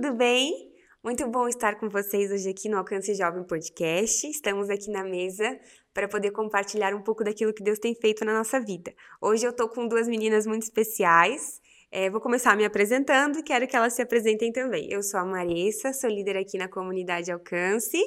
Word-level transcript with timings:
tudo 0.00 0.14
bem? 0.14 0.70
Muito 1.02 1.26
bom 1.26 1.48
estar 1.48 1.74
com 1.74 1.88
vocês 1.88 2.30
hoje 2.30 2.48
aqui 2.48 2.68
no 2.68 2.78
Alcance 2.78 3.12
Jovem 3.16 3.42
Podcast. 3.42 4.28
Estamos 4.28 4.70
aqui 4.70 4.92
na 4.92 5.02
mesa 5.02 5.58
para 5.92 6.06
poder 6.06 6.30
compartilhar 6.30 6.94
um 6.94 7.02
pouco 7.02 7.24
daquilo 7.24 7.52
que 7.52 7.64
Deus 7.64 7.80
tem 7.80 7.96
feito 7.96 8.24
na 8.24 8.32
nossa 8.32 8.60
vida. 8.60 8.94
Hoje 9.20 9.44
eu 9.44 9.50
estou 9.50 9.68
com 9.68 9.88
duas 9.88 10.06
meninas 10.06 10.46
muito 10.46 10.62
especiais. 10.62 11.60
É, 11.90 12.08
vou 12.08 12.20
começar 12.20 12.56
me 12.56 12.64
apresentando 12.64 13.40
e 13.40 13.42
quero 13.42 13.66
que 13.66 13.74
elas 13.74 13.92
se 13.94 14.00
apresentem 14.00 14.52
também. 14.52 14.86
Eu 14.88 15.02
sou 15.02 15.18
a 15.18 15.24
Marissa, 15.24 15.92
sou 15.92 16.08
líder 16.08 16.36
aqui 16.36 16.56
na 16.56 16.68
comunidade 16.68 17.32
Alcance. 17.32 17.98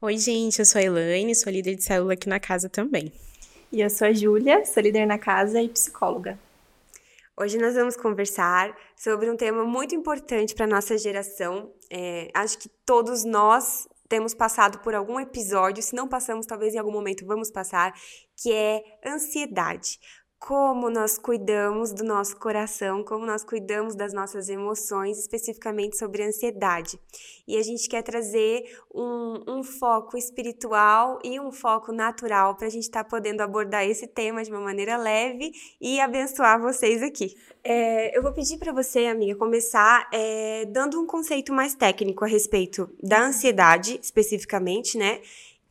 Oi, 0.00 0.16
gente, 0.18 0.60
eu 0.60 0.64
sou 0.64 0.80
a 0.80 0.84
Elaine, 0.84 1.34
sou 1.34 1.52
líder 1.52 1.74
de 1.74 1.82
célula 1.82 2.12
aqui 2.12 2.28
na 2.28 2.38
casa 2.38 2.68
também. 2.68 3.12
E 3.72 3.80
eu 3.80 3.90
sou 3.90 4.06
a 4.06 4.12
Júlia, 4.12 4.64
sou 4.64 4.80
líder 4.80 5.04
na 5.04 5.18
casa 5.18 5.60
e 5.60 5.68
psicóloga. 5.68 6.38
Hoje 7.34 7.56
nós 7.56 7.74
vamos 7.74 7.96
conversar 7.96 8.76
sobre 8.94 9.30
um 9.30 9.36
tema 9.36 9.64
muito 9.64 9.94
importante 9.94 10.54
para 10.54 10.66
a 10.66 10.68
nossa 10.68 10.98
geração. 10.98 11.72
É, 11.90 12.28
acho 12.34 12.58
que 12.58 12.68
todos 12.84 13.24
nós 13.24 13.88
temos 14.06 14.34
passado 14.34 14.80
por 14.80 14.94
algum 14.94 15.18
episódio, 15.18 15.82
se 15.82 15.96
não 15.96 16.06
passamos, 16.06 16.44
talvez 16.44 16.74
em 16.74 16.78
algum 16.78 16.92
momento 16.92 17.24
vamos 17.24 17.50
passar, 17.50 17.94
que 18.36 18.52
é 18.52 18.82
ansiedade 19.06 19.98
como 20.46 20.90
nós 20.90 21.18
cuidamos 21.18 21.92
do 21.92 22.02
nosso 22.02 22.36
coração, 22.36 23.04
como 23.04 23.24
nós 23.24 23.44
cuidamos 23.44 23.94
das 23.94 24.12
nossas 24.12 24.48
emoções, 24.48 25.16
especificamente 25.16 25.96
sobre 25.96 26.24
ansiedade. 26.24 26.98
E 27.46 27.56
a 27.56 27.62
gente 27.62 27.88
quer 27.88 28.02
trazer 28.02 28.64
um, 28.92 29.40
um 29.46 29.62
foco 29.62 30.16
espiritual 30.16 31.20
e 31.22 31.38
um 31.38 31.52
foco 31.52 31.92
natural 31.92 32.56
para 32.56 32.66
a 32.66 32.70
gente 32.70 32.82
estar 32.82 33.04
tá 33.04 33.08
podendo 33.08 33.40
abordar 33.40 33.84
esse 33.84 34.08
tema 34.08 34.42
de 34.42 34.50
uma 34.50 34.60
maneira 34.60 34.96
leve 34.96 35.52
e 35.80 36.00
abençoar 36.00 36.60
vocês 36.60 37.04
aqui. 37.04 37.36
É, 37.62 38.16
eu 38.16 38.20
vou 38.20 38.32
pedir 38.32 38.58
para 38.58 38.72
você, 38.72 39.06
amiga, 39.06 39.36
começar 39.36 40.08
é, 40.12 40.64
dando 40.64 41.00
um 41.00 41.06
conceito 41.06 41.52
mais 41.52 41.76
técnico 41.76 42.24
a 42.24 42.28
respeito 42.28 42.90
da 43.00 43.26
ansiedade, 43.26 43.96
especificamente, 44.02 44.98
né? 44.98 45.20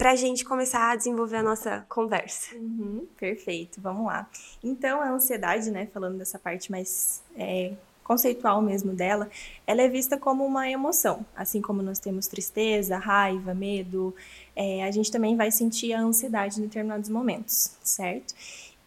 Para 0.02 0.14
a 0.14 0.16
gente 0.16 0.44
começar 0.44 0.90
a 0.90 0.96
desenvolver 0.96 1.38
a 1.38 1.44
nossa 1.44 1.86
conversa. 1.88 2.56
Uhum, 2.56 3.06
perfeito, 3.20 3.80
vamos 3.80 4.08
lá. 4.08 4.28
Então, 4.64 5.00
a 5.00 5.12
ansiedade, 5.12 5.70
né, 5.70 5.88
falando 5.94 6.18
dessa 6.18 6.40
parte 6.40 6.72
mais 6.72 7.22
é, 7.38 7.74
conceitual 8.04 8.64
mesmo 8.64 8.94
dela, 8.94 9.30
ela 9.68 9.84
é 9.84 9.88
vista 9.88 10.18
como 10.18 10.44
uma 10.44 10.68
emoção. 10.68 11.24
Assim 11.36 11.62
como 11.62 11.84
nós 11.84 12.00
temos 12.00 12.26
tristeza, 12.26 12.98
raiva, 12.98 13.54
medo, 13.54 14.12
é, 14.56 14.84
a 14.84 14.90
gente 14.90 15.12
também 15.12 15.36
vai 15.38 15.52
sentir 15.52 15.94
a 15.94 16.02
ansiedade 16.02 16.60
em 16.60 16.64
determinados 16.64 17.08
momentos, 17.08 17.78
certo? 17.84 18.34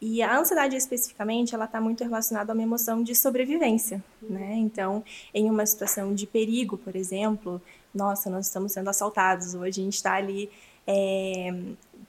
E 0.00 0.20
a 0.20 0.36
ansiedade 0.36 0.74
especificamente, 0.74 1.54
ela 1.54 1.66
está 1.66 1.80
muito 1.80 2.02
relacionada 2.02 2.50
a 2.50 2.54
uma 2.54 2.62
emoção 2.64 3.04
de 3.04 3.14
sobrevivência, 3.14 4.02
né? 4.20 4.54
Então, 4.56 5.04
em 5.32 5.48
uma 5.48 5.64
situação 5.64 6.12
de 6.12 6.26
perigo, 6.26 6.76
por 6.76 6.96
exemplo, 6.96 7.62
nossa, 7.94 8.28
nós 8.28 8.46
estamos 8.46 8.72
sendo 8.72 8.90
assaltados, 8.90 9.54
ou 9.54 9.62
a 9.62 9.70
gente 9.70 9.94
está 9.94 10.14
ali 10.14 10.50
é, 10.86 11.52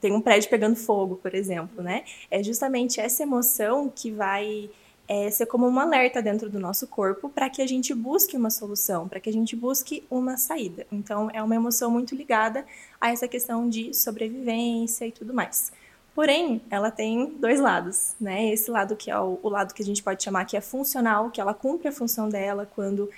tem 0.00 0.12
um 0.12 0.20
prédio 0.20 0.50
pegando 0.50 0.76
fogo, 0.76 1.16
por 1.16 1.34
exemplo, 1.34 1.82
né? 1.82 2.04
É 2.30 2.42
justamente 2.42 3.00
essa 3.00 3.22
emoção 3.22 3.90
que 3.94 4.10
vai 4.10 4.70
é, 5.08 5.30
ser 5.30 5.46
como 5.46 5.68
um 5.68 5.78
alerta 5.78 6.20
dentro 6.20 6.50
do 6.50 6.58
nosso 6.58 6.86
corpo 6.86 7.28
para 7.28 7.48
que 7.48 7.62
a 7.62 7.66
gente 7.66 7.94
busque 7.94 8.36
uma 8.36 8.50
solução, 8.50 9.08
para 9.08 9.20
que 9.20 9.30
a 9.30 9.32
gente 9.32 9.54
busque 9.54 10.04
uma 10.10 10.36
saída. 10.36 10.86
Então, 10.90 11.30
é 11.32 11.42
uma 11.42 11.54
emoção 11.54 11.90
muito 11.90 12.14
ligada 12.14 12.64
a 13.00 13.10
essa 13.10 13.28
questão 13.28 13.68
de 13.68 13.94
sobrevivência 13.94 15.06
e 15.06 15.12
tudo 15.12 15.32
mais. 15.32 15.72
Porém, 16.14 16.62
ela 16.70 16.90
tem 16.90 17.26
dois 17.38 17.60
lados, 17.60 18.14
né? 18.18 18.50
Esse 18.50 18.70
lado 18.70 18.96
que 18.96 19.10
é 19.10 19.18
o, 19.18 19.38
o 19.42 19.48
lado 19.48 19.74
que 19.74 19.82
a 19.82 19.84
gente 19.84 20.02
pode 20.02 20.22
chamar 20.22 20.46
que 20.46 20.56
é 20.56 20.60
funcional, 20.60 21.30
que 21.30 21.40
ela 21.40 21.52
cumpre 21.52 21.88
a 21.88 21.92
função 21.92 22.28
dela 22.28 22.68
quando 22.74 23.10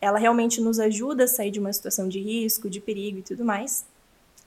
ela 0.00 0.18
realmente 0.18 0.60
nos 0.60 0.80
ajuda 0.80 1.24
a 1.24 1.28
sair 1.28 1.50
de 1.50 1.60
uma 1.60 1.72
situação 1.72 2.08
de 2.08 2.20
risco, 2.20 2.68
de 2.70 2.80
perigo 2.80 3.18
e 3.18 3.22
tudo 3.22 3.44
mais. 3.44 3.84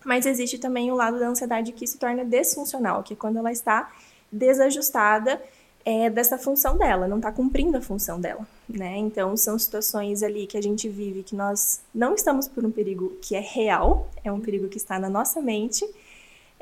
Mas 0.05 0.25
existe 0.25 0.57
também 0.57 0.91
o 0.91 0.95
lado 0.95 1.19
da 1.19 1.27
ansiedade 1.27 1.71
que 1.71 1.85
se 1.85 1.97
torna 1.97 2.23
desfuncional, 2.23 3.03
que 3.03 3.13
é 3.13 3.17
quando 3.17 3.37
ela 3.37 3.51
está 3.51 3.91
desajustada 4.31 5.41
é, 5.85 6.09
dessa 6.09 6.37
função 6.37 6.77
dela, 6.77 7.07
não 7.07 7.17
está 7.17 7.31
cumprindo 7.31 7.77
a 7.77 7.81
função 7.81 8.19
dela, 8.19 8.47
né? 8.67 8.97
Então 8.97 9.35
são 9.35 9.57
situações 9.57 10.21
ali 10.21 10.45
que 10.45 10.57
a 10.57 10.61
gente 10.61 10.87
vive 10.89 11.23
que 11.23 11.35
nós 11.35 11.81
não 11.93 12.13
estamos 12.13 12.47
por 12.47 12.65
um 12.65 12.71
perigo 12.71 13.17
que 13.21 13.35
é 13.35 13.39
real, 13.39 14.09
é 14.23 14.31
um 14.31 14.39
perigo 14.39 14.67
que 14.67 14.77
está 14.77 14.99
na 14.99 15.09
nossa 15.09 15.41
mente, 15.41 15.85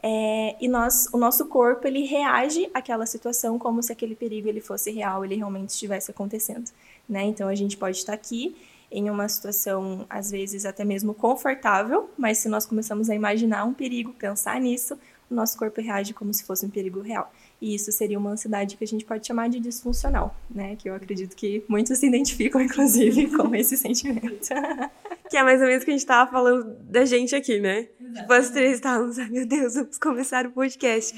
é, 0.02 0.56
e 0.62 0.68
nós, 0.68 1.08
o 1.12 1.18
nosso 1.18 1.48
corpo 1.48 1.88
ele 1.88 2.04
reage 2.06 2.70
àquela 2.74 3.06
situação 3.06 3.58
como 3.58 3.82
se 3.82 3.92
aquele 3.92 4.16
perigo 4.16 4.48
ele 4.48 4.62
fosse 4.62 4.92
real, 4.92 5.26
ele 5.26 5.36
realmente 5.36 5.70
estivesse 5.70 6.12
acontecendo, 6.12 6.72
né? 7.10 7.24
Então 7.24 7.48
a 7.48 7.56
gente 7.56 7.76
pode 7.76 7.98
estar 7.98 8.14
aqui 8.14 8.56
em 8.92 9.10
uma 9.10 9.28
situação, 9.28 10.06
às 10.10 10.32
vezes, 10.32 10.66
até 10.66 10.84
mesmo 10.86 11.14
confortável, 11.14 12.10
mas 12.18 12.38
se 12.38 12.48
nós 12.48 12.66
começamos 12.66 13.10
a 13.10 13.16
imaginar 13.16 13.66
um 13.66 13.74
perigo, 13.74 14.14
pensar 14.14 14.60
nisso, 14.60 14.98
o 15.30 15.36
nosso 15.36 15.58
corpo 15.58 15.82
reage 15.82 16.14
como 16.14 16.34
se 16.34 16.44
fosse 16.46 16.66
um 16.66 16.70
perigo 16.70 17.02
real. 17.02 17.32
E 17.60 17.74
isso 17.74 17.92
seria 17.92 18.20
uma 18.20 18.32
ansiedade 18.32 18.78
que 18.78 18.84
a 18.84 18.88
gente 18.88 19.04
pode 19.04 19.26
chamar 19.26 19.50
de 19.50 19.60
disfuncional, 19.60 20.36
né? 20.50 20.76
Que 20.76 20.90
eu 20.90 20.96
acredito 20.96 21.36
que 21.36 21.64
muitos 21.68 21.98
se 21.98 22.08
identificam, 22.08 22.62
inclusive, 22.62 23.36
com 23.36 23.54
esse 23.56 23.76
sentimento. 23.76 24.48
que 25.30 25.36
é 25.36 25.44
mais 25.44 25.60
ou 25.62 25.68
menos 25.68 25.82
o 25.82 25.86
que 25.86 25.92
a 25.92 25.94
gente 25.94 26.02
estava 26.02 26.30
falando 26.30 26.76
da 26.82 27.04
gente 27.04 27.36
aqui, 27.36 27.60
né? 27.60 27.88
Tipo, 28.16 28.34
as 28.34 28.50
três 28.50 28.76
estávamos, 28.76 29.20
ai 29.20 29.30
meu 29.30 29.46
Deus, 29.46 29.74
vamos 29.74 29.98
começar 29.98 30.46
o 30.46 30.52
podcast. 30.52 31.16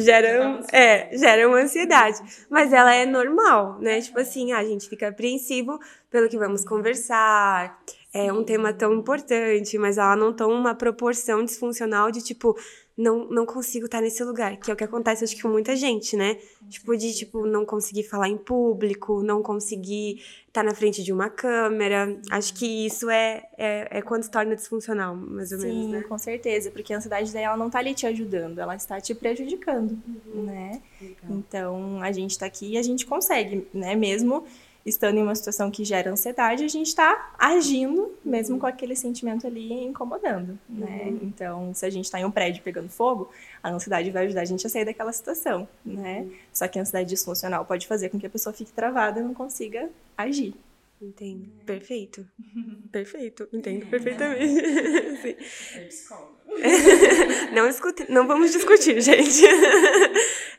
Gera, 0.00 0.60
é, 0.72 1.16
gera 1.16 1.48
uma 1.48 1.58
ansiedade. 1.58 2.20
Mas 2.48 2.72
ela 2.72 2.94
é 2.94 3.04
normal, 3.04 3.78
né? 3.80 4.00
Tipo 4.00 4.20
assim, 4.20 4.52
a 4.52 4.62
gente 4.64 4.88
fica 4.88 5.08
apreensivo 5.08 5.78
pelo 6.10 6.28
que 6.28 6.38
vamos 6.38 6.64
conversar. 6.64 7.82
É 8.14 8.30
um 8.30 8.44
tema 8.44 8.72
tão 8.74 8.92
importante, 8.92 9.78
mas 9.78 9.96
ela 9.96 10.14
não 10.14 10.32
toma 10.34 10.54
uma 10.54 10.74
proporção 10.74 11.42
disfuncional 11.44 12.10
de 12.10 12.22
tipo, 12.22 12.54
não, 12.96 13.26
não 13.28 13.46
consigo 13.46 13.86
estar 13.86 14.00
nesse 14.00 14.22
lugar, 14.22 14.56
que 14.56 14.70
é 14.70 14.74
o 14.74 14.76
que 14.76 14.84
acontece 14.84 15.24
acho 15.24 15.34
que 15.34 15.42
com 15.42 15.48
muita 15.48 15.74
gente, 15.74 16.16
né? 16.16 16.38
Tipo 16.68 16.96
de 16.96 17.12
tipo 17.14 17.46
não 17.46 17.64
conseguir 17.64 18.02
falar 18.02 18.28
em 18.28 18.36
público, 18.36 19.22
não 19.22 19.42
conseguir 19.42 20.22
estar 20.46 20.62
na 20.62 20.74
frente 20.74 21.02
de 21.02 21.12
uma 21.12 21.30
câmera. 21.30 22.20
Acho 22.30 22.52
que 22.54 22.86
isso 22.86 23.08
é, 23.08 23.44
é, 23.56 23.98
é 23.98 24.02
quando 24.02 24.24
se 24.24 24.30
torna 24.30 24.54
disfuncional, 24.54 25.16
mais 25.16 25.52
ou 25.52 25.58
Sim, 25.58 25.66
menos, 25.68 25.90
né? 25.90 26.02
com 26.02 26.18
certeza, 26.18 26.70
porque 26.70 26.92
a 26.92 26.98
ansiedade 26.98 27.32
dela 27.32 27.56
não 27.56 27.68
está 27.68 27.78
ali 27.78 27.94
te 27.94 28.06
ajudando, 28.06 28.58
ela 28.58 28.76
está 28.76 29.00
te 29.00 29.14
prejudicando, 29.14 29.98
uhum. 30.26 30.42
né? 30.42 30.82
Legal. 31.00 31.16
Então, 31.30 32.02
a 32.02 32.12
gente 32.12 32.32
está 32.32 32.46
aqui 32.46 32.72
e 32.72 32.78
a 32.78 32.82
gente 32.82 33.06
consegue, 33.06 33.66
né, 33.72 33.96
mesmo 33.96 34.44
estando 34.84 35.18
em 35.18 35.22
uma 35.22 35.34
situação 35.34 35.70
que 35.70 35.84
gera 35.84 36.10
ansiedade, 36.10 36.64
a 36.64 36.68
gente 36.68 36.88
está 36.88 37.34
agindo 37.38 38.12
mesmo 38.24 38.58
com 38.58 38.66
aquele 38.66 38.96
sentimento 38.96 39.46
ali 39.46 39.72
incomodando, 39.72 40.58
né? 40.68 41.04
Uhum. 41.06 41.18
Então, 41.22 41.74
se 41.74 41.86
a 41.86 41.90
gente 41.90 42.06
está 42.06 42.20
em 42.20 42.24
um 42.24 42.30
prédio 42.30 42.62
pegando 42.62 42.88
fogo, 42.88 43.30
a 43.62 43.70
ansiedade 43.70 44.10
vai 44.10 44.26
ajudar 44.26 44.42
a 44.42 44.44
gente 44.44 44.66
a 44.66 44.70
sair 44.70 44.84
daquela 44.84 45.12
situação, 45.12 45.68
né? 45.84 46.20
Uhum. 46.20 46.32
Só 46.52 46.66
que 46.68 46.78
a 46.78 46.82
ansiedade 46.82 47.08
disfuncional 47.08 47.64
pode 47.64 47.86
fazer 47.86 48.08
com 48.08 48.18
que 48.18 48.26
a 48.26 48.30
pessoa 48.30 48.52
fique 48.52 48.72
travada 48.72 49.20
e 49.20 49.22
não 49.22 49.34
consiga 49.34 49.88
agir. 50.16 50.54
Entendo. 51.00 51.48
Perfeito. 51.66 52.24
Perfeito. 52.92 53.48
Entendo 53.52 53.86
perfeitamente. 53.86 54.62
É 56.54 57.48
não, 57.54 57.66
escute, 57.66 58.10
não 58.10 58.26
vamos 58.26 58.52
discutir, 58.52 59.00
gente. 59.00 59.42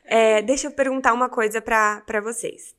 É, 0.06 0.42
deixa 0.42 0.68
eu 0.68 0.72
perguntar 0.72 1.14
uma 1.14 1.30
coisa 1.30 1.62
para 1.62 2.20
vocês. 2.22 2.74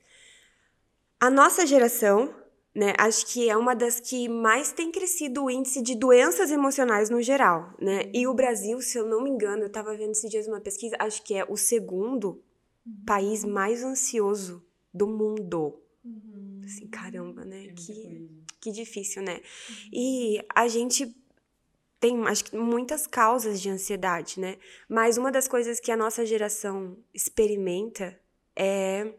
A 1.20 1.30
nossa 1.30 1.66
geração, 1.66 2.34
né, 2.75 2.92
acho 2.98 3.26
que 3.26 3.48
é 3.48 3.56
uma 3.56 3.75
das 3.75 4.00
que 4.00 4.28
mais 4.28 4.72
tem 4.72 4.91
crescido 4.91 5.44
o 5.44 5.50
índice 5.50 5.81
de 5.81 5.94
doenças 5.94 6.50
emocionais 6.50 7.08
no 7.08 7.22
geral, 7.22 7.75
né? 7.81 8.11
E 8.12 8.26
o 8.26 8.34
Brasil, 8.34 8.81
se 8.82 8.99
eu 8.99 9.06
não 9.06 9.22
me 9.22 9.31
engano, 9.31 9.62
eu 9.62 9.69
estava 9.69 9.96
vendo 9.96 10.11
esses 10.11 10.31
dias 10.31 10.49
uma 10.49 10.61
pesquisa, 10.61 10.96
acho 10.99 11.22
que 11.22 11.34
é 11.34 11.44
o 11.49 11.56
segundo 11.56 12.43
país 13.06 13.44
mais 13.44 13.82
ansioso 13.82 14.64
do 14.93 15.06
mundo. 15.06 15.81
Uhum. 16.05 16.61
Assim, 16.64 16.87
caramba, 16.88 17.44
né? 17.44 17.69
que, 17.76 18.31
que 18.60 18.70
difícil, 18.70 19.22
né? 19.22 19.34
Uhum. 19.34 19.76
E 19.93 20.44
a 20.55 20.69
gente 20.69 21.14
tem, 21.99 22.22
acho 22.26 22.44
que, 22.44 22.56
muitas 22.56 23.06
causas 23.06 23.60
de 23.60 23.70
ansiedade, 23.70 24.38
né? 24.38 24.58
Mas 24.88 25.17
uma 25.17 25.32
das 25.32 25.49
coisas 25.49 25.81
que 25.81 25.90
a 25.90 25.96
nossa 25.96 26.26
geração 26.26 26.99
experimenta 27.14 28.19
é 28.55 29.14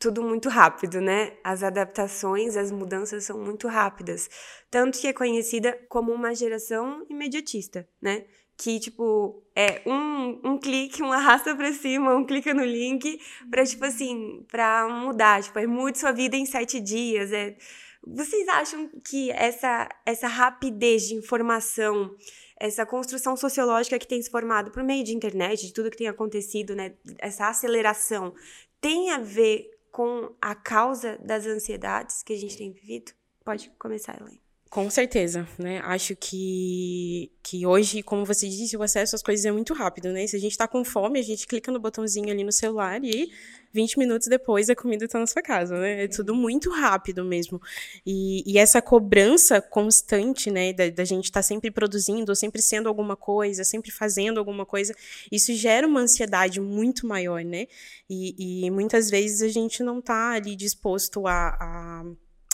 tudo 0.00 0.22
muito 0.22 0.48
rápido, 0.48 0.98
né? 0.98 1.34
As 1.44 1.62
adaptações, 1.62 2.56
as 2.56 2.72
mudanças 2.72 3.22
são 3.24 3.38
muito 3.38 3.68
rápidas. 3.68 4.30
Tanto 4.70 4.98
que 4.98 5.06
é 5.06 5.12
conhecida 5.12 5.78
como 5.90 6.10
uma 6.10 6.34
geração 6.34 7.04
imediatista, 7.10 7.86
né? 8.00 8.24
Que, 8.56 8.80
tipo, 8.80 9.42
é 9.54 9.82
um, 9.86 10.40
um 10.42 10.58
clique, 10.58 11.02
um 11.02 11.12
arrasta 11.12 11.54
pra 11.54 11.70
cima, 11.74 12.14
um 12.14 12.24
clica 12.24 12.54
no 12.54 12.64
link 12.64 13.20
pra, 13.50 13.64
tipo 13.64 13.84
assim, 13.84 14.42
pra 14.48 14.88
mudar. 14.88 15.42
Tipo, 15.42 15.58
é 15.58 15.66
mude 15.66 15.98
sua 15.98 16.12
vida 16.12 16.34
em 16.34 16.46
sete 16.46 16.80
dias. 16.80 17.30
É... 17.30 17.54
Vocês 18.02 18.48
acham 18.48 18.88
que 19.06 19.30
essa, 19.32 19.86
essa 20.06 20.28
rapidez 20.28 21.08
de 21.08 21.14
informação, 21.14 22.16
essa 22.58 22.86
construção 22.86 23.36
sociológica 23.36 23.98
que 23.98 24.08
tem 24.08 24.22
se 24.22 24.30
formado 24.30 24.70
por 24.70 24.82
meio 24.82 25.04
de 25.04 25.14
internet, 25.14 25.66
de 25.66 25.74
tudo 25.74 25.90
que 25.90 25.98
tem 25.98 26.08
acontecido, 26.08 26.74
né? 26.74 26.94
Essa 27.18 27.48
aceleração, 27.48 28.32
tem 28.80 29.10
a 29.10 29.18
ver 29.18 29.79
com 29.90 30.34
a 30.40 30.54
causa 30.54 31.18
das 31.18 31.46
ansiedades 31.46 32.22
que 32.22 32.32
a 32.32 32.36
gente 32.36 32.56
tem 32.56 32.72
vivido? 32.72 33.12
pode 33.44 33.70
começar, 33.78 34.20
Elaine. 34.20 34.40
Com 34.70 34.88
certeza, 34.88 35.48
né? 35.58 35.80
Acho 35.80 36.14
que, 36.14 37.32
que 37.42 37.66
hoje, 37.66 38.04
como 38.04 38.24
você 38.24 38.48
disse, 38.48 38.76
o 38.76 38.82
acesso 38.84 39.16
às 39.16 39.22
coisas 39.22 39.44
é 39.44 39.50
muito 39.50 39.74
rápido, 39.74 40.12
né? 40.12 40.24
Se 40.28 40.36
a 40.36 40.38
gente 40.38 40.56
tá 40.56 40.68
com 40.68 40.84
fome, 40.84 41.18
a 41.18 41.22
gente 41.22 41.44
clica 41.44 41.72
no 41.72 41.80
botãozinho 41.80 42.30
ali 42.30 42.44
no 42.44 42.52
celular 42.52 43.02
e 43.02 43.32
20 43.72 43.98
minutos 43.98 44.28
depois 44.28 44.70
a 44.70 44.76
comida 44.76 45.08
tá 45.08 45.18
na 45.18 45.26
sua 45.26 45.42
casa, 45.42 45.76
né? 45.76 46.04
É 46.04 46.08
tudo 46.08 46.36
muito 46.36 46.70
rápido 46.70 47.24
mesmo. 47.24 47.60
E, 48.06 48.44
e 48.46 48.58
essa 48.58 48.80
cobrança 48.80 49.60
constante, 49.60 50.52
né, 50.52 50.72
da, 50.72 50.88
da 50.88 51.04
gente 51.04 51.24
estar 51.24 51.40
tá 51.40 51.42
sempre 51.42 51.72
produzindo, 51.72 52.32
sempre 52.36 52.62
sendo 52.62 52.88
alguma 52.88 53.16
coisa, 53.16 53.64
sempre 53.64 53.90
fazendo 53.90 54.38
alguma 54.38 54.64
coisa, 54.64 54.94
isso 55.32 55.52
gera 55.52 55.84
uma 55.84 55.98
ansiedade 55.98 56.60
muito 56.60 57.08
maior, 57.08 57.44
né? 57.44 57.66
E, 58.08 58.64
e 58.66 58.70
muitas 58.70 59.10
vezes 59.10 59.42
a 59.42 59.48
gente 59.48 59.82
não 59.82 60.00
tá 60.00 60.30
ali 60.30 60.54
disposto 60.54 61.26
a, 61.26 61.56
a 61.60 62.04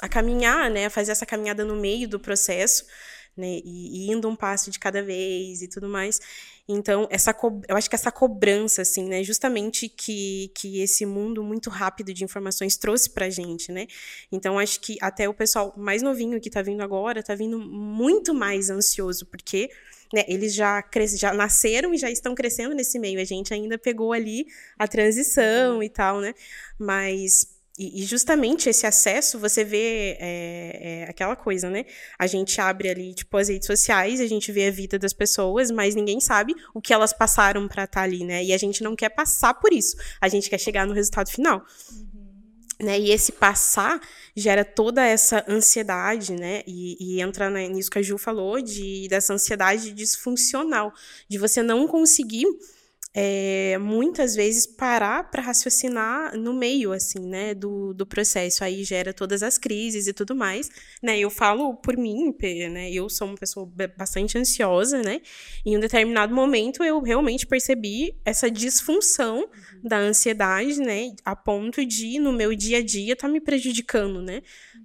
a 0.03 0.09
caminhar, 0.09 0.71
né, 0.71 0.87
a 0.87 0.91
fazer 0.91 1.13
essa 1.13 1.27
caminhada 1.27 1.65
no 1.65 1.77
meio 1.77 2.09
do 2.09 2.21
processo, 2.21 2.85
né, 3.37 3.61
e, 3.65 4.09
e 4.09 4.11
indo 4.11 4.29
um 4.29 4.37
passo 4.37 4.71
de 4.71 4.79
cada 4.79 5.03
vez 5.03 5.63
e 5.63 5.69
tudo 5.69 5.89
mais. 5.89 6.21
Então, 6.69 7.07
essa 7.11 7.35
eu 7.69 7.77
acho 7.77 7.89
que 7.89 7.95
essa 7.95 8.11
cobrança, 8.11 8.83
assim, 8.83 9.09
né, 9.09 9.23
justamente 9.23 9.89
que, 9.89 10.51
que 10.55 10.81
esse 10.81 11.07
mundo 11.07 11.45
muito 11.45 11.71
rápido 11.71 12.13
de 12.13 12.25
informações 12.25 12.77
trouxe 12.77 13.11
pra 13.11 13.31
gente, 13.31 13.71
né? 13.71 13.87
Então, 14.33 14.59
acho 14.59 14.81
que 14.81 14.97
até 15.01 15.29
o 15.29 15.35
pessoal 15.35 15.73
mais 15.77 16.03
novinho 16.03 16.41
que 16.41 16.51
tá 16.51 16.63
vindo 16.63 16.83
agora 16.83 17.23
tá 17.23 17.35
vindo 17.37 17.59
muito 17.59 18.35
mais 18.35 18.69
ansioso, 18.69 19.27
porque 19.27 19.71
né, 20.13 20.25
eles 20.27 20.55
já, 20.55 20.83
já 21.17 21.33
nasceram 21.33 21.95
e 21.95 21.99
já 21.99 22.11
estão 22.11 22.35
crescendo 22.35 22.75
nesse 22.75 22.99
meio. 22.99 23.21
A 23.21 23.25
gente 23.25 23.55
ainda 23.55 23.79
pegou 23.79 24.13
ali 24.13 24.47
a 24.79 24.89
transição 24.89 25.83
e 25.83 25.89
tal, 25.89 26.21
né? 26.21 26.35
Mas 26.79 27.56
e, 27.79 28.05
justamente 28.05 28.71
esse 28.71 28.87
acesso, 28.87 29.39
você 29.39 29.63
vê 29.63 30.17
é, 30.19 30.79
é, 30.81 31.05
aquela 31.11 31.37
coisa, 31.37 31.69
né? 31.69 31.85
A 32.19 32.27
gente 32.27 32.59
abre 32.59 32.89
ali, 32.89 33.15
tipo, 33.15 33.37
as 33.37 33.49
redes 33.49 33.67
sociais, 33.67 34.19
a 34.19 34.27
gente 34.27 34.51
vê 34.51 34.69
a 34.69 34.71
vida 34.71 34.99
das 34.99 35.13
pessoas, 35.13 35.71
mas 35.71 35.95
ninguém 35.95 36.19
sabe 36.19 36.55
o 36.73 36.81
que 36.81 36.95
elas 36.95 37.13
passaram 37.13 37.69
para 37.69 37.85
estar 37.85 38.01
tá 38.01 38.03
ali, 38.03 38.25
né? 38.25 38.43
E 38.43 38.53
a 38.55 38.59
gente 38.59 38.83
não 38.83 38.97
quer 38.97 39.11
passar 39.11 39.53
por 39.55 39.75
isso. 39.75 39.95
A 40.21 40.29
gente 40.29 40.49
quer 40.49 40.59
chegar 40.59 40.87
no 40.87 40.95
resultado 40.95 41.31
final. 41.31 41.67
Uhum. 41.93 42.07
Né? 42.81 42.99
E 42.99 43.11
esse 43.11 43.33
passar 43.33 44.01
gera 44.35 44.65
toda 44.65 45.05
essa 45.05 45.45
ansiedade, 45.49 46.33
né? 46.33 46.63
E, 46.67 46.97
e 46.99 47.21
entra 47.21 47.51
nisso 47.51 47.91
que 47.91 47.99
a 47.99 48.03
Ju 48.03 48.17
falou, 48.17 48.61
de, 48.61 49.07
dessa 49.09 49.35
ansiedade 49.35 49.93
disfuncional, 49.93 50.93
de 51.29 51.39
você 51.39 51.63
não 51.63 51.87
conseguir 51.87 52.47
é, 53.19 53.79
muitas 53.79 54.35
vezes 54.35 54.67
parar 54.67 55.31
para 55.31 55.41
raciocinar 55.41 56.37
no 56.37 56.53
meio 56.53 56.93
assim 56.93 57.27
né 57.27 57.55
do, 57.55 57.95
do 57.95 58.05
processo. 58.05 58.63
Aí 58.63 58.85
gera 58.85 59.11
todas 59.15 59.43
as 59.43 59.57
crises 59.57 60.07
e 60.07 60.13
tudo 60.13 60.37
mais 60.37 60.69
né? 61.03 61.19
Eu 61.19 61.31
falo 61.31 61.75
por 61.77 61.97
mim 61.97 62.35
né? 62.71 62.93
Eu 62.93 63.09
sou 63.09 63.29
uma 63.29 63.37
pessoa 63.37 63.67
bastante 63.97 64.37
ansiosa 64.37 65.01
né? 65.01 65.23
Em 65.65 65.79
um 65.79 65.81
determinado 65.81 66.35
momento 66.35 66.85
eu 66.85 67.01
realmente 67.01 67.47
percebi 67.47 68.15
essa 68.23 68.51
disfunção 68.51 69.39
uhum. 69.39 69.49
da 69.83 69.97
ansiedade 69.97 70.79
né? 70.79 71.15
A 71.25 71.35
ponto 71.35 71.87
de 71.87 72.19
no 72.19 72.35
meu 72.35 72.55
dia 72.55 72.79
a 72.79 72.83
dia 72.83 73.17
tá 73.17 73.27
me 73.27 73.41
prejudicando 73.41 74.21
né? 74.21 74.43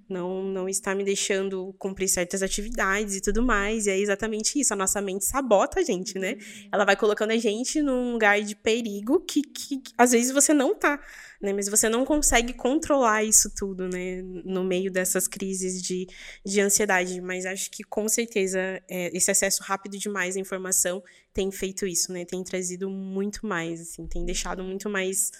Não 0.08 0.42
não 0.42 0.70
está 0.70 0.94
me 0.94 1.04
deixando 1.04 1.74
cumprir 1.78 2.08
certas 2.08 2.42
atividades 2.42 3.14
e 3.14 3.20
tudo 3.20 3.42
mais. 3.42 3.86
E 3.86 3.90
é 3.90 3.98
exatamente 3.98 4.58
isso. 4.58 4.72
A 4.72 4.76
nossa 4.76 5.02
mente 5.02 5.26
sabota 5.26 5.80
a 5.80 5.82
gente 5.82 6.18
né? 6.18 6.32
Uhum. 6.32 6.68
ela 6.72 6.86
vai 6.86 6.96
colocando 6.96 7.32
a 7.32 7.36
gente 7.36 7.82
num 7.82 8.21
lugar 8.22 8.40
de 8.40 8.54
perigo 8.54 9.20
que, 9.20 9.42
que, 9.42 9.82
às 9.98 10.12
vezes 10.12 10.30
você 10.30 10.54
não 10.54 10.76
tá, 10.76 11.02
né? 11.40 11.52
Mas 11.52 11.68
você 11.68 11.88
não 11.88 12.04
consegue 12.04 12.52
controlar 12.52 13.24
isso 13.24 13.50
tudo, 13.52 13.88
né? 13.88 14.22
No 14.22 14.62
meio 14.62 14.92
dessas 14.92 15.26
crises 15.26 15.82
de, 15.82 16.06
de 16.46 16.60
ansiedade. 16.60 17.20
Mas 17.20 17.44
acho 17.44 17.68
que 17.68 17.82
com 17.82 18.08
certeza 18.08 18.60
é, 18.88 19.10
esse 19.16 19.30
acesso 19.30 19.62
rápido 19.64 19.98
demais 19.98 20.36
à 20.36 20.40
informação 20.40 21.02
tem 21.34 21.50
feito 21.50 21.84
isso, 21.84 22.12
né? 22.12 22.24
Tem 22.24 22.42
trazido 22.44 22.88
muito 22.88 23.44
mais, 23.44 23.80
assim, 23.80 24.06
tem 24.06 24.24
deixado 24.24 24.62
muito 24.62 24.88
mais. 24.88 25.32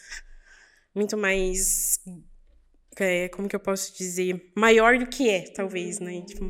Muito 0.95 1.17
mais 1.17 2.01
é, 2.99 3.29
como 3.31 3.49
que 3.49 3.57
eu 3.57 3.61
posso 3.61 3.97
dizer, 3.97 4.53
maior 4.55 4.99
do 4.99 5.07
que 5.07 5.31
é, 5.31 5.43
talvez, 5.53 5.99
né? 6.01 6.21
Tipo, 6.21 6.45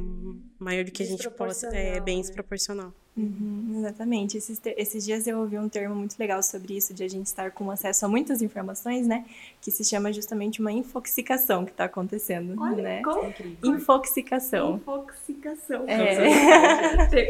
maior 0.58 0.84
do 0.84 0.90
que 0.90 1.02
a 1.02 1.06
gente 1.06 1.30
possa, 1.30 1.68
é 1.68 2.00
bem 2.00 2.16
né? 2.16 2.22
desproporcional. 2.22 2.92
Uhum, 3.14 3.76
exatamente. 3.78 4.38
Esses, 4.38 4.60
esses 4.64 5.04
dias 5.04 5.26
eu 5.26 5.38
ouvi 5.38 5.58
um 5.58 5.68
termo 5.68 5.94
muito 5.94 6.16
legal 6.18 6.42
sobre 6.42 6.76
isso, 6.76 6.94
de 6.94 7.04
a 7.04 7.08
gente 7.08 7.26
estar 7.26 7.50
com 7.50 7.70
acesso 7.70 8.06
a 8.06 8.08
muitas 8.08 8.40
informações, 8.40 9.06
né? 9.06 9.26
Que 9.60 9.70
se 9.70 9.84
chama 9.84 10.10
justamente 10.12 10.60
uma 10.60 10.72
infoxicação 10.72 11.64
que 11.64 11.72
está 11.72 11.84
acontecendo, 11.84 12.54
Olha, 12.58 12.82
né? 12.82 13.02
Como? 13.02 13.32
Infoxicação. 13.62 14.76
Infoxicação. 14.76 15.84
É. 15.86 17.06
que 17.12 17.28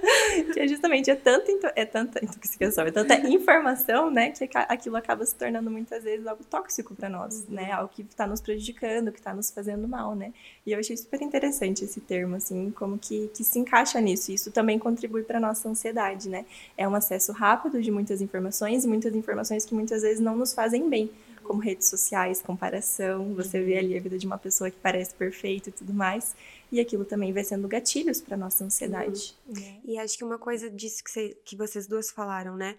é 0.56 0.66
justamente 0.66 1.10
é 1.10 1.14
tanta, 1.14 1.72
é 1.76 1.84
tanta 1.84 2.24
intoxicação, 2.24 2.86
é 2.86 2.90
tanta 2.90 3.14
informação, 3.28 4.10
né? 4.10 4.30
Que 4.30 4.48
aquilo 4.54 4.96
acaba 4.96 5.26
se 5.26 5.34
tornando 5.34 5.70
muitas 5.70 6.04
vezes 6.04 6.26
algo 6.26 6.42
tóxico 6.44 6.94
para 6.94 7.08
nós, 7.08 7.46
né? 7.48 7.70
Algo 7.72 7.92
que 7.94 8.02
está 8.02 8.26
nos 8.26 8.40
prejudicando, 8.40 9.12
que 9.12 9.18
está 9.18 9.34
nos 9.34 9.50
fazendo 9.50 9.86
mal, 9.86 10.14
né? 10.14 10.32
E 10.64 10.72
eu 10.72 10.78
achei 10.78 10.96
super 10.96 11.20
interessante 11.20 11.84
esse 11.84 12.00
termo, 12.00 12.36
assim, 12.36 12.70
como 12.70 12.98
que 12.98 13.10
que, 13.10 13.28
que 13.34 13.44
se 13.44 13.58
encaixa 13.58 14.00
nisso. 14.00 14.30
Isso 14.30 14.52
também 14.52 14.78
contribui 14.78 15.24
para 15.24 15.40
nossa 15.40 15.68
ansiedade, 15.68 16.28
né? 16.28 16.44
É 16.78 16.88
um 16.88 16.94
acesso 16.94 17.32
rápido 17.32 17.82
de 17.82 17.90
muitas 17.90 18.22
informações 18.22 18.84
e 18.84 18.88
muitas 18.88 19.14
informações 19.14 19.64
que 19.64 19.74
muitas 19.74 20.02
vezes 20.02 20.20
não 20.20 20.36
nos 20.36 20.54
fazem 20.54 20.88
bem, 20.88 21.10
como 21.50 21.60
redes 21.60 21.88
sociais, 21.88 22.40
comparação. 22.40 23.34
Você 23.34 23.60
vê 23.60 23.76
ali 23.76 23.98
a 23.98 24.00
vida 24.00 24.16
de 24.16 24.24
uma 24.24 24.38
pessoa 24.38 24.70
que 24.70 24.76
parece 24.76 25.12
perfeita 25.12 25.68
e 25.68 25.72
tudo 25.72 25.92
mais. 25.92 26.36
E 26.70 26.78
aquilo 26.78 27.04
também 27.04 27.32
vai 27.32 27.42
sendo 27.42 27.66
gatilhos 27.66 28.20
para 28.20 28.36
nossa 28.36 28.64
ansiedade. 28.64 29.36
Uhum. 29.48 29.80
E 29.84 29.98
acho 29.98 30.16
que 30.16 30.22
uma 30.22 30.38
coisa 30.38 30.70
disso 30.70 31.02
que, 31.02 31.10
você, 31.10 31.36
que 31.44 31.56
vocês 31.56 31.88
duas 31.88 32.08
falaram, 32.08 32.56
né? 32.56 32.76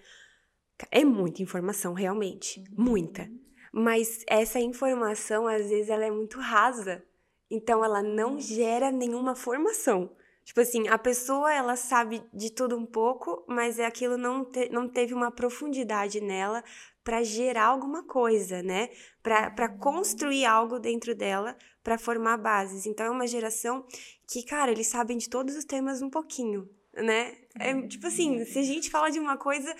É 0.89 1.03
muita 1.03 1.43
informação, 1.43 1.91
realmente. 1.91 2.61
Uhum. 2.61 2.85
Muita. 2.85 3.29
Mas 3.73 4.23
essa 4.25 4.57
informação, 4.57 5.49
às 5.49 5.69
vezes, 5.69 5.89
ela 5.89 6.05
é 6.05 6.11
muito 6.11 6.39
rasa. 6.39 7.03
Então, 7.49 7.83
ela 7.83 8.01
não 8.01 8.39
gera 8.39 8.89
nenhuma 8.89 9.35
formação. 9.35 10.09
Tipo 10.43 10.61
assim, 10.61 10.87
a 10.87 10.97
pessoa 10.97 11.53
ela 11.53 11.75
sabe 11.75 12.23
de 12.33 12.51
tudo 12.51 12.75
um 12.75 12.85
pouco, 12.85 13.43
mas 13.47 13.79
é 13.79 13.85
aquilo 13.85 14.17
não, 14.17 14.43
te, 14.43 14.69
não 14.69 14.87
teve 14.87 15.13
uma 15.13 15.31
profundidade 15.31 16.19
nela 16.19 16.63
para 17.03 17.23
gerar 17.23 17.65
alguma 17.65 18.03
coisa, 18.03 18.61
né? 18.61 18.89
Para 19.21 19.69
construir 19.69 20.45
algo 20.45 20.79
dentro 20.79 21.15
dela, 21.15 21.55
para 21.83 21.97
formar 21.97 22.37
bases. 22.37 22.85
Então 22.85 23.05
é 23.05 23.09
uma 23.09 23.27
geração 23.27 23.85
que, 24.27 24.43
cara, 24.43 24.71
eles 24.71 24.87
sabem 24.87 25.17
de 25.17 25.29
todos 25.29 25.55
os 25.55 25.65
temas 25.65 26.01
um 26.01 26.09
pouquinho, 26.09 26.69
né? 26.93 27.35
É 27.59 27.79
tipo 27.87 28.07
assim, 28.07 28.43
se 28.45 28.59
a 28.59 28.63
gente 28.63 28.89
fala 28.89 29.09
de 29.09 29.19
uma 29.19 29.37
coisa, 29.37 29.75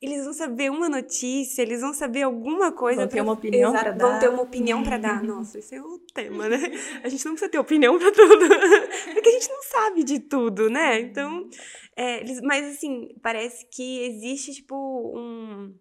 eles 0.00 0.24
vão 0.24 0.34
saber 0.34 0.70
uma 0.70 0.88
notícia, 0.88 1.62
eles 1.62 1.80
vão 1.80 1.94
saber 1.94 2.22
alguma 2.22 2.70
coisa. 2.70 3.00
Vão 3.00 3.08
ter 3.08 3.20
uma 3.22 3.32
opinião 3.32 3.72
para 3.72 3.90
dar. 3.92 4.10
Vão 4.10 4.18
ter 4.18 4.28
uma 4.28 4.42
opinião 4.42 4.82
para 4.82 4.98
dar. 4.98 5.22
Nossa, 5.24 5.58
esse 5.58 5.74
é 5.74 5.80
o 5.80 5.98
tema, 6.12 6.48
né? 6.48 6.58
A 7.02 7.08
gente 7.08 7.24
não 7.24 7.32
precisa 7.32 7.50
ter 7.50 7.58
opinião 7.58 7.98
para 7.98 8.12
tudo, 8.12 8.46
porque 9.14 9.28
a 9.28 9.32
gente 9.32 9.48
não 9.48 9.62
sabe 9.62 10.04
de 10.04 10.20
tudo, 10.20 10.68
né? 10.68 11.00
Então, 11.00 11.48
é, 11.96 12.20
eles, 12.20 12.40
mas 12.42 12.74
assim, 12.74 13.08
parece 13.22 13.66
que 13.70 14.00
existe, 14.02 14.52
tipo, 14.52 14.76
um, 15.16 15.74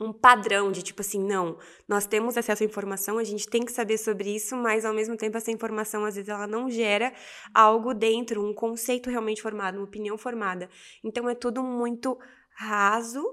um 0.00 0.12
padrão 0.12 0.72
de 0.72 0.82
tipo 0.82 1.02
assim, 1.02 1.22
não, 1.22 1.56
nós 1.86 2.06
temos 2.06 2.36
acesso 2.36 2.64
à 2.64 2.66
informação, 2.66 3.16
a 3.16 3.24
gente 3.24 3.48
tem 3.48 3.64
que 3.64 3.70
saber 3.70 3.98
sobre 3.98 4.34
isso, 4.34 4.56
mas 4.56 4.84
ao 4.84 4.94
mesmo 4.94 5.16
tempo 5.16 5.36
essa 5.36 5.50
informação 5.52 6.04
às 6.04 6.16
vezes 6.16 6.28
ela 6.30 6.46
não 6.46 6.70
gera 6.70 7.12
algo 7.54 7.92
dentro, 7.92 8.44
um 8.44 8.54
conceito 8.54 9.10
realmente 9.10 9.42
formado, 9.42 9.76
uma 9.76 9.84
opinião 9.84 10.16
formada. 10.16 10.70
Então 11.04 11.28
é 11.28 11.34
tudo 11.34 11.62
muito 11.62 12.18
raso, 12.60 13.24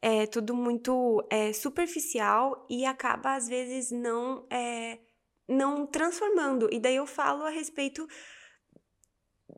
é 0.00 0.26
tudo 0.26 0.54
muito 0.54 1.22
é, 1.30 1.52
superficial 1.52 2.66
e 2.70 2.86
acaba 2.86 3.34
às 3.34 3.46
vezes 3.46 3.90
não 3.90 4.46
é, 4.50 4.98
não 5.46 5.86
transformando. 5.86 6.68
E 6.72 6.80
daí 6.80 6.96
eu 6.96 7.06
falo 7.06 7.44
a 7.44 7.50
respeito, 7.50 8.06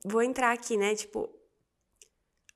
vou 0.04 0.22
entrar 0.22 0.52
aqui, 0.52 0.76
né? 0.76 0.96
Tipo, 0.96 1.28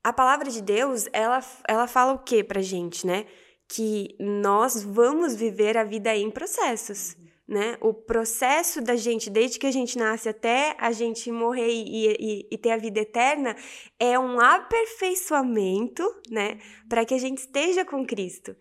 a 0.03 0.11
palavra 0.11 0.51
de 0.51 0.61
Deus, 0.61 1.07
ela, 1.13 1.39
ela 1.67 1.87
fala 1.87 2.13
o 2.13 2.19
que 2.19 2.43
pra 2.43 2.61
gente, 2.61 3.07
né? 3.07 3.25
Que 3.69 4.17
nós 4.19 4.83
vamos 4.83 5.35
viver 5.35 5.77
a 5.77 5.85
vida 5.85 6.13
em 6.13 6.29
processos 6.29 7.15
né? 7.47 7.77
O 7.79 7.93
processo 7.93 8.81
da 8.81 8.95
gente, 8.95 9.29
desde 9.29 9.57
que 9.57 9.65
a 9.65 9.71
gente 9.71 9.97
nasce 9.97 10.27
até 10.27 10.75
a 10.77 10.91
gente 10.91 11.31
morrer 11.31 11.71
e, 11.71 12.07
e, 12.19 12.47
e 12.51 12.57
ter 12.57 12.71
a 12.71 12.77
vida 12.77 12.99
eterna, 12.99 13.55
é 13.97 14.19
um 14.19 14.39
aperfeiçoamento, 14.39 16.03
né? 16.29 16.59
Para 16.89 17.05
que 17.05 17.13
a 17.13 17.17
gente 17.17 17.37
esteja 17.37 17.85
com 17.85 18.05
Cristo. 18.05 18.55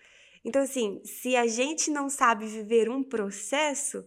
Então, 0.44 0.62
assim, 0.62 1.02
se 1.04 1.34
a 1.34 1.48
gente 1.48 1.90
não 1.90 2.08
sabe 2.08 2.46
viver 2.46 2.88
um 2.88 3.02
processo, 3.02 4.06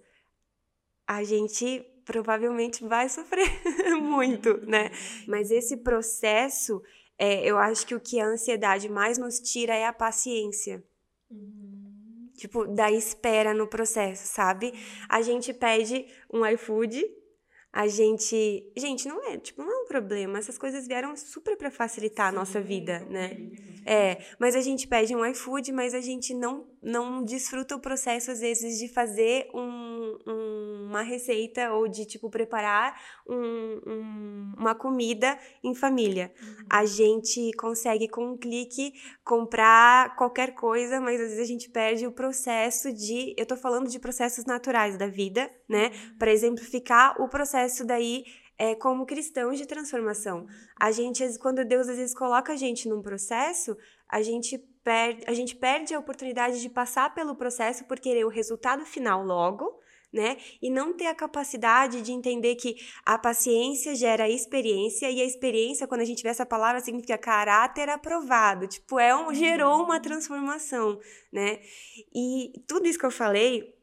a 1.06 1.24
gente 1.26 1.86
provavelmente 2.06 2.84
vai 2.86 3.10
sofrer 3.10 3.50
muito, 4.00 4.66
né? 4.66 4.92
Mas 5.28 5.52
esse 5.52 5.76
processo, 5.76 6.82
é, 7.18 7.44
eu 7.44 7.58
acho 7.58 7.86
que 7.86 7.94
o 7.94 8.00
que 8.00 8.22
a 8.22 8.26
ansiedade 8.26 8.88
mais 8.88 9.18
nos 9.18 9.42
tira 9.42 9.76
é 9.76 9.86
a 9.86 9.92
paciência. 9.92 10.82
Uhum 11.30 11.69
tipo, 12.40 12.66
da 12.66 12.90
espera 12.90 13.54
no 13.54 13.68
processo, 13.68 14.26
sabe? 14.26 14.74
A 15.10 15.22
gente 15.22 15.54
pede 15.54 16.06
um 16.34 16.46
iFood, 16.46 17.06
a 17.72 17.88
gente. 17.88 18.72
Gente, 18.76 19.08
não 19.08 19.24
é, 19.30 19.38
tipo, 19.38 19.62
não 19.62 19.72
é 19.72 19.84
um 19.84 19.88
problema. 19.88 20.40
Essas 20.40 20.58
coisas 20.58 20.88
vieram 20.88 21.16
super 21.16 21.56
para 21.58 21.70
facilitar 21.70 22.28
a 22.28 22.32
nossa 22.32 22.60
vida, 22.60 23.02
né? 23.10 23.38
É, 23.86 24.24
mas 24.40 24.56
a 24.56 24.62
gente 24.62 24.88
pede 24.88 25.16
um 25.16 25.26
iFood, 25.26 25.72
mas 25.72 25.94
a 25.94 26.02
gente 26.02 26.34
não, 26.34 26.68
não 26.82 27.24
desfruta 27.24 27.76
o 27.76 27.80
processo, 27.80 28.32
às 28.32 28.40
vezes, 28.40 28.80
de 28.80 28.88
fazer 28.88 29.50
um, 29.54 30.18
um, 30.28 30.88
uma 30.88 31.02
receita 31.02 31.72
ou 31.74 31.88
de, 31.88 32.06
tipo, 32.06 32.30
preparar 32.30 33.00
um, 33.28 34.54
uma 34.58 34.74
comida 34.74 35.38
em 35.64 35.76
família. 35.76 36.34
Uhum. 36.42 36.66
A 36.70 36.86
gente 36.86 37.52
consegue, 37.54 38.08
com 38.08 38.32
um 38.34 38.38
clique, 38.38 38.94
comprar 39.24 40.16
qualquer 40.16 40.54
coisa, 40.54 41.00
mas 41.00 41.20
às 41.20 41.30
vezes 41.30 41.44
a 41.44 41.48
gente 41.48 41.70
perde 41.70 42.08
o 42.08 42.12
processo 42.12 42.94
de. 42.94 43.34
Eu 43.38 43.46
tô 43.46 43.58
falando 43.58 43.90
de 43.90 44.00
processos 44.00 44.46
naturais 44.46 44.98
da 44.98 45.08
vida, 45.08 45.50
né? 45.68 45.88
Uhum. 45.88 46.18
Para 46.18 46.32
exemplificar 46.32 47.22
o 47.22 47.28
processo 47.28 47.86
daí 47.86 48.24
é, 48.60 48.76
como 48.76 49.06
cristãos 49.06 49.58
de 49.58 49.66
transformação. 49.66 50.46
A 50.78 50.92
gente, 50.92 51.40
quando 51.40 51.64
Deus 51.64 51.88
às 51.88 51.96
vezes 51.96 52.14
coloca 52.14 52.52
a 52.52 52.58
gente 52.58 52.90
num 52.90 53.02
processo, 53.02 53.78
a 54.08 54.22
gente 54.22 54.58
perde, 54.84 55.24
a 55.28 55.34
gente 55.34 55.56
perde 55.56 55.94
a 55.94 56.00
oportunidade 56.00 56.62
de 56.62 56.70
passar 56.70 57.14
pelo 57.14 57.36
processo 57.36 57.86
por 57.86 58.00
querer 58.00 58.26
o 58.26 58.30
resultado 58.30 58.86
final 58.86 59.24
logo, 59.24 59.80
né? 60.12 60.38
E 60.62 60.70
não 60.70 60.94
ter 60.94 61.06
a 61.06 61.16
capacidade 61.16 62.02
de 62.02 62.12
entender 62.12 62.56
que 62.56 62.76
a 63.06 63.18
paciência 63.18 63.94
gera 63.96 64.28
experiência 64.28 65.10
e 65.10 65.22
a 65.22 65.26
experiência, 65.26 65.88
quando 65.88 66.02
a 66.02 66.06
gente 66.06 66.24
vê 66.24 66.30
essa 66.30 66.46
palavra, 66.46 66.82
significa 66.82 67.18
caráter 67.18 67.90
aprovado. 67.90 68.68
Tipo, 68.68 69.00
é 69.00 69.16
um, 69.16 69.34
gerou 69.34 69.84
uma 69.84 70.00
transformação, 70.00 71.00
né? 71.32 71.60
E 72.14 72.54
tudo 72.68 72.88
isso 72.88 72.98
que 72.98 73.06
eu 73.06 73.12
falei 73.12 73.78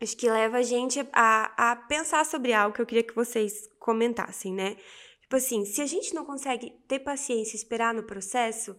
acho 0.00 0.16
que 0.16 0.28
leva 0.28 0.58
a 0.58 0.62
gente 0.62 1.00
a, 1.12 1.70
a 1.72 1.76
pensar 1.76 2.26
sobre 2.26 2.52
algo 2.52 2.74
que 2.74 2.82
eu 2.82 2.86
queria 2.86 3.02
que 3.02 3.14
vocês 3.14 3.68
comentassem, 3.78 4.52
né? 4.52 4.76
Tipo 5.22 5.36
assim, 5.36 5.64
se 5.64 5.80
a 5.80 5.86
gente 5.86 6.14
não 6.14 6.24
consegue 6.24 6.70
ter 6.86 6.98
paciência 6.98 7.56
e 7.56 7.58
esperar 7.58 7.94
no 7.94 8.02
processo, 8.02 8.76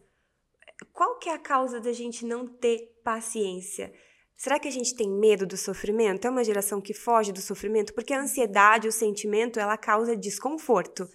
qual 0.93 1.17
que 1.17 1.29
é 1.29 1.33
a 1.33 1.39
causa 1.39 1.79
da 1.79 1.93
gente 1.93 2.25
não 2.25 2.47
ter 2.47 2.99
paciência? 3.03 3.93
Será 4.37 4.59
que 4.59 4.67
a 4.67 4.71
gente 4.71 4.93
tem 4.93 5.09
medo 5.09 5.45
do 5.45 5.55
sofrimento? 5.55 6.27
É 6.27 6.29
uma 6.29 6.43
geração 6.43 6.81
que 6.81 6.93
foge 6.93 7.31
do 7.31 7.39
sofrimento? 7.39 7.93
Porque 7.93 8.13
a 8.13 8.19
ansiedade, 8.19 8.85
o 8.85 8.91
sentimento, 8.91 9.61
ela 9.61 9.77
causa 9.77 10.13
desconforto. 10.13 11.07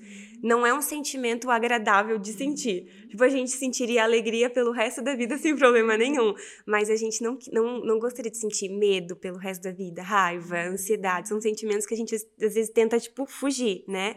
Não 0.43 0.67
é 0.67 0.73
um 0.73 0.81
sentimento 0.81 1.51
agradável 1.51 2.19
de 2.19 2.33
sentir. 2.33 3.07
Tipo, 3.11 3.23
a 3.23 3.29
gente 3.29 3.51
sentiria 3.51 4.05
alegria 4.05 4.49
pelo 4.49 4.73
resto 4.73 5.03
da 5.03 5.15
vida 5.15 5.37
sem 5.39 5.55
problema 5.55 5.99
nenhum. 5.99 6.35
Mas 6.67 6.89
a 6.89 6.97
gente 6.97 7.23
não, 7.23 7.39
não, 7.53 7.81
não 7.81 7.99
gostaria 7.99 8.31
de 8.31 8.39
sentir 8.39 8.71
medo 8.71 9.15
pelo 9.15 9.37
resto 9.37 9.65
da 9.65 9.71
vida, 9.71 10.03
raiva, 10.03 10.57
ansiedade. 10.57 11.29
São 11.29 11.39
sentimentos 11.43 11.85
que 11.85 11.93
a 11.93 11.99
gente 11.99 12.15
às 12.15 12.25
vezes 12.39 12.71
tenta, 12.71 12.99
tipo, 12.99 13.27
fugir, 13.27 13.85
né? 13.87 14.17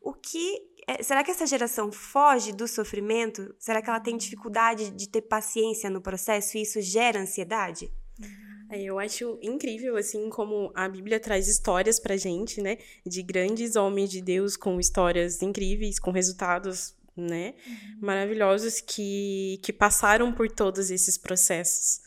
O 0.00 0.12
que 0.12 0.62
será 1.02 1.24
que 1.24 1.30
essa 1.30 1.46
geração 1.46 1.90
foge 1.90 2.52
do 2.52 2.68
sofrimento? 2.68 3.54
Será 3.58 3.80
que 3.80 3.88
ela 3.88 4.00
tem 4.00 4.16
dificuldade 4.16 4.90
de 4.90 5.08
ter 5.08 5.22
paciência 5.22 5.88
no 5.88 6.00
processo 6.00 6.56
e 6.56 6.62
isso 6.62 6.80
gera 6.80 7.20
ansiedade? 7.20 7.90
É, 8.70 8.82
eu 8.82 8.98
acho 8.98 9.38
incrível, 9.42 9.96
assim, 9.96 10.28
como 10.30 10.72
a 10.74 10.88
Bíblia 10.88 11.20
traz 11.20 11.48
histórias 11.48 12.00
pra 12.00 12.16
gente, 12.16 12.60
né? 12.60 12.78
De 13.04 13.22
grandes 13.22 13.76
homens 13.76 14.10
de 14.10 14.20
Deus 14.20 14.56
com 14.56 14.80
histórias 14.80 15.42
incríveis, 15.42 15.98
com 15.98 16.10
resultados, 16.10 16.94
né? 17.16 17.54
Uhum. 17.66 17.98
Maravilhosos 18.00 18.80
que, 18.80 19.60
que 19.62 19.72
passaram 19.72 20.32
por 20.32 20.50
todos 20.50 20.90
esses 20.90 21.16
processos 21.18 22.03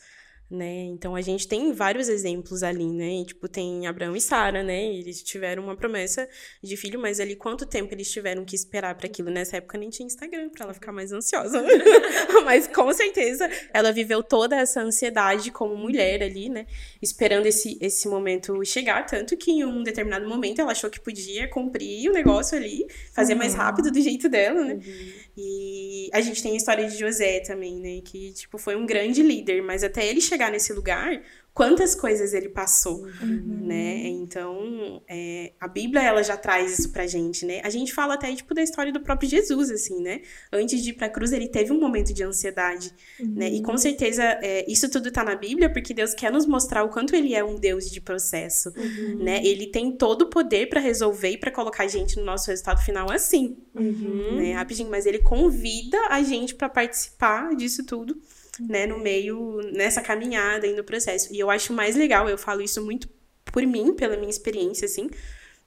né? 0.50 0.84
Então 0.84 1.14
a 1.14 1.20
gente 1.20 1.46
tem 1.46 1.72
vários 1.72 2.08
exemplos 2.08 2.62
ali, 2.62 2.90
né? 2.90 3.20
E, 3.20 3.24
tipo, 3.26 3.46
tem 3.48 3.86
Abraão 3.86 4.16
e 4.16 4.20
Sara, 4.20 4.62
né? 4.62 4.94
Eles 4.94 5.22
tiveram 5.22 5.62
uma 5.62 5.76
promessa 5.76 6.26
de 6.62 6.76
filho, 6.76 6.98
mas 6.98 7.20
ali 7.20 7.36
quanto 7.36 7.66
tempo 7.66 7.92
eles 7.92 8.10
tiveram 8.10 8.44
que 8.44 8.56
esperar 8.56 8.94
para 8.94 9.06
aquilo? 9.06 9.30
Nessa 9.30 9.58
época 9.58 9.76
nem 9.76 9.90
tinha 9.90 10.06
Instagram 10.06 10.48
para 10.48 10.64
ela 10.64 10.74
ficar 10.74 10.90
mais 10.90 11.12
ansiosa. 11.12 11.62
mas 12.44 12.66
com 12.66 12.90
certeza 12.94 13.48
ela 13.74 13.92
viveu 13.92 14.22
toda 14.22 14.56
essa 14.56 14.80
ansiedade 14.80 15.50
como 15.50 15.76
mulher 15.76 16.22
ali, 16.22 16.48
né? 16.48 16.66
Esperando 17.02 17.44
esse, 17.44 17.76
esse 17.80 18.08
momento 18.08 18.64
chegar, 18.64 19.04
tanto 19.04 19.36
que 19.36 19.50
em 19.50 19.64
um 19.64 19.82
determinado 19.82 20.26
momento 20.26 20.60
ela 20.60 20.72
achou 20.72 20.88
que 20.88 21.00
podia 21.00 21.46
cumprir 21.48 22.08
o 22.08 22.12
negócio 22.12 22.56
ali, 22.56 22.86
fazer 23.12 23.34
uhum. 23.34 23.38
mais 23.38 23.54
rápido 23.54 23.90
do 23.90 24.00
jeito 24.00 24.30
dela, 24.30 24.64
né? 24.64 24.74
Uhum. 24.74 25.12
E 25.36 26.10
a 26.12 26.20
gente 26.20 26.42
tem 26.42 26.52
a 26.52 26.56
história 26.56 26.88
de 26.88 26.98
José 26.98 27.40
também, 27.40 27.78
né? 27.78 28.00
Que, 28.02 28.32
tipo, 28.32 28.56
foi 28.56 28.74
um 28.74 28.86
grande 28.86 29.22
líder, 29.22 29.62
mas 29.62 29.84
até 29.84 30.06
ele 30.06 30.20
chegar 30.20 30.37
nesse 30.50 30.72
lugar, 30.72 31.20
quantas 31.58 31.92
coisas 31.92 32.34
ele 32.34 32.48
passou, 32.48 33.02
uhum. 33.20 33.66
né? 33.66 34.06
Então, 34.06 35.02
é, 35.08 35.54
a 35.58 35.66
Bíblia, 35.66 36.00
ela 36.00 36.22
já 36.22 36.36
traz 36.36 36.78
isso 36.78 36.92
pra 36.92 37.04
gente, 37.04 37.44
né? 37.44 37.60
A 37.64 37.68
gente 37.68 37.92
fala 37.92 38.14
até, 38.14 38.32
tipo, 38.32 38.54
da 38.54 38.62
história 38.62 38.92
do 38.92 39.00
próprio 39.00 39.28
Jesus, 39.28 39.68
assim, 39.68 40.00
né? 40.00 40.20
Antes 40.52 40.80
de 40.80 40.90
ir 40.90 40.92
pra 40.92 41.08
cruz, 41.08 41.32
ele 41.32 41.48
teve 41.48 41.72
um 41.72 41.80
momento 41.80 42.14
de 42.14 42.22
ansiedade, 42.22 42.92
uhum. 43.18 43.34
né? 43.34 43.50
E 43.50 43.60
com 43.60 43.72
uhum. 43.72 43.76
certeza, 43.76 44.22
é, 44.22 44.70
isso 44.70 44.88
tudo 44.88 45.10
tá 45.10 45.24
na 45.24 45.34
Bíblia 45.34 45.68
porque 45.68 45.92
Deus 45.92 46.14
quer 46.14 46.30
nos 46.30 46.46
mostrar 46.46 46.84
o 46.84 46.90
quanto 46.90 47.16
ele 47.16 47.34
é 47.34 47.42
um 47.42 47.56
Deus 47.56 47.90
de 47.90 48.00
processo, 48.00 48.72
uhum. 48.76 49.24
né? 49.24 49.44
Ele 49.44 49.66
tem 49.66 49.90
todo 49.90 50.22
o 50.22 50.30
poder 50.30 50.68
para 50.68 50.78
resolver 50.78 51.30
e 51.30 51.38
para 51.38 51.50
colocar 51.50 51.82
a 51.82 51.88
gente 51.88 52.16
no 52.18 52.24
nosso 52.24 52.48
resultado 52.52 52.80
final 52.84 53.10
assim, 53.10 53.56
uhum. 53.74 54.36
né? 54.36 54.52
Rapidinho, 54.52 54.88
mas 54.88 55.06
ele 55.06 55.18
convida 55.18 55.98
a 56.08 56.22
gente 56.22 56.54
para 56.54 56.68
participar 56.68 57.56
disso 57.56 57.84
tudo 57.84 58.16
né, 58.60 58.86
no 58.86 58.98
meio, 58.98 59.60
nessa 59.72 60.00
caminhada 60.00 60.66
e 60.66 60.74
no 60.74 60.84
processo. 60.84 61.32
E 61.32 61.38
eu 61.38 61.50
acho 61.50 61.72
mais 61.72 61.96
legal, 61.96 62.28
eu 62.28 62.38
falo 62.38 62.60
isso 62.60 62.84
muito 62.84 63.08
por 63.44 63.62
mim, 63.64 63.94
pela 63.94 64.16
minha 64.16 64.30
experiência, 64.30 64.86
assim, 64.86 65.08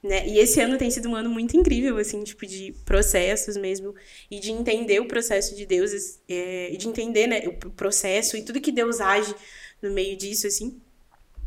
né? 0.03 0.27
E 0.27 0.39
esse 0.39 0.60
ano 0.60 0.77
tem 0.77 0.89
sido 0.89 1.10
um 1.10 1.15
ano 1.15 1.29
muito 1.29 1.55
incrível, 1.55 1.98
assim, 1.98 2.24
tipo, 2.24 2.45
de 2.45 2.74
processos 2.86 3.55
mesmo, 3.57 3.93
e 4.29 4.39
de 4.39 4.51
entender 4.51 5.00
o 5.00 5.07
processo 5.07 5.55
de 5.55 5.65
Deus, 5.65 5.91
é, 6.27 6.71
e 6.71 6.77
de 6.77 6.88
entender, 6.88 7.27
né, 7.27 7.41
o 7.48 7.71
processo 7.71 8.36
e 8.38 8.43
tudo 8.43 8.62
que 8.62 8.71
Deus 8.71 9.00
age 9.00 9.33
no 9.81 9.91
meio 9.91 10.15
disso, 10.17 10.48
assim. 10.48 10.79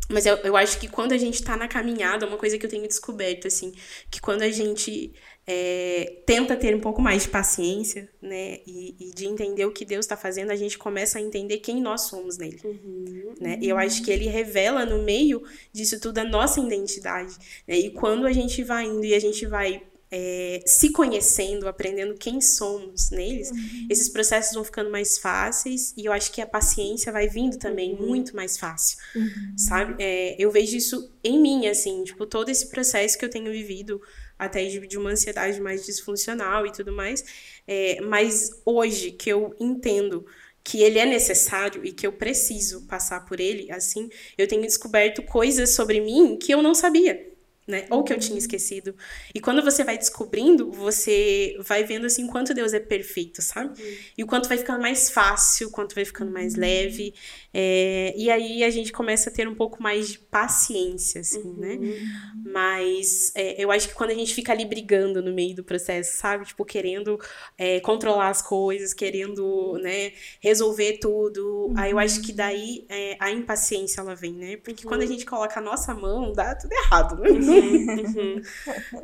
Mas 0.09 0.27
eu, 0.27 0.37
eu 0.39 0.57
acho 0.57 0.79
que 0.79 0.87
quando 0.87 1.13
a 1.13 1.19
gente 1.19 1.43
tá 1.43 1.57
na 1.57 1.67
caminhada, 1.67 2.27
uma 2.27 2.37
coisa 2.37 2.59
que 2.59 2.67
eu 2.67 2.71
tenho 2.71 2.87
descoberto, 2.87 3.47
assim, 3.49 3.73
que 4.11 4.21
quando 4.21 4.43
a 4.43 4.51
gente 4.51 5.13
é, 5.47 6.23
tenta 6.25 6.57
ter 6.57 6.75
um 6.75 6.81
pouco 6.81 7.03
mais 7.03 7.25
de 7.25 7.29
paciência, 7.29 8.09
né, 8.21 8.61
e, 8.67 8.95
e 8.99 9.15
de 9.15 9.27
entender 9.27 9.67
o 9.67 9.73
que 9.73 9.85
Deus 9.85 10.05
está 10.05 10.17
fazendo, 10.17 10.51
a 10.51 10.57
gente 10.57 10.79
começa 10.79 11.19
a 11.19 11.21
entender 11.21 11.59
quem 11.59 11.81
nós 11.81 12.03
somos 12.03 12.39
nele, 12.39 12.61
uhum, 12.65 13.35
né? 13.41 13.59
E 13.61 13.69
eu 13.69 13.77
acho 13.77 14.03
que 14.03 14.11
ele 14.11 14.27
revela 14.27 14.87
no 14.87 15.03
meio 15.03 15.43
disso 15.73 16.01
tudo 16.01 16.19
a 16.19 16.25
nossa 16.25 16.61
identidade, 16.61 17.37
né? 17.69 17.79
E 17.79 17.91
quando 17.91 18.27
a 18.27 18.33
gente 18.33 18.63
vai 18.63 18.87
indo 18.87 19.05
e 19.05 19.15
a 19.15 19.21
gente 19.21 19.45
vai 19.45 19.83
é, 20.17 20.63
se 20.65 20.91
conhecendo, 20.91 21.67
aprendendo 21.67 22.15
quem 22.15 22.41
somos 22.41 23.11
neles, 23.11 23.51
uhum. 23.51 23.89
esses 23.91 24.09
processos 24.09 24.55
vão 24.55 24.63
ficando 24.63 24.89
mais 24.89 25.19
fáceis 25.19 25.93
e 25.97 26.05
eu 26.05 26.13
acho 26.13 26.31
que 26.31 26.41
a 26.41 26.47
paciência 26.47 27.11
vai 27.11 27.27
vindo 27.27 27.59
também 27.59 27.95
uhum. 27.95 28.07
muito 28.07 28.37
mais 28.37 28.57
fácil, 28.57 28.97
uhum. 29.17 29.59
sabe? 29.59 29.97
É, 29.99 30.37
eu 30.39 30.53
vejo 30.53 30.77
isso 30.77 31.13
em 31.23 31.41
mim, 31.41 31.67
assim, 31.67 32.05
tipo, 32.05 32.27
todo 32.27 32.49
esse 32.49 32.69
processo 32.69 33.19
que 33.19 33.25
eu 33.25 33.31
tenho 33.31 33.51
vivido 33.51 34.01
até 34.39 34.65
de, 34.65 34.87
de 34.87 34.99
uma 34.99 35.11
ansiedade 35.11 35.61
mais 35.61 35.85
disfuncional 35.87 36.67
e 36.67 36.73
tudo 36.73 36.93
mais. 36.93 37.25
É, 37.67 38.01
mas 38.03 38.51
hoje 38.65 39.13
que 39.13 39.31
eu 39.31 39.55
entendo 39.61 40.27
que 40.63 40.83
ele 40.83 40.99
é 40.99 41.07
necessário 41.07 41.85
e 41.85 41.93
que 41.93 42.07
eu 42.07 42.13
preciso 42.13 42.87
passar 42.87 43.25
por 43.27 43.39
ele, 43.39 43.71
assim, 43.71 44.09
eu 44.39 44.49
tenho 44.49 44.63
descoberto 44.63 45.23
coisas 45.23 45.75
sobre 45.75 46.01
mim 46.01 46.39
que 46.39 46.53
eu 46.53 46.63
não 46.63 46.75
sabia 46.75 47.34
né? 47.67 47.87
Ou 47.91 48.05
que 48.05 48.13
eu 48.13 48.19
tinha 48.19 48.39
esquecido. 48.39 48.95
E 49.35 49.41
quando 49.41 49.63
você 49.63 49.83
vai 49.83 49.97
descobrindo, 49.97 50.71
você 50.71 51.57
vai 51.61 51.83
vendo 51.83 52.05
assim 52.05 52.27
quanto 52.27 52.53
Deus 52.53 52.75
é 52.75 52.81
perfeito, 52.81 53.41
sabe? 53.41 53.81
Uhum. 53.81 53.97
E 54.19 54.25
o 54.25 54.27
quanto 54.27 54.49
vai 54.49 54.59
ficando 54.59 54.83
mais 54.83 55.11
fácil, 55.11 55.69
o 55.69 55.71
quanto 55.71 55.95
vai 55.95 56.05
ficando 56.05 56.31
mais 56.31 56.55
uhum. 56.55 56.61
leve. 56.61 57.15
É, 57.55 58.13
e 58.17 58.31
aí 58.31 58.63
a 58.63 58.71
gente 58.71 58.93
começa 58.93 59.31
a 59.31 59.33
ter 59.33 59.49
um 59.49 59.55
pouco 59.55 59.83
mais 59.83 60.11
de 60.11 60.19
paciência, 60.19 61.23
assim, 61.23 61.55
né? 61.57 61.75
uhum. 61.75 61.81
né? 61.81 62.43
Mas 62.45 63.33
é, 63.35 63.63
eu 63.63 63.71
acho 63.71 63.89
que 63.89 63.95
quando 63.95 64.11
a 64.11 64.15
gente 64.15 64.35
fica 64.35 64.53
ali 64.53 64.67
brigando 64.67 65.23
no 65.23 65.33
meio 65.33 65.55
do 65.55 65.65
processo, 65.65 66.19
sabe? 66.19 66.45
Tipo, 66.45 66.67
querendo 66.67 67.19
é, 67.57 67.81
controlar 67.81 68.29
as 68.29 68.43
coisas, 68.43 68.93
querendo, 68.93 69.79
né, 69.83 70.13
resolver 70.41 70.99
tudo. 71.01 71.73
Aí 71.77 71.93
eu 71.93 71.99
acho 71.99 72.21
que 72.21 72.31
uhum. 72.31 72.37
daí 72.37 72.85
é, 72.91 73.17
a 73.19 73.31
impaciência 73.31 74.03
ela 74.03 74.15
vem, 74.15 74.35
né? 74.35 74.59
Porque 74.59 74.85
quando 74.85 75.01
a 75.01 75.05
uhum. 75.05 75.13
gente 75.13 75.25
coloca 75.25 75.59
a 75.59 75.63
nossa 75.63 75.95
mão, 75.95 76.31
dá 76.33 76.55
tudo 76.55 76.73
errado, 76.73 77.17
né? 77.23 77.31
Uhum. 77.55 78.43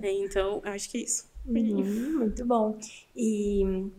então, 0.03 0.61
acho 0.65 0.91
que 0.91 0.99
é 0.99 1.01
isso. 1.03 1.29
Uhum, 1.47 2.19
muito 2.19 2.45
bom. 2.45 2.79
E 3.17 3.91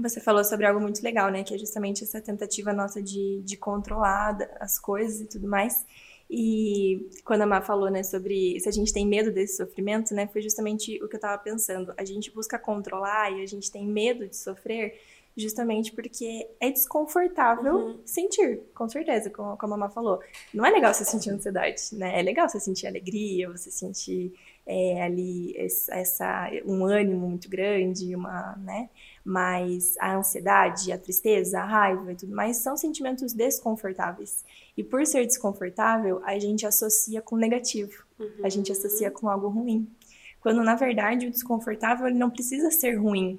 você 0.00 0.20
falou 0.20 0.44
sobre 0.44 0.66
algo 0.66 0.80
muito 0.80 1.02
legal, 1.02 1.30
né? 1.30 1.42
Que 1.42 1.54
é 1.54 1.58
justamente 1.58 2.04
essa 2.04 2.20
tentativa 2.20 2.72
nossa 2.72 3.02
de, 3.02 3.40
de 3.42 3.56
controlar 3.56 4.38
as 4.60 4.78
coisas 4.78 5.20
e 5.20 5.26
tudo 5.26 5.48
mais. 5.48 5.84
E 6.30 7.08
quando 7.24 7.42
a 7.42 7.46
Má 7.46 7.62
falou, 7.62 7.90
né, 7.90 8.02
sobre 8.02 8.60
se 8.60 8.68
a 8.68 8.72
gente 8.72 8.92
tem 8.92 9.06
medo 9.06 9.32
desse 9.32 9.56
sofrimento, 9.56 10.14
né, 10.14 10.26
foi 10.26 10.42
justamente 10.42 11.02
o 11.02 11.08
que 11.08 11.16
eu 11.16 11.20
tava 11.20 11.42
pensando. 11.42 11.94
A 11.96 12.04
gente 12.04 12.30
busca 12.30 12.58
controlar 12.58 13.32
e 13.32 13.42
a 13.42 13.46
gente 13.46 13.72
tem 13.72 13.86
medo 13.86 14.28
de 14.28 14.36
sofrer 14.36 15.00
justamente 15.38 15.92
porque 15.92 16.50
é 16.58 16.70
desconfortável 16.70 17.74
uhum. 17.76 18.00
sentir, 18.04 18.60
com 18.74 18.88
certeza, 18.88 19.30
como, 19.30 19.56
como 19.56 19.74
a 19.74 19.76
mamá 19.76 19.88
falou. 19.88 20.20
Não 20.52 20.66
é 20.66 20.70
legal 20.70 20.92
você 20.92 21.04
sentir 21.04 21.30
ansiedade, 21.30 21.80
né? 21.92 22.18
É 22.18 22.22
legal 22.22 22.48
você 22.48 22.58
sentir 22.58 22.88
alegria, 22.88 23.48
você 23.48 23.70
sentir 23.70 24.34
é, 24.66 25.00
ali 25.02 25.54
essa, 25.56 26.50
um 26.66 26.84
ânimo 26.84 27.28
muito 27.28 27.48
grande, 27.48 28.14
uma, 28.16 28.56
né? 28.56 28.90
Mas 29.24 29.96
a 30.00 30.16
ansiedade, 30.16 30.90
a 30.90 30.98
tristeza, 30.98 31.60
a 31.60 31.64
raiva 31.64 32.12
e 32.12 32.16
tudo 32.16 32.34
mais 32.34 32.56
são 32.56 32.76
sentimentos 32.76 33.32
desconfortáveis. 33.32 34.44
E 34.76 34.82
por 34.82 35.06
ser 35.06 35.24
desconfortável, 35.24 36.20
a 36.24 36.36
gente 36.38 36.66
associa 36.66 37.22
com 37.22 37.36
negativo, 37.36 38.04
uhum. 38.18 38.28
a 38.42 38.48
gente 38.48 38.72
associa 38.72 39.10
com 39.10 39.28
algo 39.28 39.48
ruim. 39.48 39.88
Quando 40.40 40.64
na 40.64 40.74
verdade 40.74 41.26
o 41.26 41.30
desconfortável 41.30 42.06
ele 42.08 42.18
não 42.18 42.30
precisa 42.30 42.70
ser 42.70 42.96
ruim, 42.96 43.38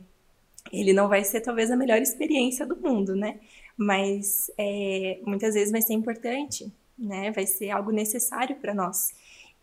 ele 0.71 0.93
não 0.93 1.07
vai 1.07 1.23
ser 1.23 1.41
talvez 1.41 1.71
a 1.71 1.75
melhor 1.75 2.01
experiência 2.01 2.65
do 2.65 2.75
mundo, 2.75 3.15
né? 3.15 3.39
Mas 3.77 4.51
é, 4.57 5.19
muitas 5.25 5.53
vezes 5.53 5.71
vai 5.71 5.81
ser 5.81 5.93
importante, 5.93 6.71
né? 6.97 7.31
Vai 7.31 7.45
ser 7.45 7.71
algo 7.71 7.91
necessário 7.91 8.55
para 8.57 8.73
nós. 8.73 9.13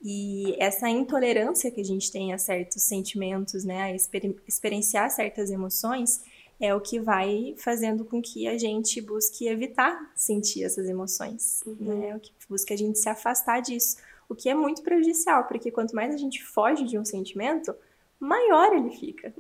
E 0.03 0.55
essa 0.59 0.89
intolerância 0.89 1.71
que 1.71 1.81
a 1.81 1.85
gente 1.85 2.13
tem 2.13 2.33
a 2.33 2.39
certos 2.39 2.83
sentimentos, 2.83 3.65
né, 3.65 3.83
a 3.83 3.95
exper 3.95 4.35
experienciar 4.47 5.11
certas 5.11 5.51
emoções, 5.51 6.23
é 6.61 6.75
o 6.75 6.81
que 6.81 6.99
vai 6.99 7.55
fazendo 7.59 8.05
com 8.05 8.21
que 8.21 8.47
a 8.47 8.57
gente 8.57 9.01
busque 9.01 9.47
evitar 9.47 10.11
sentir 10.15 10.65
essas 10.65 10.89
emoções, 10.89 11.63
uhum. 11.67 11.77
né? 11.81 12.17
O 12.17 12.21
que 12.21 12.33
busca 12.49 12.73
a 12.75 12.77
gente 12.77 12.99
se 12.99 13.09
afastar 13.09 13.61
disso, 13.61 13.97
o 14.29 14.35
que 14.35 14.49
é 14.49 14.55
muito 14.55 14.83
prejudicial, 14.83 15.45
porque 15.45 15.71
quanto 15.71 15.95
mais 15.95 16.15
a 16.15 16.19
gente 16.19 16.43
foge 16.43 16.85
de 16.85 16.99
um 16.99 17.05
sentimento, 17.05 17.75
maior 18.19 18.73
ele 18.75 18.91
fica, 18.91 19.33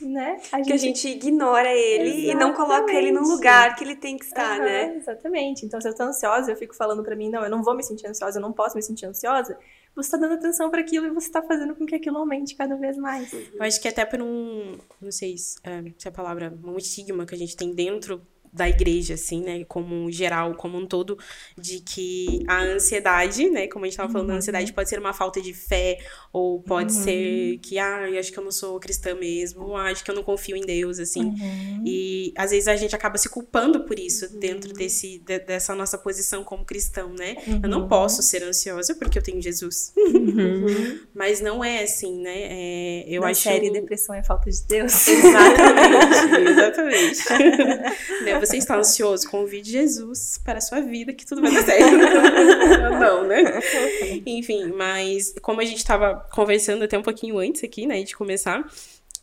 né? 0.00 0.36
A 0.52 0.58
gente... 0.58 0.66
Que 0.66 0.72
a 0.72 0.76
gente 0.76 1.08
ignora 1.08 1.72
ele 1.72 2.08
exatamente. 2.08 2.30
e 2.30 2.34
não 2.34 2.52
coloca 2.52 2.92
ele 2.92 3.12
no 3.12 3.22
lugar 3.22 3.76
que 3.76 3.84
ele 3.84 3.96
tem 3.96 4.16
que 4.16 4.24
estar, 4.24 4.58
uhum, 4.58 4.64
né? 4.64 4.96
Exatamente. 4.96 5.64
Então, 5.64 5.80
se 5.80 5.88
eu 5.88 5.94
tô 5.94 6.02
ansiosa, 6.02 6.50
eu 6.50 6.56
fico 6.56 6.74
falando 6.74 7.02
para 7.02 7.14
mim, 7.14 7.30
não, 7.30 7.44
eu 7.44 7.50
não 7.50 7.62
vou 7.62 7.74
me 7.74 7.82
sentir 7.82 8.06
ansiosa, 8.06 8.38
eu 8.38 8.42
não 8.42 8.52
posso 8.52 8.76
me 8.76 8.82
sentir 8.82 9.06
ansiosa. 9.06 9.56
Você 9.94 10.10
tá 10.10 10.16
dando 10.16 10.34
atenção 10.34 10.70
para 10.70 10.80
aquilo 10.80 11.06
e 11.06 11.10
você 11.10 11.30
tá 11.30 11.40
fazendo 11.42 11.76
com 11.76 11.86
que 11.86 11.94
aquilo 11.94 12.18
aumente 12.18 12.56
cada 12.56 12.74
vez 12.74 12.96
mais. 12.96 13.32
Eu 13.32 13.62
acho 13.62 13.80
que 13.80 13.86
até 13.86 14.04
por 14.04 14.20
um, 14.20 14.76
não 15.00 15.12
sei 15.12 15.38
se, 15.38 15.56
é, 15.62 15.82
se 15.96 16.08
é 16.08 16.10
a 16.10 16.12
palavra, 16.12 16.52
um 16.64 16.76
estigma 16.76 17.24
que 17.24 17.34
a 17.34 17.38
gente 17.38 17.56
tem 17.56 17.72
dentro 17.72 18.20
da 18.54 18.68
igreja, 18.68 19.14
assim, 19.14 19.42
né, 19.42 19.64
como 19.64 20.10
geral, 20.12 20.54
como 20.54 20.78
um 20.78 20.86
todo, 20.86 21.18
de 21.58 21.80
que 21.80 22.44
a 22.46 22.62
ansiedade, 22.62 23.50
né, 23.50 23.66
como 23.66 23.84
a 23.84 23.88
gente 23.88 23.94
estava 23.94 24.12
falando, 24.12 24.28
uhum. 24.28 24.36
a 24.36 24.38
ansiedade 24.38 24.72
pode 24.72 24.88
ser 24.88 24.98
uma 24.98 25.12
falta 25.12 25.40
de 25.40 25.52
fé, 25.52 25.98
ou 26.32 26.62
pode 26.62 26.94
uhum. 26.94 27.02
ser 27.02 27.58
que, 27.58 27.78
ah, 27.78 28.08
eu 28.08 28.18
acho 28.18 28.32
que 28.32 28.38
eu 28.38 28.44
não 28.44 28.52
sou 28.52 28.78
cristã 28.78 29.14
mesmo, 29.14 29.64
ou 29.64 29.76
ah, 29.76 29.90
acho 29.90 30.04
que 30.04 30.10
eu 30.10 30.14
não 30.14 30.22
confio 30.22 30.56
em 30.56 30.60
Deus, 30.60 31.00
assim. 31.00 31.24
Uhum. 31.24 31.82
E 31.84 32.32
às 32.36 32.52
vezes 32.52 32.68
a 32.68 32.76
gente 32.76 32.94
acaba 32.94 33.18
se 33.18 33.28
culpando 33.28 33.84
por 33.84 33.98
isso 33.98 34.26
uhum. 34.26 34.38
dentro 34.38 34.72
desse, 34.72 35.18
de, 35.18 35.40
dessa 35.40 35.74
nossa 35.74 35.98
posição 35.98 36.44
como 36.44 36.64
cristão, 36.64 37.12
né? 37.12 37.36
Eu 37.62 37.68
não 37.68 37.82
uhum. 37.82 37.88
posso 37.88 38.22
ser 38.22 38.42
ansiosa 38.44 38.94
porque 38.94 39.18
eu 39.18 39.22
tenho 39.22 39.42
Jesus. 39.42 39.92
Uhum. 39.96 41.00
Mas 41.12 41.40
não 41.40 41.64
é 41.64 41.82
assim, 41.82 42.20
né? 42.20 42.36
É, 42.36 43.04
eu 43.08 43.22
Na 43.22 43.28
acho. 43.28 43.42
série 43.42 43.70
Depressão 43.70 44.14
é 44.14 44.22
falta 44.22 44.48
de 44.48 44.62
Deus. 44.64 45.08
Exatamente, 45.08 46.50
exatamente. 46.50 47.18
Você 48.44 48.56
está 48.56 48.76
ansioso, 48.76 49.28
convide 49.28 49.70
Jesus 49.70 50.38
para 50.44 50.58
a 50.58 50.60
sua 50.60 50.80
vida 50.80 51.12
que 51.12 51.24
tudo 51.24 51.40
vai 51.40 51.52
dar 51.52 51.62
certo. 51.62 51.96
não, 53.00 53.26
né? 53.26 53.60
Enfim, 54.26 54.72
mas 54.76 55.34
como 55.40 55.60
a 55.60 55.64
gente 55.64 55.78
estava 55.78 56.14
conversando 56.32 56.84
até 56.84 56.98
um 56.98 57.02
pouquinho 57.02 57.38
antes 57.38 57.64
aqui, 57.64 57.86
né, 57.86 58.02
de 58.02 58.14
começar, 58.14 58.64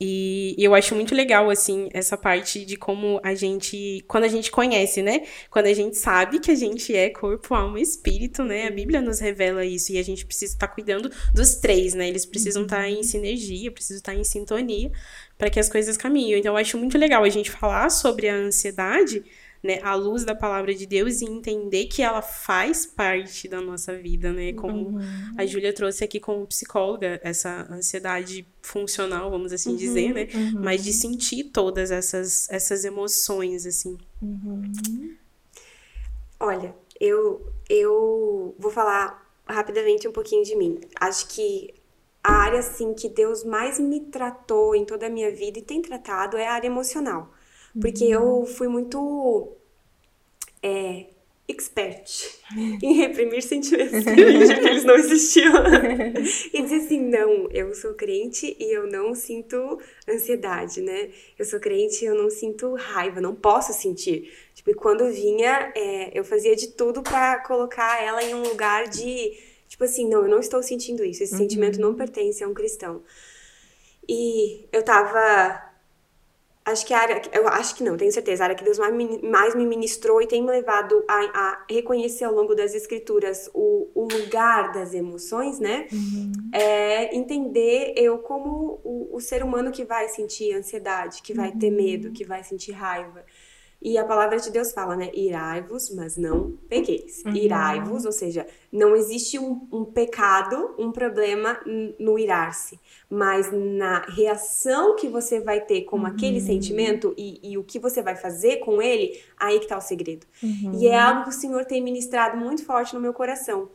e, 0.03 0.55
eu 0.57 0.73
acho 0.73 0.95
muito 0.95 1.13
legal, 1.13 1.47
assim, 1.51 1.87
essa 1.93 2.17
parte 2.17 2.65
de 2.65 2.75
como 2.75 3.21
a 3.23 3.35
gente. 3.35 4.03
Quando 4.07 4.23
a 4.23 4.27
gente 4.27 4.49
conhece, 4.49 5.03
né? 5.03 5.27
Quando 5.51 5.67
a 5.67 5.73
gente 5.73 5.95
sabe 5.95 6.39
que 6.39 6.49
a 6.49 6.55
gente 6.55 6.95
é 6.95 7.11
corpo, 7.11 7.53
alma 7.53 7.79
e 7.79 7.83
espírito, 7.83 8.43
né? 8.43 8.65
A 8.65 8.71
Bíblia 8.71 8.99
nos 8.99 9.19
revela 9.19 9.63
isso. 9.63 9.91
E 9.91 9.99
a 9.99 10.03
gente 10.03 10.25
precisa 10.25 10.53
estar 10.53 10.69
cuidando 10.69 11.11
dos 11.35 11.53
três, 11.53 11.93
né? 11.93 12.09
Eles 12.09 12.25
precisam 12.25 12.63
estar 12.63 12.89
em 12.89 13.03
sinergia, 13.03 13.71
precisam 13.71 13.97
estar 13.97 14.15
em 14.15 14.23
sintonia 14.23 14.91
para 15.37 15.51
que 15.51 15.59
as 15.59 15.69
coisas 15.69 15.95
caminhem. 15.97 16.39
Então, 16.39 16.53
eu 16.53 16.57
acho 16.57 16.79
muito 16.79 16.97
legal 16.97 17.23
a 17.23 17.29
gente 17.29 17.51
falar 17.51 17.91
sobre 17.91 18.27
a 18.27 18.33
ansiedade 18.33 19.23
né, 19.63 19.79
à 19.83 19.93
luz 19.93 20.25
da 20.25 20.33
palavra 20.33 20.73
de 20.73 20.85
Deus 20.85 21.21
e 21.21 21.25
entender 21.25 21.85
que 21.85 22.01
ela 22.01 22.21
faz 22.21 22.85
parte 22.85 23.47
da 23.47 23.61
nossa 23.61 23.95
vida, 23.95 24.33
né? 24.33 24.53
Como 24.53 24.97
uhum. 24.97 25.35
a 25.37 25.45
Júlia 25.45 25.71
trouxe 25.71 26.03
aqui 26.03 26.19
como 26.19 26.47
psicóloga, 26.47 27.19
essa 27.23 27.67
ansiedade 27.71 28.45
funcional, 28.61 29.29
vamos 29.29 29.53
assim 29.53 29.71
uhum, 29.71 29.75
dizer, 29.75 30.13
né? 30.13 30.27
Uhum. 30.33 30.61
Mas 30.63 30.83
de 30.83 30.91
sentir 30.91 31.45
todas 31.45 31.91
essas, 31.91 32.49
essas 32.49 32.83
emoções, 32.83 33.65
assim. 33.65 33.97
Uhum. 34.21 34.71
Olha, 36.39 36.75
eu, 36.99 37.45
eu 37.69 38.55
vou 38.57 38.71
falar 38.71 39.31
rapidamente 39.47 40.07
um 40.07 40.11
pouquinho 40.11 40.43
de 40.43 40.55
mim. 40.55 40.79
Acho 40.99 41.27
que 41.27 41.73
a 42.23 42.33
área, 42.33 42.59
assim, 42.59 42.93
que 42.93 43.09
Deus 43.09 43.43
mais 43.43 43.79
me 43.79 43.99
tratou 43.99 44.75
em 44.75 44.85
toda 44.85 45.07
a 45.07 45.09
minha 45.09 45.31
vida 45.31 45.59
e 45.59 45.61
tem 45.61 45.81
tratado 45.81 46.37
é 46.37 46.47
a 46.47 46.53
área 46.53 46.67
emocional. 46.67 47.31
Porque 47.79 48.05
eu 48.05 48.45
fui 48.45 48.67
muito 48.67 49.55
é, 50.61 51.05
expert 51.51 52.39
em 52.81 52.93
reprimir 52.93 53.41
sentimentos 53.43 54.03
que 54.03 54.09
eles 54.09 54.83
não 54.83 54.95
existiam. 54.95 55.53
e 56.53 56.61
dizer 56.61 56.77
assim, 56.77 56.99
não, 56.99 57.49
eu 57.51 57.73
sou 57.75 57.93
crente 57.93 58.55
e 58.59 58.71
eu 58.71 58.87
não 58.87 59.13
sinto 59.13 59.79
ansiedade, 60.07 60.81
né? 60.81 61.09
Eu 61.37 61.45
sou 61.45 61.59
crente 61.59 62.03
e 62.03 62.07
eu 62.07 62.15
não 62.15 62.29
sinto 62.29 62.73
raiva, 62.75 63.21
não 63.21 63.35
posso 63.35 63.73
sentir. 63.73 64.31
Tipo, 64.53 64.71
e 64.71 64.73
quando 64.73 65.11
vinha, 65.11 65.71
é, 65.75 66.17
eu 66.17 66.23
fazia 66.23 66.55
de 66.55 66.69
tudo 66.69 67.01
para 67.01 67.39
colocar 67.39 68.03
ela 68.03 68.23
em 68.23 68.33
um 68.33 68.43
lugar 68.43 68.87
de, 68.87 69.37
tipo 69.67 69.83
assim, 69.83 70.07
não, 70.07 70.23
eu 70.23 70.29
não 70.29 70.39
estou 70.39 70.61
sentindo 70.63 71.03
isso, 71.03 71.23
esse 71.23 71.33
uhum. 71.33 71.39
sentimento 71.39 71.79
não 71.79 71.95
pertence 71.95 72.43
a 72.43 72.47
um 72.47 72.53
cristão. 72.53 73.01
E 74.07 74.67
eu 74.71 74.83
tava 74.83 75.70
acho 76.65 76.85
que 76.85 76.93
a 76.93 76.99
área, 76.99 77.21
eu 77.33 77.47
acho 77.47 77.75
que 77.75 77.83
não, 77.83 77.97
tenho 77.97 78.11
certeza, 78.11 78.43
a 78.43 78.45
área 78.45 78.55
que 78.55 78.63
Deus 78.63 78.77
mais 78.77 79.55
me, 79.55 79.65
ministrou 79.65 80.21
e 80.21 80.27
tem 80.27 80.41
me 80.41 80.51
levado 80.51 81.03
a, 81.07 81.15
a 81.15 81.65
reconhecer 81.69 82.23
ao 82.23 82.33
longo 82.33 82.53
das 82.55 82.75
escrituras 82.75 83.49
o, 83.53 83.89
o 83.95 84.03
lugar 84.03 84.71
das 84.71 84.93
emoções, 84.93 85.59
né? 85.59 85.87
Uhum. 85.91 86.31
É 86.53 87.15
entender 87.15 87.93
eu 87.97 88.19
como 88.19 88.79
o, 88.83 89.09
o, 89.15 89.19
ser 89.19 89.43
humano 89.43 89.71
que 89.71 89.83
vai 89.83 90.07
sentir 90.07 90.53
ansiedade, 90.53 91.21
que 91.21 91.33
vai 91.33 91.49
uhum. 91.49 91.59
ter 91.59 91.71
medo, 91.71 92.11
que 92.11 92.23
vai 92.23 92.43
sentir 92.43 92.71
raiva. 92.73 93.25
E 93.81 93.97
a 93.97 94.05
palavra 94.05 94.37
de 94.37 94.51
Deus 94.51 94.71
fala, 94.71 94.95
né? 94.95 95.09
Irai-vos, 95.11 95.89
mas 95.95 96.15
não 96.15 96.51
pequeis. 96.69 97.23
Uhum. 97.25 97.35
Irai-vos, 97.35 98.05
ou 98.05 98.11
seja, 98.11 98.45
não 98.71 98.95
existe 98.95 99.39
um, 99.39 99.67
um 99.71 99.83
pecado, 99.83 100.75
um 100.77 100.91
problema 100.91 101.59
no 101.97 102.19
irar-se, 102.19 102.79
mas 103.11 103.51
na 103.51 104.05
reação 104.07 104.95
que 104.95 105.09
você 105.09 105.41
vai 105.41 105.59
ter 105.59 105.81
com 105.81 105.97
uhum. 105.97 106.05
aquele 106.05 106.39
sentimento 106.39 107.13
e, 107.17 107.39
e, 107.43 107.57
o 107.57 107.63
que 107.63 107.77
você 107.77 108.01
vai 108.01 108.15
fazer 108.15 108.57
com 108.57 108.81
ele, 108.81 109.19
aí 109.37 109.59
que 109.59 109.67
tá 109.67 109.77
o 109.77 109.81
segredo. 109.81 110.25
Uhum. 110.41 110.79
E 110.79 110.87
é 110.87 110.97
algo 110.97 111.23
que 111.23 111.29
o 111.29 111.33
Senhor 111.33 111.65
tem 111.65 111.83
ministrado 111.83 112.37
muito 112.37 112.63
forte 112.65 112.95
no 112.95 113.01
meu 113.01 113.13
coração 113.13 113.69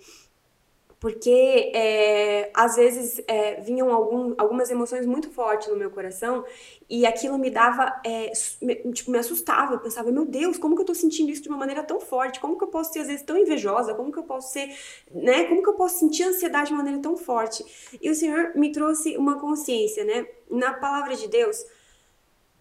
porque 0.98 1.70
é, 1.74 2.50
às 2.54 2.76
vezes 2.76 3.22
é, 3.28 3.60
vinham 3.60 3.92
algum, 3.92 4.34
algumas 4.38 4.70
emoções 4.70 5.04
muito 5.04 5.30
fortes 5.30 5.68
no 5.68 5.76
meu 5.76 5.90
coração 5.90 6.44
e 6.88 7.04
aquilo 7.04 7.38
me 7.38 7.50
dava, 7.50 8.00
é, 8.04 8.32
me, 8.62 8.74
tipo, 8.92 9.10
me 9.10 9.18
assustava. 9.18 9.74
Eu 9.74 9.78
pensava, 9.78 10.10
meu 10.10 10.24
Deus, 10.24 10.56
como 10.56 10.74
que 10.74 10.82
eu 10.82 10.86
tô 10.86 10.94
sentindo 10.94 11.30
isso 11.30 11.42
de 11.42 11.48
uma 11.48 11.58
maneira 11.58 11.82
tão 11.82 12.00
forte? 12.00 12.40
Como 12.40 12.56
que 12.56 12.64
eu 12.64 12.68
posso 12.68 12.92
ser 12.92 13.00
às 13.00 13.08
vezes 13.08 13.22
tão 13.22 13.36
invejosa? 13.36 13.94
Como 13.94 14.10
que 14.10 14.18
eu 14.18 14.22
posso 14.22 14.52
ser, 14.52 14.74
né? 15.10 15.44
Como 15.44 15.62
que 15.62 15.68
eu 15.68 15.74
posso 15.74 15.98
sentir 15.98 16.22
ansiedade 16.24 16.68
de 16.68 16.72
uma 16.72 16.82
maneira 16.82 17.02
tão 17.02 17.16
forte? 17.16 17.64
E 18.00 18.08
o 18.08 18.14
Senhor 18.14 18.52
me 18.54 18.72
trouxe 18.72 19.16
uma 19.18 19.38
consciência, 19.38 20.02
né? 20.02 20.26
Na 20.50 20.72
palavra 20.72 21.14
de 21.14 21.28
Deus, 21.28 21.62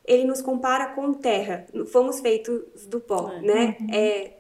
ele 0.04 0.26
nos 0.26 0.42
compara 0.42 0.88
com 0.88 1.14
terra. 1.14 1.66
Fomos 1.88 2.20
feitos 2.20 2.86
do 2.86 3.00
pó, 3.00 3.32
é. 3.32 3.42
né? 3.42 3.78
Uhum. 3.80 3.88
É, 3.94 4.34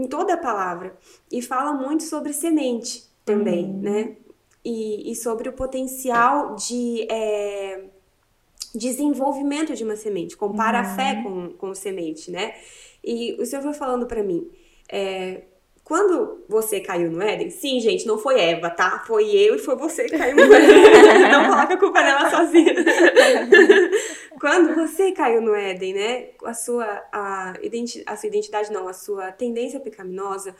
em 0.00 0.06
toda 0.06 0.34
a 0.34 0.36
palavra. 0.36 0.96
E 1.30 1.42
fala 1.42 1.72
muito 1.72 2.02
sobre 2.04 2.32
semente 2.32 3.04
também, 3.24 3.64
uhum. 3.64 3.80
né? 3.80 4.16
E, 4.64 5.10
e, 5.10 5.14
sobre 5.14 5.48
o 5.48 5.52
potencial 5.52 6.54
de 6.54 7.06
é, 7.10 7.84
desenvolvimento 8.74 9.74
de 9.74 9.84
uma 9.84 9.96
semente. 9.96 10.36
Compara 10.36 10.82
uhum. 10.82 10.84
a 10.84 10.96
fé 10.96 11.12
uhum. 11.12 11.22
com, 11.22 11.56
com 11.56 11.74
semente, 11.74 12.30
né? 12.30 12.54
E 13.02 13.34
o 13.40 13.46
Senhor 13.46 13.62
foi 13.62 13.72
falando 13.72 14.06
para 14.06 14.22
mim, 14.22 14.50
é, 14.88 15.42
quando 15.90 16.44
você 16.48 16.78
caiu 16.78 17.10
no 17.10 17.20
Éden, 17.20 17.50
sim, 17.50 17.80
gente, 17.80 18.06
não 18.06 18.16
foi 18.16 18.38
Eva, 18.38 18.70
tá? 18.70 19.02
Foi 19.04 19.28
eu 19.28 19.56
e 19.56 19.58
foi 19.58 19.74
você 19.74 20.04
que 20.04 20.16
caiu 20.16 20.36
no 20.36 20.42
Éden. 20.54 21.32
não 21.32 21.50
coloca 21.50 21.74
a 21.74 21.76
culpa 21.76 22.00
nela 22.00 22.30
sozinha. 22.30 22.72
quando 24.40 24.72
você 24.72 25.10
caiu 25.10 25.40
no 25.40 25.52
Éden, 25.52 25.94
né? 25.94 26.28
A 26.44 26.54
sua, 26.54 26.84
a, 27.10 27.54
identi 27.60 28.04
a 28.06 28.16
sua 28.16 28.28
identidade, 28.28 28.70
não, 28.70 28.86
a 28.86 28.92
sua 28.92 29.32
tendência 29.32 29.80
pecaminosa, 29.80 30.54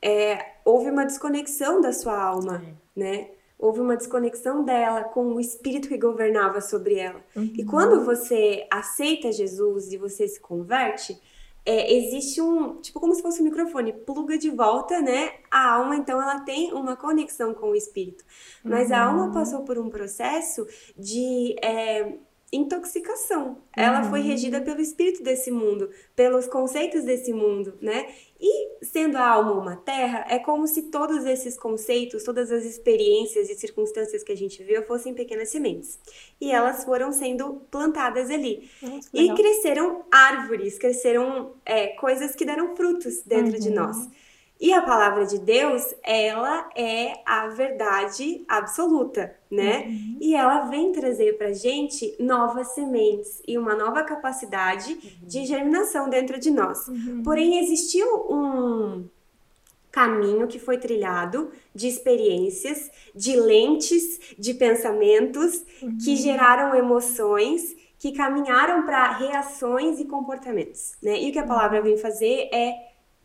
é, 0.00 0.38
houve 0.64 0.90
uma 0.90 1.04
desconexão 1.04 1.80
da 1.80 1.92
sua 1.92 2.16
alma, 2.16 2.62
é. 2.64 3.00
né? 3.00 3.30
houve 3.58 3.80
uma 3.80 3.96
desconexão 3.96 4.64
dela 4.64 5.02
com 5.02 5.32
o 5.32 5.40
espírito 5.40 5.88
que 5.88 5.98
governava 5.98 6.60
sobre 6.60 7.00
ela. 7.00 7.20
Uhum. 7.34 7.52
E 7.56 7.64
quando 7.64 8.04
você 8.04 8.64
aceita 8.70 9.32
Jesus 9.32 9.92
e 9.92 9.96
você 9.96 10.28
se 10.28 10.38
converte, 10.38 11.20
é, 11.66 11.92
existe 11.92 12.40
um, 12.40 12.80
tipo 12.80 13.00
como 13.00 13.12
se 13.12 13.20
fosse 13.20 13.42
um 13.42 13.44
microfone, 13.44 13.92
pluga 13.92 14.38
de 14.38 14.50
volta, 14.50 15.02
né? 15.02 15.32
A 15.50 15.72
alma, 15.72 15.96
então, 15.96 16.22
ela 16.22 16.40
tem 16.40 16.72
uma 16.72 16.94
conexão 16.94 17.52
com 17.52 17.70
o 17.70 17.74
espírito. 17.74 18.24
Mas 18.62 18.92
a 18.92 19.04
alma 19.04 19.32
passou 19.32 19.64
por 19.64 19.76
um 19.76 19.90
processo 19.90 20.64
de 20.96 21.56
é, 21.60 22.14
intoxicação. 22.52 23.58
Ela 23.76 24.04
foi 24.04 24.20
regida 24.20 24.60
pelo 24.60 24.80
espírito 24.80 25.22
desse 25.24 25.50
mundo, 25.50 25.90
pelos 26.14 26.46
conceitos 26.46 27.02
desse 27.02 27.32
mundo, 27.32 27.76
né? 27.80 28.06
E 28.40 28.65
sendo 28.82 29.16
a 29.16 29.26
alma 29.28 29.52
uma 29.52 29.76
terra, 29.76 30.24
é 30.28 30.38
como 30.38 30.66
se 30.66 30.82
todos 30.90 31.24
esses 31.24 31.56
conceitos, 31.58 32.24
todas 32.24 32.50
as 32.52 32.64
experiências 32.64 33.48
e 33.50 33.54
circunstâncias 33.54 34.22
que 34.22 34.32
a 34.32 34.36
gente 34.36 34.62
viu 34.64 34.82
fossem 34.84 35.14
pequenas 35.14 35.48
sementes. 35.50 35.98
E 36.40 36.50
elas 36.52 36.84
foram 36.84 37.12
sendo 37.12 37.60
plantadas 37.70 38.30
ali. 38.30 38.68
Nossa, 38.80 39.10
E 39.12 39.34
cresceram 39.34 40.04
árvores, 40.10 40.78
cresceram 40.78 41.54
é, 41.64 41.88
coisas 41.88 42.34
que 42.34 42.44
deram 42.44 42.76
frutos 42.76 43.22
dentro 43.22 43.58
de 43.58 43.68
Uhum. 43.68 43.74
nós. 43.74 44.08
E 44.58 44.72
a 44.72 44.80
palavra 44.80 45.26
de 45.26 45.38
Deus, 45.38 45.94
ela 46.02 46.70
é 46.74 47.20
a 47.26 47.46
verdade 47.48 48.42
absoluta, 48.48 49.36
né? 49.50 49.84
Uhum. 49.86 50.18
E 50.18 50.34
ela 50.34 50.62
vem 50.62 50.92
trazer 50.92 51.36
pra 51.36 51.52
gente 51.52 52.16
novas 52.18 52.68
sementes 52.68 53.42
e 53.46 53.58
uma 53.58 53.74
nova 53.74 54.02
capacidade 54.02 54.94
de 55.22 55.44
germinação 55.44 56.08
dentro 56.08 56.40
de 56.40 56.50
nós. 56.50 56.88
Uhum. 56.88 57.22
Porém, 57.22 57.58
existiu 57.58 58.06
um 58.30 59.06
caminho 59.92 60.46
que 60.46 60.58
foi 60.58 60.78
trilhado 60.78 61.50
de 61.74 61.88
experiências, 61.88 62.90
de 63.14 63.36
lentes, 63.36 64.34
de 64.38 64.54
pensamentos 64.54 65.64
que 66.02 66.16
geraram 66.16 66.74
emoções, 66.74 67.76
que 67.98 68.12
caminharam 68.12 68.84
para 68.84 69.12
reações 69.12 69.98
e 69.98 70.04
comportamentos, 70.04 70.96
né? 71.02 71.20
E 71.20 71.28
o 71.28 71.32
que 71.32 71.38
a 71.38 71.46
palavra 71.46 71.80
vem 71.80 71.96
fazer 71.96 72.48
é 72.52 72.74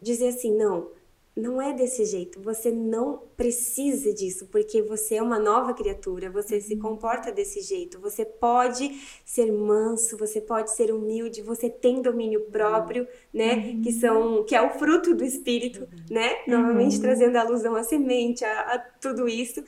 dizer 0.01 0.29
assim, 0.29 0.57
não, 0.57 0.87
não 1.35 1.61
é 1.61 1.73
desse 1.73 2.05
jeito. 2.05 2.41
Você 2.41 2.71
não 2.71 3.21
precisa 3.37 4.13
disso, 4.13 4.47
porque 4.47 4.81
você 4.81 5.15
é 5.15 5.21
uma 5.21 5.39
nova 5.39 5.73
criatura, 5.73 6.29
você 6.29 6.59
se 6.59 6.75
comporta 6.75 7.31
desse 7.31 7.61
jeito. 7.61 7.99
Você 7.99 8.25
pode 8.25 9.01
ser 9.25 9.51
manso, 9.51 10.17
você 10.17 10.41
pode 10.41 10.71
ser 10.71 10.91
humilde, 10.91 11.41
você 11.41 11.69
tem 11.69 12.01
domínio 12.01 12.41
próprio, 12.51 13.07
né? 13.33 13.79
Que 13.81 13.91
são 13.93 14.43
que 14.43 14.55
é 14.55 14.61
o 14.61 14.71
fruto 14.71 15.15
do 15.15 15.23
espírito, 15.23 15.87
né? 16.09 16.43
Novamente 16.47 16.99
trazendo 16.99 17.37
a 17.37 17.41
alusão 17.41 17.75
à 17.75 17.83
semente, 17.83 18.43
a, 18.43 18.59
a 18.73 18.79
tudo 18.79 19.27
isso. 19.27 19.63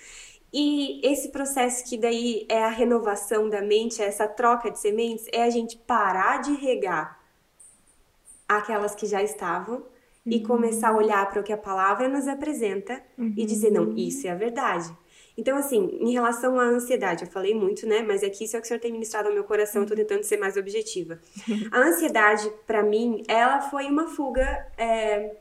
E 0.51 1.01
esse 1.03 1.29
processo 1.29 1.83
que 1.89 1.97
daí 1.97 2.45
é 2.47 2.63
a 2.63 2.69
renovação 2.69 3.49
da 3.49 3.61
mente, 3.61 4.01
essa 4.03 4.27
troca 4.27 4.69
de 4.69 4.79
sementes, 4.79 5.25
é 5.31 5.43
a 5.43 5.49
gente 5.49 5.77
parar 5.77 6.41
de 6.41 6.53
regar 6.53 7.19
aquelas 8.47 8.93
que 8.93 9.07
já 9.07 9.23
estavam 9.23 9.83
e 10.25 10.41
começar 10.41 10.89
a 10.89 10.97
olhar 10.97 11.29
para 11.29 11.41
o 11.41 11.43
que 11.43 11.53
a 11.53 11.57
palavra 11.57 12.07
nos 12.07 12.27
apresenta 12.27 13.01
e 13.37 13.45
dizer, 13.45 13.71
não, 13.71 13.95
isso 13.97 14.25
é 14.27 14.31
a 14.31 14.35
verdade. 14.35 14.89
Então, 15.35 15.57
assim, 15.57 15.97
em 15.99 16.11
relação 16.11 16.59
à 16.59 16.63
ansiedade, 16.65 17.23
eu 17.25 17.31
falei 17.31 17.55
muito, 17.55 17.87
né? 17.87 18.03
Mas 18.03 18.23
aqui 18.23 18.43
isso 18.43 18.55
é 18.55 18.59
o 18.59 18.61
que 18.61 18.65
o 18.65 18.67
senhor 18.67 18.79
tem 18.79 18.91
ministrado 18.91 19.27
ao 19.29 19.33
meu 19.33 19.43
coração, 19.43 19.81
eu 19.81 19.87
tô 19.87 19.95
tentando 19.95 20.23
ser 20.23 20.37
mais 20.37 20.55
objetiva. 20.57 21.19
A 21.71 21.79
ansiedade, 21.79 22.51
para 22.67 22.83
mim, 22.83 23.23
ela 23.27 23.59
foi 23.61 23.85
uma 23.87 24.07
fuga. 24.07 24.67
é, 24.77 25.35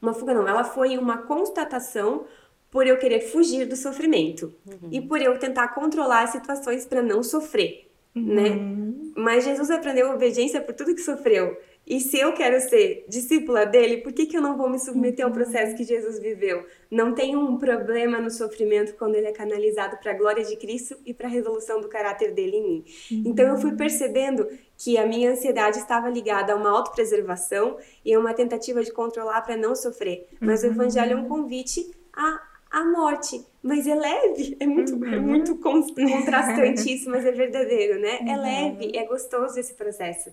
Uma 0.00 0.14
fuga 0.14 0.32
não, 0.32 0.46
ela 0.48 0.64
foi 0.64 0.96
uma 0.96 1.18
constatação 1.18 2.24
por 2.70 2.86
eu 2.86 2.98
querer 2.98 3.20
fugir 3.20 3.66
do 3.66 3.76
sofrimento 3.76 4.54
e 4.90 5.00
por 5.00 5.20
eu 5.20 5.38
tentar 5.38 5.68
controlar 5.68 6.22
as 6.22 6.30
situações 6.30 6.84
para 6.86 7.02
não 7.02 7.22
sofrer, 7.22 7.90
né? 8.14 8.50
Uhum. 8.50 9.12
Mas 9.16 9.44
Jesus 9.44 9.70
aprendeu 9.70 10.10
obediência 10.12 10.60
por 10.60 10.74
tudo 10.74 10.94
que 10.94 11.00
sofreu. 11.00 11.56
E 11.88 12.00
se 12.00 12.18
eu 12.18 12.34
quero 12.34 12.60
ser 12.60 13.06
discípula 13.08 13.64
dele, 13.64 13.98
por 13.98 14.12
que, 14.12 14.26
que 14.26 14.36
eu 14.36 14.42
não 14.42 14.58
vou 14.58 14.68
me 14.68 14.78
submeter 14.78 15.24
ao 15.24 15.32
processo 15.32 15.74
que 15.74 15.84
Jesus 15.84 16.18
viveu? 16.18 16.66
Não 16.90 17.14
tem 17.14 17.34
um 17.34 17.56
problema 17.56 18.20
no 18.20 18.30
sofrimento 18.30 18.94
quando 18.94 19.14
ele 19.14 19.26
é 19.26 19.32
canalizado 19.32 19.96
para 19.96 20.10
a 20.10 20.14
glória 20.14 20.44
de 20.44 20.54
Cristo 20.56 20.98
e 21.06 21.14
para 21.14 21.26
a 21.26 21.30
resolução 21.30 21.80
do 21.80 21.88
caráter 21.88 22.32
dele 22.32 22.56
em 22.56 22.62
mim. 22.62 22.84
Então 23.24 23.46
eu 23.46 23.56
fui 23.56 23.74
percebendo 23.74 24.46
que 24.76 24.98
a 24.98 25.06
minha 25.06 25.30
ansiedade 25.30 25.78
estava 25.78 26.10
ligada 26.10 26.52
a 26.52 26.56
uma 26.56 26.70
autopreservação 26.70 27.78
e 28.04 28.12
a 28.12 28.18
uma 28.18 28.34
tentativa 28.34 28.82
de 28.82 28.92
controlar 28.92 29.40
para 29.40 29.56
não 29.56 29.74
sofrer. 29.74 30.28
Mas 30.38 30.62
o 30.62 30.66
evangelho 30.66 31.14
é 31.14 31.16
um 31.16 31.26
convite 31.26 31.90
à, 32.12 32.40
à 32.70 32.84
morte. 32.84 33.44
Mas 33.62 33.86
é 33.86 33.94
leve, 33.94 34.56
é 34.60 34.66
muito, 34.66 34.94
é 35.04 35.18
muito 35.18 35.56
con- 35.58 35.82
contrastante 35.94 36.92
isso, 36.94 37.10
mas 37.10 37.24
é 37.26 37.32
verdadeiro, 37.32 38.00
né? 38.00 38.20
É 38.26 38.36
leve, 38.36 38.96
é 38.96 39.04
gostoso 39.04 39.58
esse 39.58 39.74
processo. 39.74 40.30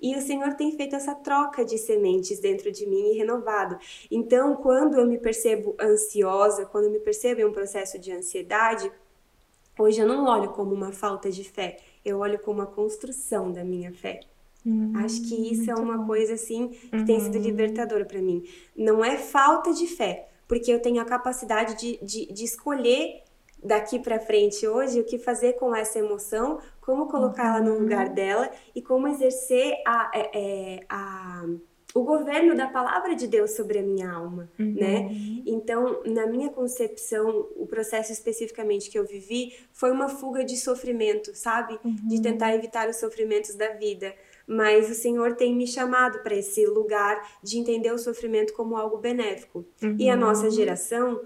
E 0.00 0.16
o 0.16 0.20
Senhor 0.22 0.54
tem 0.54 0.72
feito 0.76 0.94
essa 0.96 1.14
troca 1.14 1.64
de 1.64 1.76
sementes 1.78 2.38
dentro 2.38 2.70
de 2.70 2.86
mim 2.86 3.12
e 3.12 3.18
renovado. 3.18 3.78
Então, 4.10 4.56
quando 4.56 4.98
eu 4.98 5.06
me 5.06 5.18
percebo 5.18 5.74
ansiosa, 5.80 6.66
quando 6.66 6.84
eu 6.84 6.90
me 6.92 7.00
percebo 7.00 7.40
em 7.40 7.44
um 7.44 7.52
processo 7.52 7.98
de 7.98 8.12
ansiedade, 8.12 8.90
hoje 9.78 10.00
eu 10.00 10.06
não 10.06 10.24
olho 10.26 10.50
como 10.50 10.74
uma 10.74 10.92
falta 10.92 11.30
de 11.30 11.44
fé, 11.44 11.78
eu 12.04 12.18
olho 12.18 12.38
como 12.38 12.60
uma 12.60 12.66
construção 12.66 13.50
da 13.52 13.64
minha 13.64 13.92
fé. 13.92 14.20
Acho 14.94 15.22
que 15.22 15.34
isso 15.52 15.70
é 15.70 15.74
uma 15.74 16.04
coisa 16.06 16.34
assim 16.34 16.68
que 16.68 17.04
tem 17.04 17.18
sido 17.20 17.38
libertadora 17.38 18.04
para 18.04 18.20
mim. 18.20 18.44
Não 18.76 19.04
é 19.04 19.16
falta 19.16 19.72
de 19.72 19.86
fé, 19.86 20.27
porque 20.48 20.72
eu 20.72 20.80
tenho 20.80 21.00
a 21.00 21.04
capacidade 21.04 21.76
de, 21.76 22.04
de, 22.04 22.32
de 22.32 22.44
escolher 22.44 23.22
daqui 23.62 23.98
para 23.98 24.18
frente 24.18 24.66
hoje 24.66 25.00
o 25.00 25.04
que 25.04 25.18
fazer 25.18 25.54
com 25.54 25.74
essa 25.74 25.98
emoção, 25.98 26.58
como 26.80 27.06
colocar 27.06 27.48
ela 27.48 27.60
no 27.60 27.78
lugar 27.78 28.08
dela 28.08 28.50
e 28.74 28.80
como 28.80 29.06
exercer 29.08 29.74
a, 29.86 30.10
é, 30.14 30.30
é, 30.32 30.80
a, 30.88 31.44
o 31.94 32.02
governo 32.02 32.54
da 32.54 32.68
palavra 32.68 33.14
de 33.14 33.26
Deus 33.26 33.52
sobre 33.52 33.78
a 33.78 33.82
minha 33.82 34.10
alma, 34.10 34.48
né? 34.58 35.08
Então, 35.46 36.02
na 36.04 36.26
minha 36.26 36.50
concepção, 36.50 37.48
o 37.56 37.66
processo 37.66 38.12
especificamente 38.12 38.90
que 38.90 38.98
eu 38.98 39.04
vivi 39.04 39.54
foi 39.72 39.90
uma 39.90 40.08
fuga 40.08 40.44
de 40.44 40.56
sofrimento, 40.56 41.34
sabe? 41.34 41.78
De 42.06 42.22
tentar 42.22 42.54
evitar 42.54 42.88
os 42.88 42.96
sofrimentos 42.96 43.54
da 43.54 43.72
vida. 43.74 44.14
Mas 44.50 44.90
o 44.90 44.94
Senhor 44.94 45.36
tem 45.36 45.54
me 45.54 45.66
chamado 45.66 46.20
para 46.20 46.34
esse 46.34 46.64
lugar 46.66 47.38
de 47.42 47.58
entender 47.58 47.92
o 47.92 47.98
sofrimento 47.98 48.54
como 48.54 48.76
algo 48.76 48.96
benéfico. 48.96 49.64
E 49.98 50.08
a 50.08 50.16
nossa 50.16 50.50
geração 50.50 51.20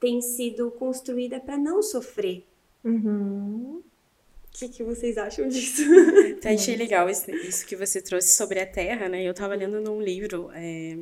tem 0.00 0.22
sido 0.22 0.70
construída 0.70 1.40
para 1.40 1.58
não 1.58 1.82
sofrer. 1.82 2.46
Uhum. 2.84 3.82
O 3.82 4.58
que, 4.58 4.68
que 4.68 4.84
vocês 4.84 5.18
acham 5.18 5.48
disso? 5.48 5.82
Então, 6.38 6.52
achei 6.54 6.76
legal 6.76 7.08
esse- 7.10 7.32
isso 7.32 7.66
que 7.66 7.74
você 7.74 8.00
trouxe 8.00 8.36
sobre 8.36 8.60
a 8.60 8.66
terra, 8.66 9.08
né? 9.08 9.24
Eu 9.24 9.34
tava 9.34 9.56
lendo 9.56 9.80
num 9.80 10.00
livro 10.00 10.50
é, 10.54 10.96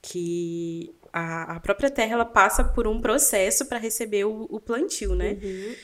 que 0.00 0.92
a, 1.12 1.56
a 1.56 1.60
própria 1.60 1.90
terra 1.90 2.14
ela 2.14 2.24
passa 2.24 2.64
por 2.64 2.86
um 2.88 3.00
processo 3.00 3.66
para 3.66 3.78
receber 3.78 4.24
o, 4.24 4.46
o 4.50 4.58
plantio, 4.58 5.14
né? 5.14 5.34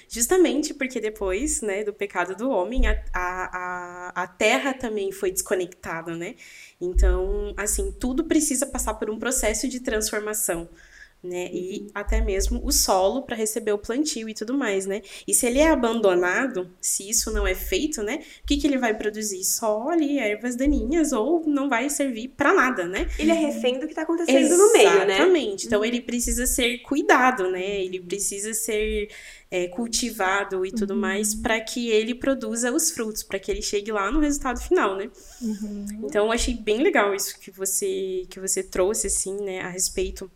Justamente 0.09 0.75
porque 0.75 1.01
depois, 1.01 1.61
né, 1.63 1.85
do 1.85 1.93
pecado 1.93 2.35
do 2.35 2.51
homem, 2.51 2.89
a, 2.89 2.93
a, 3.13 3.45
a, 3.53 3.88
a 4.23 4.27
terra 4.27 4.75
também 4.75 5.13
foi 5.13 5.31
desconectada, 5.31 6.17
né? 6.17 6.35
Então, 6.81 7.55
assim, 7.57 7.93
tudo 7.93 8.25
precisa 8.25 8.67
passar 8.67 8.95
por 8.95 9.11
um 9.11 9.19
processo 9.19 9.69
de 9.69 9.81
transformação. 9.81 10.69
Né? 11.21 11.51
E 11.53 11.89
até 11.93 12.21
mesmo 12.21 12.61
o 12.65 12.71
solo 12.71 13.23
para 13.23 13.35
receber 13.35 13.73
o 13.73 13.79
plantio 13.79 14.29
e 14.29 14.35
tudo 14.35 14.57
mais, 14.57 14.87
né? 14.87 15.03
E 15.27 15.35
se 15.35 15.47
ele 15.47 15.59
é 15.59 15.69
abandonado, 15.69 16.71
se 16.81 17.11
isso 17.11 17.33
não 17.33 17.45
é 17.45 17.57
feito, 17.57 18.05
né? 18.05 18.21
O 18.45 18.47
que, 18.47 18.57
que 18.57 18.65
ele 18.69 18.79
vai 18.79 18.97
produzir? 18.97 19.43
Só 19.43 19.89
ali 19.89 20.21
ervas 20.21 20.55
daninhas 20.55 21.13
ou 21.13 21.43
não 21.45 21.69
vai 21.69 21.91
servir 21.91 22.29
para 22.29 22.55
nada, 22.55 22.87
né? 22.87 23.09
Ele 23.19 23.33
é 23.33 23.35
refém 23.35 23.81
do 23.81 23.89
que 23.89 23.95
tá 23.95 24.03
acontecendo 24.03 24.57
no 24.57 24.73
meio, 24.73 25.07
né? 25.07 25.17
Exatamente. 25.17 25.67
Então 25.67 25.85
ele 25.85 26.01
precisa 26.01 26.47
ser 26.47 26.79
cuidado, 26.83 27.51
né? 27.51 27.83
Ele 27.83 27.99
precisa 27.99 28.55
ser 28.55 29.09
é, 29.51 29.67
cultivado 29.67 30.65
e 30.65 30.71
tudo 30.71 30.95
mais 30.95 31.35
para 31.35 31.61
que 31.61 31.89
ele 31.89 32.15
produza 32.15 32.71
os 32.73 32.91
frutos, 32.91 33.23
para 33.23 33.39
que 33.39 33.51
ele 33.51 33.63
chegue 33.63 33.91
lá 33.91 34.11
no 34.11 34.21
resultado 34.21 34.61
final, 34.61 34.97
né? 34.97 35.11
Então 36.05 36.27
eu 36.27 36.33
achei 36.33 36.55
bem 36.55 36.83
legal 36.83 37.15
isso 37.15 37.39
que 37.41 37.51
você 37.51 38.27
que 38.29 38.39
você 38.39 38.63
trouxe 38.63 39.07
assim, 39.07 39.37
né, 39.43 39.61
a 39.61 39.69
respeito 39.69 40.31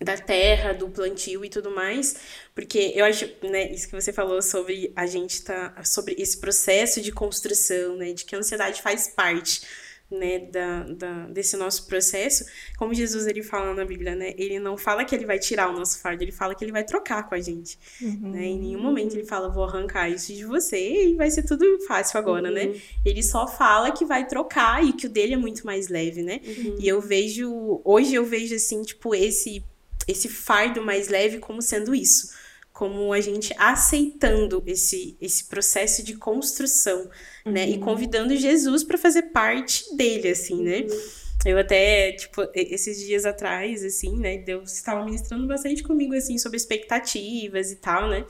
da 0.00 0.16
terra, 0.16 0.74
do 0.74 0.88
plantio 0.88 1.44
e 1.44 1.48
tudo 1.48 1.70
mais, 1.70 2.16
porque 2.54 2.92
eu 2.94 3.04
acho, 3.04 3.30
né, 3.42 3.72
isso 3.72 3.88
que 3.88 3.94
você 3.94 4.12
falou 4.12 4.42
sobre 4.42 4.92
a 4.94 5.06
gente 5.06 5.42
tá 5.42 5.74
sobre 5.84 6.14
esse 6.18 6.38
processo 6.38 7.00
de 7.00 7.10
construção, 7.10 7.96
né, 7.96 8.12
de 8.12 8.24
que 8.24 8.34
a 8.34 8.38
ansiedade 8.38 8.82
faz 8.82 9.08
parte, 9.08 9.62
né, 10.08 10.38
da, 10.38 10.82
da, 10.84 11.26
desse 11.26 11.56
nosso 11.56 11.86
processo, 11.86 12.44
como 12.78 12.94
Jesus 12.94 13.26
ele 13.26 13.42
fala 13.42 13.74
na 13.74 13.84
Bíblia, 13.84 14.14
né, 14.14 14.34
ele 14.36 14.60
não 14.60 14.76
fala 14.76 15.04
que 15.04 15.14
ele 15.14 15.24
vai 15.24 15.38
tirar 15.38 15.68
o 15.68 15.72
nosso 15.72 15.98
fardo, 15.98 16.22
ele 16.22 16.30
fala 16.30 16.54
que 16.54 16.62
ele 16.62 16.70
vai 16.70 16.84
trocar 16.84 17.26
com 17.28 17.34
a 17.34 17.40
gente, 17.40 17.78
né, 18.00 18.44
em 18.44 18.58
nenhum 18.58 18.80
momento 18.80 19.14
ele 19.14 19.26
fala, 19.26 19.48
vou 19.48 19.64
arrancar 19.64 20.10
isso 20.10 20.32
de 20.32 20.44
você 20.44 21.06
e 21.06 21.14
vai 21.14 21.30
ser 21.30 21.42
tudo 21.42 21.64
fácil 21.88 22.18
agora, 22.18 22.50
né, 22.50 22.74
ele 23.04 23.22
só 23.22 23.48
fala 23.48 23.90
que 23.90 24.04
vai 24.04 24.26
trocar 24.28 24.84
e 24.84 24.92
que 24.92 25.06
o 25.06 25.10
dele 25.10 25.32
é 25.34 25.38
muito 25.38 25.64
mais 25.66 25.88
leve, 25.88 26.22
né, 26.22 26.40
e 26.78 26.86
eu 26.86 27.00
vejo, 27.00 27.80
hoje 27.82 28.14
eu 28.14 28.24
vejo 28.26 28.54
assim, 28.54 28.82
tipo, 28.82 29.14
esse 29.14 29.64
esse 30.06 30.28
fardo 30.28 30.82
mais 30.82 31.08
leve 31.08 31.38
como 31.38 31.60
sendo 31.60 31.94
isso, 31.94 32.30
como 32.72 33.12
a 33.12 33.20
gente 33.20 33.54
aceitando 33.58 34.62
esse, 34.66 35.16
esse 35.20 35.44
processo 35.44 36.02
de 36.02 36.14
construção, 36.14 37.10
uhum. 37.44 37.52
né? 37.52 37.68
E 37.68 37.74
uhum. 37.74 37.80
convidando 37.80 38.36
Jesus 38.36 38.84
para 38.84 38.98
fazer 38.98 39.22
parte 39.24 39.96
dele, 39.96 40.28
assim, 40.28 40.62
né? 40.62 40.80
Uhum. 40.80 41.26
Eu 41.44 41.58
até, 41.58 42.12
tipo, 42.12 42.42
esses 42.54 42.98
dias 42.98 43.24
atrás, 43.24 43.84
assim, 43.84 44.16
né? 44.18 44.38
Deus 44.38 44.72
estava 44.72 45.04
ministrando 45.04 45.46
bastante 45.46 45.82
comigo, 45.82 46.14
assim, 46.14 46.38
sobre 46.38 46.56
expectativas 46.56 47.70
e 47.70 47.76
tal, 47.76 48.08
né? 48.08 48.26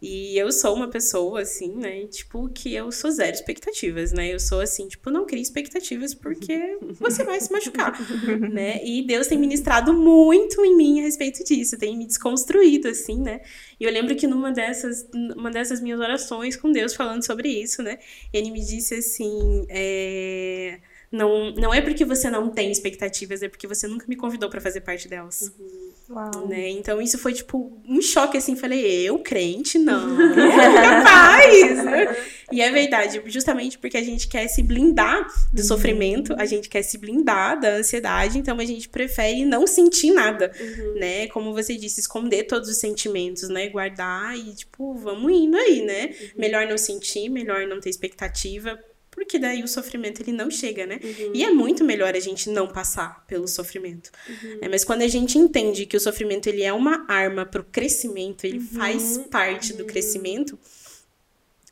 E 0.00 0.38
eu 0.38 0.52
sou 0.52 0.76
uma 0.76 0.88
pessoa, 0.88 1.40
assim, 1.40 1.74
né? 1.74 2.06
Tipo, 2.06 2.48
que 2.48 2.72
eu 2.72 2.92
sou 2.92 3.10
zero 3.10 3.34
expectativas, 3.34 4.12
né? 4.12 4.32
Eu 4.32 4.38
sou 4.38 4.60
assim, 4.60 4.86
tipo, 4.86 5.10
não 5.10 5.26
crie 5.26 5.42
expectativas 5.42 6.14
porque 6.14 6.78
você 7.00 7.24
vai 7.24 7.40
se 7.40 7.50
machucar, 7.50 7.98
né? 8.52 8.80
E 8.84 9.04
Deus 9.04 9.26
tem 9.26 9.36
ministrado 9.36 9.92
muito 9.92 10.64
em 10.64 10.76
mim 10.76 11.00
a 11.00 11.02
respeito 11.02 11.42
disso, 11.42 11.76
tem 11.76 11.96
me 11.96 12.06
desconstruído, 12.06 12.88
assim, 12.88 13.20
né? 13.20 13.40
E 13.80 13.84
eu 13.84 13.92
lembro 13.92 14.14
que 14.14 14.26
numa 14.26 14.52
dessas, 14.52 15.08
uma 15.36 15.50
dessas 15.50 15.80
minhas 15.80 15.98
orações 15.98 16.56
com 16.56 16.70
Deus 16.70 16.94
falando 16.94 17.26
sobre 17.26 17.48
isso, 17.48 17.82
né? 17.82 17.98
Ele 18.32 18.52
me 18.52 18.64
disse 18.64 18.94
assim, 18.94 19.66
é 19.68 20.78
não, 21.10 21.52
não 21.52 21.72
é 21.72 21.80
porque 21.80 22.04
você 22.04 22.28
não 22.28 22.50
tem 22.50 22.70
expectativas, 22.70 23.42
é 23.42 23.48
porque 23.48 23.66
você 23.66 23.86
nunca 23.86 24.04
me 24.06 24.14
convidou 24.14 24.50
para 24.50 24.60
fazer 24.60 24.82
parte 24.82 25.08
delas. 25.08 25.50
Uhum. 25.58 26.46
Né? 26.46 26.70
Então 26.70 27.02
isso 27.02 27.18
foi 27.18 27.34
tipo 27.34 27.78
um 27.86 28.00
choque 28.00 28.36
assim, 28.36 28.56
falei, 28.56 28.82
eu 29.06 29.18
crente 29.18 29.78
não, 29.78 30.16
capaz. 30.34 31.84
Né? 31.84 32.16
e 32.50 32.62
é 32.62 32.70
verdade, 32.70 33.22
justamente 33.26 33.78
porque 33.78 33.96
a 33.96 34.02
gente 34.02 34.26
quer 34.26 34.48
se 34.48 34.62
blindar 34.62 35.26
do 35.52 35.60
uhum. 35.60 35.68
sofrimento, 35.68 36.34
a 36.38 36.46
gente 36.46 36.68
quer 36.68 36.82
se 36.82 36.96
blindar 36.96 37.60
da 37.60 37.76
ansiedade, 37.76 38.38
então 38.38 38.58
a 38.58 38.64
gente 38.64 38.88
prefere 38.88 39.44
não 39.44 39.66
sentir 39.66 40.10
nada, 40.10 40.50
uhum. 40.58 40.94
né? 40.94 41.26
Como 41.28 41.52
você 41.52 41.76
disse, 41.76 42.00
esconder 42.00 42.44
todos 42.44 42.68
os 42.68 42.78
sentimentos, 42.78 43.48
né? 43.50 43.68
Guardar 43.68 44.36
e 44.36 44.54
tipo, 44.54 44.94
vamos 44.94 45.30
indo 45.30 45.56
aí, 45.56 45.82
né? 45.82 46.06
Uhum. 46.06 46.28
Melhor 46.36 46.66
não 46.66 46.78
sentir, 46.78 47.28
melhor 47.28 47.66
não 47.66 47.80
ter 47.80 47.90
expectativa, 47.90 48.78
porque 49.18 49.36
daí 49.36 49.64
o 49.64 49.68
sofrimento 49.68 50.22
ele 50.22 50.30
não 50.30 50.48
chega, 50.48 50.86
né? 50.86 51.00
Uhum. 51.02 51.32
E 51.34 51.42
é 51.42 51.50
muito 51.50 51.84
melhor 51.84 52.14
a 52.14 52.20
gente 52.20 52.48
não 52.48 52.68
passar 52.68 53.26
pelo 53.26 53.48
sofrimento. 53.48 54.12
Uhum. 54.28 54.58
É, 54.62 54.68
mas 54.68 54.84
quando 54.84 55.02
a 55.02 55.08
gente 55.08 55.36
entende 55.36 55.86
que 55.86 55.96
o 55.96 56.00
sofrimento 56.00 56.46
ele 56.46 56.62
é 56.62 56.72
uma 56.72 57.04
arma 57.08 57.44
para 57.44 57.60
o 57.60 57.64
crescimento, 57.64 58.44
ele 58.44 58.58
uhum. 58.58 58.66
faz 58.66 59.18
parte 59.28 59.72
do 59.72 59.80
uhum. 59.80 59.88
crescimento, 59.88 60.56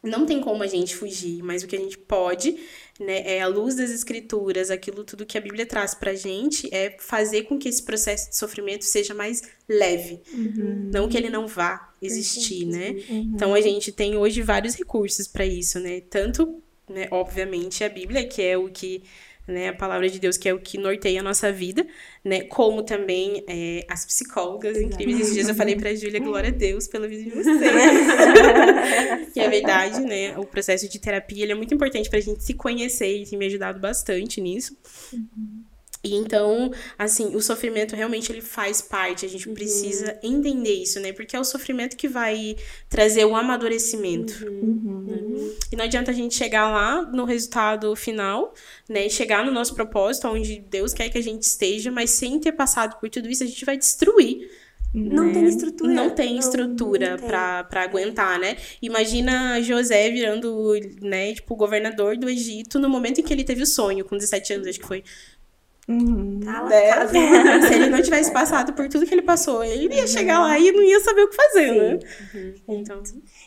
não 0.03 0.27
tem 0.27 0.41
como 0.41 0.65
a 0.65 0.67
gente 0.67 0.97
fugir, 0.97 1.41
mas 1.41 1.63
o 1.63 1.69
que 1.69 1.77
a 1.77 1.79
gente 1.79 1.97
pode, 1.97 2.57
né, 2.99 3.23
é 3.25 3.41
a 3.41 3.47
luz 3.47 3.77
das 3.77 3.91
escrituras, 3.91 4.69
aquilo 4.69 5.05
tudo 5.05 5.25
que 5.25 5.39
a 5.39 5.41
Bíblia 5.41 5.65
traz 5.65 5.95
pra 5.95 6.15
gente, 6.15 6.69
é 6.75 6.97
fazer 6.99 7.45
com 7.45 7.59
que 7.59 7.69
esse 7.69 7.83
processo 7.83 8.31
de 8.31 8.37
sofrimento 8.37 8.85
seja 8.85 9.15
mais 9.15 9.41
leve, 9.69 10.21
uhum. 10.33 10.91
não 10.93 11.09
que 11.09 11.17
ele 11.17 11.31
não 11.31 11.47
vá 11.47 11.95
existir, 12.03 12.67
né? 12.67 12.91
Uhum. 13.09 13.33
Então 13.35 13.55
a 13.55 13.61
gente 13.61 13.93
tem 13.93 14.17
hoje 14.17 14.43
vários 14.43 14.75
recursos 14.75 15.29
para 15.29 15.47
isso, 15.47 15.79
né? 15.79 16.01
Tanto 16.01 16.61
né, 16.88 17.09
obviamente, 17.11 17.83
a 17.85 17.88
Bíblia, 17.88 18.27
que 18.27 18.42
é 18.42 18.57
o 18.57 18.68
que, 18.68 19.03
né, 19.46 19.68
a 19.68 19.72
palavra 19.72 20.09
de 20.09 20.18
Deus, 20.18 20.37
que 20.37 20.49
é 20.49 20.55
o 20.55 20.59
que 20.59 20.79
norteia 20.79 21.20
a 21.20 21.22
nossa 21.22 21.53
vida, 21.53 21.87
né, 22.25 22.42
como 22.42 22.83
também 22.83 23.44
é, 23.49 23.85
as 23.88 24.07
psicólogas 24.07 24.77
incríveis. 24.79 25.20
Esses 25.20 25.35
dias 25.35 25.49
eu 25.49 25.55
falei 25.55 25.77
pra 25.77 25.94
Júlia, 25.94 26.20
glória 26.20 26.51
a 26.51 26.53
Deus 26.53 26.88
pela 26.88 27.09
vida 27.09 27.25
de 27.25 27.31
vocês. 27.31 27.61
que 29.35 29.40
é 29.40 29.49
verdade, 29.49 30.01
né, 30.01 30.38
o 30.38 30.44
processo 30.44 30.88
de 30.88 30.99
terapia, 30.99 31.42
ele 31.42 31.53
é 31.53 31.57
muito 31.57 31.75
importante 31.75 32.09
pra 32.09 32.20
gente 32.20 32.42
se 32.42 32.55
conhecer 32.55 33.22
e 33.22 33.27
tem 33.27 33.38
me 33.38 33.46
ajudado 33.46 33.81
bastante 33.81 34.40
nisso. 34.40 34.77
Uhum. 35.12 35.65
E 36.07 36.14
então, 36.14 36.71
assim, 36.97 37.35
o 37.35 37.40
sofrimento 37.40 37.97
realmente 37.97 38.31
ele 38.31 38.40
faz 38.40 38.81
parte, 38.81 39.27
a 39.27 39.29
gente 39.29 39.49
uhum. 39.49 39.55
precisa 39.55 40.19
entender 40.23 40.73
isso, 40.73 41.01
né? 41.01 41.12
Porque 41.12 41.35
é 41.35 41.40
o 41.40 41.45
sofrimento 41.45 41.97
que 41.97 42.07
vai 42.07 42.57
trazer 42.88 43.25
o 43.25 43.35
amadurecimento. 43.35 44.47
Uhum. 44.47 45.05
Né? 45.07 45.16
Uhum. 45.16 45.55
E 45.73 45.77
não 45.77 45.85
adianta 45.85 46.12
a 46.12 46.14
gente 46.14 46.35
chegar 46.35 46.71
lá 46.71 47.03
no 47.03 47.25
resultado 47.25 47.95
final, 47.97 48.55
né? 48.88 49.09
Chegar 49.09 49.45
no 49.45 49.51
nosso 49.51 49.75
propósito, 49.75 50.29
onde 50.29 50.61
Deus 50.61 50.95
quer 50.95 51.09
que 51.09 51.19
a 51.19 51.23
gente 51.23 51.42
esteja, 51.42 51.90
mas 51.90 52.11
sem 52.11 52.38
ter 52.38 52.53
passado 52.53 52.99
por 53.01 53.11
tudo 53.11 53.29
isso, 53.29 53.42
a 53.42 53.47
gente 53.47 53.64
vai 53.64 53.77
destruir. 53.77 54.49
Não 54.97 55.25
né? 55.25 55.33
tem 55.35 55.47
estrutura. 55.47 55.92
Não 55.92 56.11
tem 56.11 56.38
estrutura 56.38 57.19
para 57.19 57.83
aguentar, 57.83 58.38
né? 58.38 58.57
Imagina 58.81 59.61
José 59.61 60.11
virando, 60.11 60.73
né, 61.03 61.35
tipo, 61.35 61.55
governador 61.55 62.16
do 62.16 62.31
Egito 62.31 62.79
no 62.79 62.88
momento 62.88 63.21
em 63.21 63.25
que 63.25 63.33
ele 63.33 63.45
teve 63.45 63.62
o 63.62 63.66
sonho, 63.66 64.07
com 64.07 64.16
17 64.16 64.55
anos, 64.55 64.66
acho 64.66 64.81
que 64.81 64.87
foi. 64.87 65.05
Uhum. 65.88 66.40
Tá 66.40 66.64
né? 66.64 67.07
Se 67.62 67.75
ele 67.75 67.90
não 67.90 68.03
tivesse 68.03 68.33
passado 68.33 68.72
por 68.72 68.88
tudo 68.88 69.07
que 69.07 69.14
ele 69.14 69.22
passou, 69.22 69.62
ele 69.62 69.94
ia 69.94 70.01
uhum. 70.01 70.07
chegar 70.07 70.40
lá 70.40 70.59
e 70.59 70.72
não 70.72 70.83
ia 70.83 70.99
saber 71.01 71.22
o 71.22 71.29
que 71.29 71.37
fazer, 71.37 71.68
Sim. 71.68 71.79
né? 71.79 71.99
Uhum. 72.35 72.55
Então. 72.68 73.03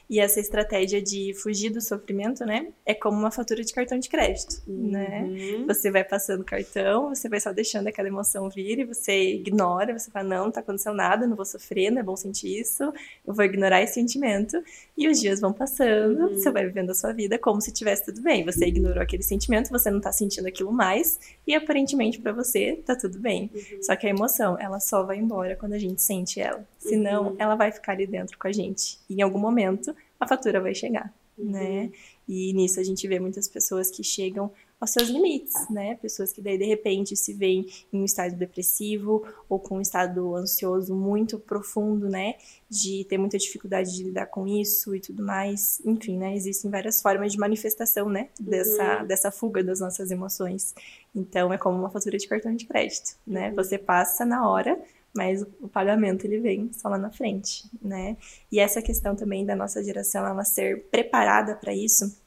E 0.09 0.19
essa 0.19 0.39
estratégia 0.39 1.01
de 1.01 1.33
fugir 1.35 1.69
do 1.69 1.81
sofrimento, 1.81 2.45
né? 2.45 2.67
É 2.85 2.93
como 2.93 3.17
uma 3.17 3.29
fatura 3.29 3.63
de 3.63 3.73
cartão 3.73 3.99
de 3.99 4.07
crédito, 4.07 4.61
né? 4.67 5.23
Uhum. 5.23 5.67
Você 5.67 5.91
vai 5.91 6.03
passando 6.03 6.43
cartão, 6.43 7.09
você 7.09 7.27
vai 7.27 7.39
só 7.39 7.51
deixando 7.51 7.87
aquela 7.87 8.07
emoção 8.07 8.49
vir 8.49 8.79
e 8.79 8.85
você 8.85 9.33
ignora, 9.33 9.97
você 9.97 10.09
fala, 10.09 10.27
não, 10.27 10.45
não 10.45 10.51
tá 10.51 10.61
acontecendo 10.61 10.95
nada, 10.95 11.27
não 11.27 11.35
vou 11.35 11.45
sofrer, 11.45 11.91
não 11.91 11.99
é 11.99 12.03
bom 12.03 12.15
sentir 12.15 12.59
isso, 12.59 12.83
eu 13.27 13.33
vou 13.33 13.43
ignorar 13.43 13.81
esse 13.81 13.95
sentimento. 13.95 14.63
E 14.97 15.07
os 15.07 15.19
dias 15.19 15.39
vão 15.39 15.51
passando, 15.51 16.23
uhum. 16.23 16.33
você 16.33 16.49
vai 16.49 16.65
vivendo 16.65 16.89
a 16.89 16.95
sua 16.95 17.11
vida 17.11 17.37
como 17.37 17.61
se 17.61 17.71
tivesse 17.71 18.05
tudo 18.05 18.21
bem. 18.21 18.45
Você 18.45 18.65
ignorou 18.65 19.01
aquele 19.01 19.23
sentimento, 19.23 19.69
você 19.69 19.91
não 19.91 19.99
tá 19.99 20.11
sentindo 20.11 20.47
aquilo 20.47 20.71
mais, 20.71 21.19
e 21.45 21.53
aparentemente 21.53 22.19
para 22.29 22.43
você 22.43 22.81
tá 22.85 22.95
tudo 22.95 23.19
bem. 23.19 23.49
Uhum. 23.53 23.83
Só 23.83 23.95
que 23.95 24.05
a 24.05 24.09
emoção, 24.09 24.57
ela 24.59 24.79
só 24.79 25.03
vai 25.03 25.17
embora 25.17 25.55
quando 25.55 25.73
a 25.73 25.79
gente 25.79 26.01
sente 26.01 26.39
ela. 26.39 26.65
Senão, 26.77 27.29
uhum. 27.29 27.35
ela 27.39 27.55
vai 27.55 27.71
ficar 27.71 27.93
ali 27.93 28.05
dentro 28.05 28.37
com 28.37 28.47
a 28.47 28.51
gente. 28.51 28.99
E 29.09 29.15
em 29.15 29.21
algum 29.21 29.39
momento, 29.39 29.95
a 30.19 30.27
fatura 30.27 30.61
vai 30.61 30.75
chegar, 30.75 31.13
uhum. 31.37 31.51
né? 31.51 31.91
E 32.27 32.53
nisso 32.53 32.79
a 32.79 32.83
gente 32.83 33.07
vê 33.07 33.19
muitas 33.19 33.47
pessoas 33.47 33.89
que 33.89 34.03
chegam 34.03 34.51
aos 34.79 34.91
seus 34.91 35.09
limites, 35.09 35.69
né? 35.69 35.95
Pessoas 35.95 36.31
que 36.31 36.41
daí 36.41 36.57
de 36.57 36.63
repente 36.63 37.15
se 37.15 37.33
veem 37.33 37.65
em 37.91 38.01
um 38.01 38.05
estado 38.05 38.35
depressivo 38.35 39.23
ou 39.49 39.59
com 39.59 39.77
um 39.77 39.81
estado 39.81 40.35
ansioso 40.35 40.95
muito 40.95 41.37
profundo, 41.37 42.07
né? 42.07 42.35
De 42.69 43.03
ter 43.05 43.17
muita 43.17 43.37
dificuldade 43.37 43.93
de 43.93 44.03
lidar 44.03 44.27
com 44.27 44.47
isso 44.47 44.95
e 44.95 45.01
tudo 45.01 45.21
mais. 45.23 45.81
Enfim, 45.85 46.17
né? 46.17 46.33
Existem 46.35 46.71
várias 46.71 47.01
formas 47.01 47.33
de 47.33 47.37
manifestação, 47.37 48.07
né? 48.07 48.29
Dessa, 48.39 49.01
uhum. 49.01 49.07
dessa 49.07 49.31
fuga 49.31 49.63
das 49.63 49.81
nossas 49.81 50.11
emoções. 50.11 50.73
Então 51.13 51.51
é 51.51 51.57
como 51.57 51.77
uma 51.77 51.89
fatura 51.89 52.17
de 52.17 52.27
cartão 52.27 52.55
de 52.55 52.65
crédito, 52.65 53.17
né? 53.27 53.49
Uhum. 53.49 53.55
Você 53.55 53.77
passa 53.77 54.25
na 54.25 54.47
hora, 54.47 54.79
mas 55.13 55.41
o 55.59 55.67
pagamento 55.67 56.25
ele 56.25 56.39
vem 56.39 56.71
só 56.71 56.87
lá 56.87 56.97
na 56.97 57.11
frente, 57.11 57.69
né? 57.81 58.15
E 58.49 58.59
essa 58.59 58.81
questão 58.81 59.13
também 59.13 59.45
da 59.45 59.55
nossa 59.57 59.83
geração 59.83 60.25
ela 60.25 60.45
ser 60.45 60.83
preparada 60.85 61.55
para 61.55 61.73
isso 61.73 62.17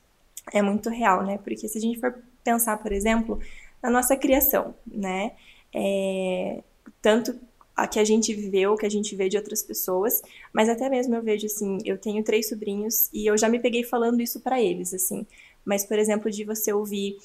é 0.53 0.61
muito 0.61 0.91
real, 0.91 1.25
né? 1.25 1.39
Porque 1.39 1.69
se 1.69 1.79
a 1.79 1.81
gente 1.81 1.99
for 2.01 2.13
pensar, 2.45 2.77
por 2.79 2.93
exemplo, 2.93 3.41
na 3.83 3.91
nossa 3.91 4.17
criação, 4.17 4.75
né? 4.87 5.33
É, 5.75 6.63
tanto 7.01 7.39
a 7.75 7.87
que 7.87 7.99
a 7.99 8.05
gente 8.05 8.35
viveu, 8.35 8.77
que 8.77 8.87
a 8.87 8.91
gente 8.91 9.17
vê 9.17 9.29
de 9.29 9.37
outras 9.37 9.63
pessoas, 9.63 10.23
mas 10.53 10.69
até 10.69 10.89
mesmo 10.89 11.15
eu 11.15 11.23
vejo 11.23 11.47
assim, 11.47 11.79
eu 11.85 11.97
tenho 11.97 12.23
três 12.23 12.49
sobrinhos 12.49 13.09
e 13.13 13.27
eu 13.27 13.37
já 13.39 13.49
me 13.49 13.59
peguei 13.59 13.83
falando 13.83 14.21
isso 14.21 14.41
para 14.41 14.61
eles, 14.61 14.93
assim. 14.93 15.27
Mas, 15.65 15.85
por 15.85 15.99
exemplo, 15.99 16.31
de 16.31 16.45
você 16.45 16.73
ouvir 16.73 17.17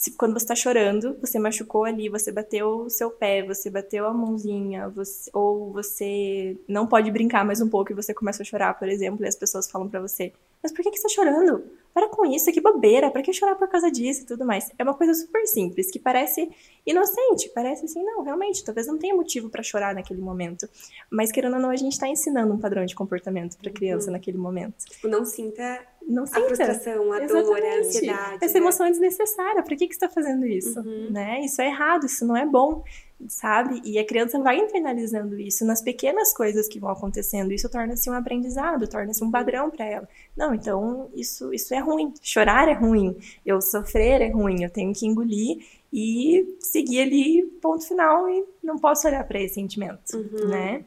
se, 0.00 0.12
quando 0.12 0.32
você 0.32 0.44
está 0.44 0.54
chorando, 0.54 1.14
você 1.20 1.38
machucou 1.38 1.84
ali, 1.84 2.08
você 2.08 2.32
bateu 2.32 2.84
o 2.86 2.90
seu 2.90 3.10
pé, 3.10 3.42
você 3.42 3.68
bateu 3.68 4.06
a 4.06 4.14
mãozinha, 4.14 4.88
você, 4.88 5.30
ou 5.30 5.70
você 5.72 6.56
não 6.66 6.86
pode 6.86 7.10
brincar 7.10 7.44
mais 7.44 7.60
um 7.60 7.68
pouco 7.68 7.92
e 7.92 7.94
você 7.94 8.14
começa 8.14 8.42
a 8.42 8.46
chorar, 8.46 8.78
por 8.78 8.88
exemplo, 8.88 9.22
e 9.26 9.28
as 9.28 9.36
pessoas 9.36 9.70
falam 9.70 9.90
para 9.90 10.00
você: 10.00 10.32
Mas 10.62 10.72
por 10.72 10.82
que, 10.82 10.90
que 10.90 10.96
você 10.96 11.06
está 11.06 11.22
chorando? 11.22 11.62
Para 11.92 12.08
com 12.08 12.24
isso, 12.24 12.50
que 12.52 12.60
bobeira, 12.60 13.10
para 13.10 13.22
que 13.22 13.32
chorar 13.32 13.56
por 13.56 13.68
causa 13.68 13.90
disso 13.90 14.22
e 14.22 14.26
tudo 14.26 14.44
mais? 14.44 14.70
É 14.78 14.82
uma 14.82 14.94
coisa 14.94 15.12
super 15.14 15.46
simples, 15.46 15.90
que 15.90 15.98
parece 15.98 16.48
inocente, 16.86 17.50
parece 17.54 17.84
assim, 17.84 18.02
não, 18.02 18.22
realmente, 18.22 18.64
talvez 18.64 18.86
não 18.86 18.98
tenha 18.98 19.14
motivo 19.14 19.48
para 19.48 19.62
chorar 19.62 19.94
naquele 19.94 20.20
momento. 20.20 20.68
Mas 21.10 21.32
querendo 21.32 21.54
ou 21.54 21.60
não, 21.60 21.70
a 21.70 21.76
gente 21.76 21.92
está 21.92 22.08
ensinando 22.08 22.52
um 22.54 22.58
padrão 22.58 22.84
de 22.84 22.94
comportamento 22.94 23.56
para 23.58 23.70
criança 23.70 24.06
uhum. 24.06 24.12
naquele 24.12 24.38
momento. 24.38 24.84
Tipo, 24.88 25.08
não 25.08 25.24
sinta 25.24 25.80
não 26.06 26.26
sinta. 26.26 26.40
A 26.40 26.44
frustração, 26.44 27.12
a 27.12 27.22
Exatamente. 27.22 27.46
dor, 27.46 27.62
a 27.62 27.78
ansiedade. 27.78 28.44
Essa 28.44 28.54
né? 28.54 28.60
emoção 28.60 28.86
é 28.86 28.90
desnecessária. 28.90 29.62
Por 29.62 29.76
que, 29.76 29.86
que 29.86 29.94
você 29.94 30.04
está 30.04 30.08
fazendo 30.08 30.46
isso? 30.46 30.80
Uhum. 30.80 31.10
Né? 31.10 31.40
Isso 31.44 31.60
é 31.60 31.66
errado, 31.66 32.06
isso 32.06 32.26
não 32.26 32.36
é 32.36 32.46
bom, 32.46 32.82
sabe? 33.28 33.80
E 33.84 33.98
a 33.98 34.04
criança 34.04 34.38
vai 34.38 34.58
internalizando 34.58 35.38
isso 35.38 35.64
nas 35.64 35.82
pequenas 35.82 36.32
coisas 36.32 36.68
que 36.68 36.80
vão 36.80 36.90
acontecendo. 36.90 37.52
Isso 37.52 37.68
torna-se 37.68 38.08
um 38.10 38.14
aprendizado, 38.14 38.88
torna-se 38.88 39.22
um 39.22 39.26
uhum. 39.26 39.32
padrão 39.32 39.70
para 39.70 39.84
ela. 39.84 40.08
Não, 40.36 40.54
então 40.54 41.10
isso, 41.14 41.52
isso 41.52 41.74
é 41.74 41.78
ruim. 41.78 42.12
Chorar 42.22 42.68
é 42.68 42.74
ruim. 42.74 43.16
Eu 43.44 43.60
sofrer 43.60 44.20
é 44.20 44.30
ruim. 44.30 44.62
Eu 44.62 44.70
tenho 44.70 44.92
que 44.92 45.06
engolir 45.06 45.58
e 45.92 46.56
seguir 46.60 47.00
ali, 47.02 47.42
ponto 47.60 47.86
final, 47.86 48.28
e 48.28 48.44
não 48.62 48.78
posso 48.78 49.08
olhar 49.08 49.24
para 49.26 49.40
esse 49.40 49.54
sentimento, 49.54 50.16
uhum. 50.16 50.48
né? 50.48 50.84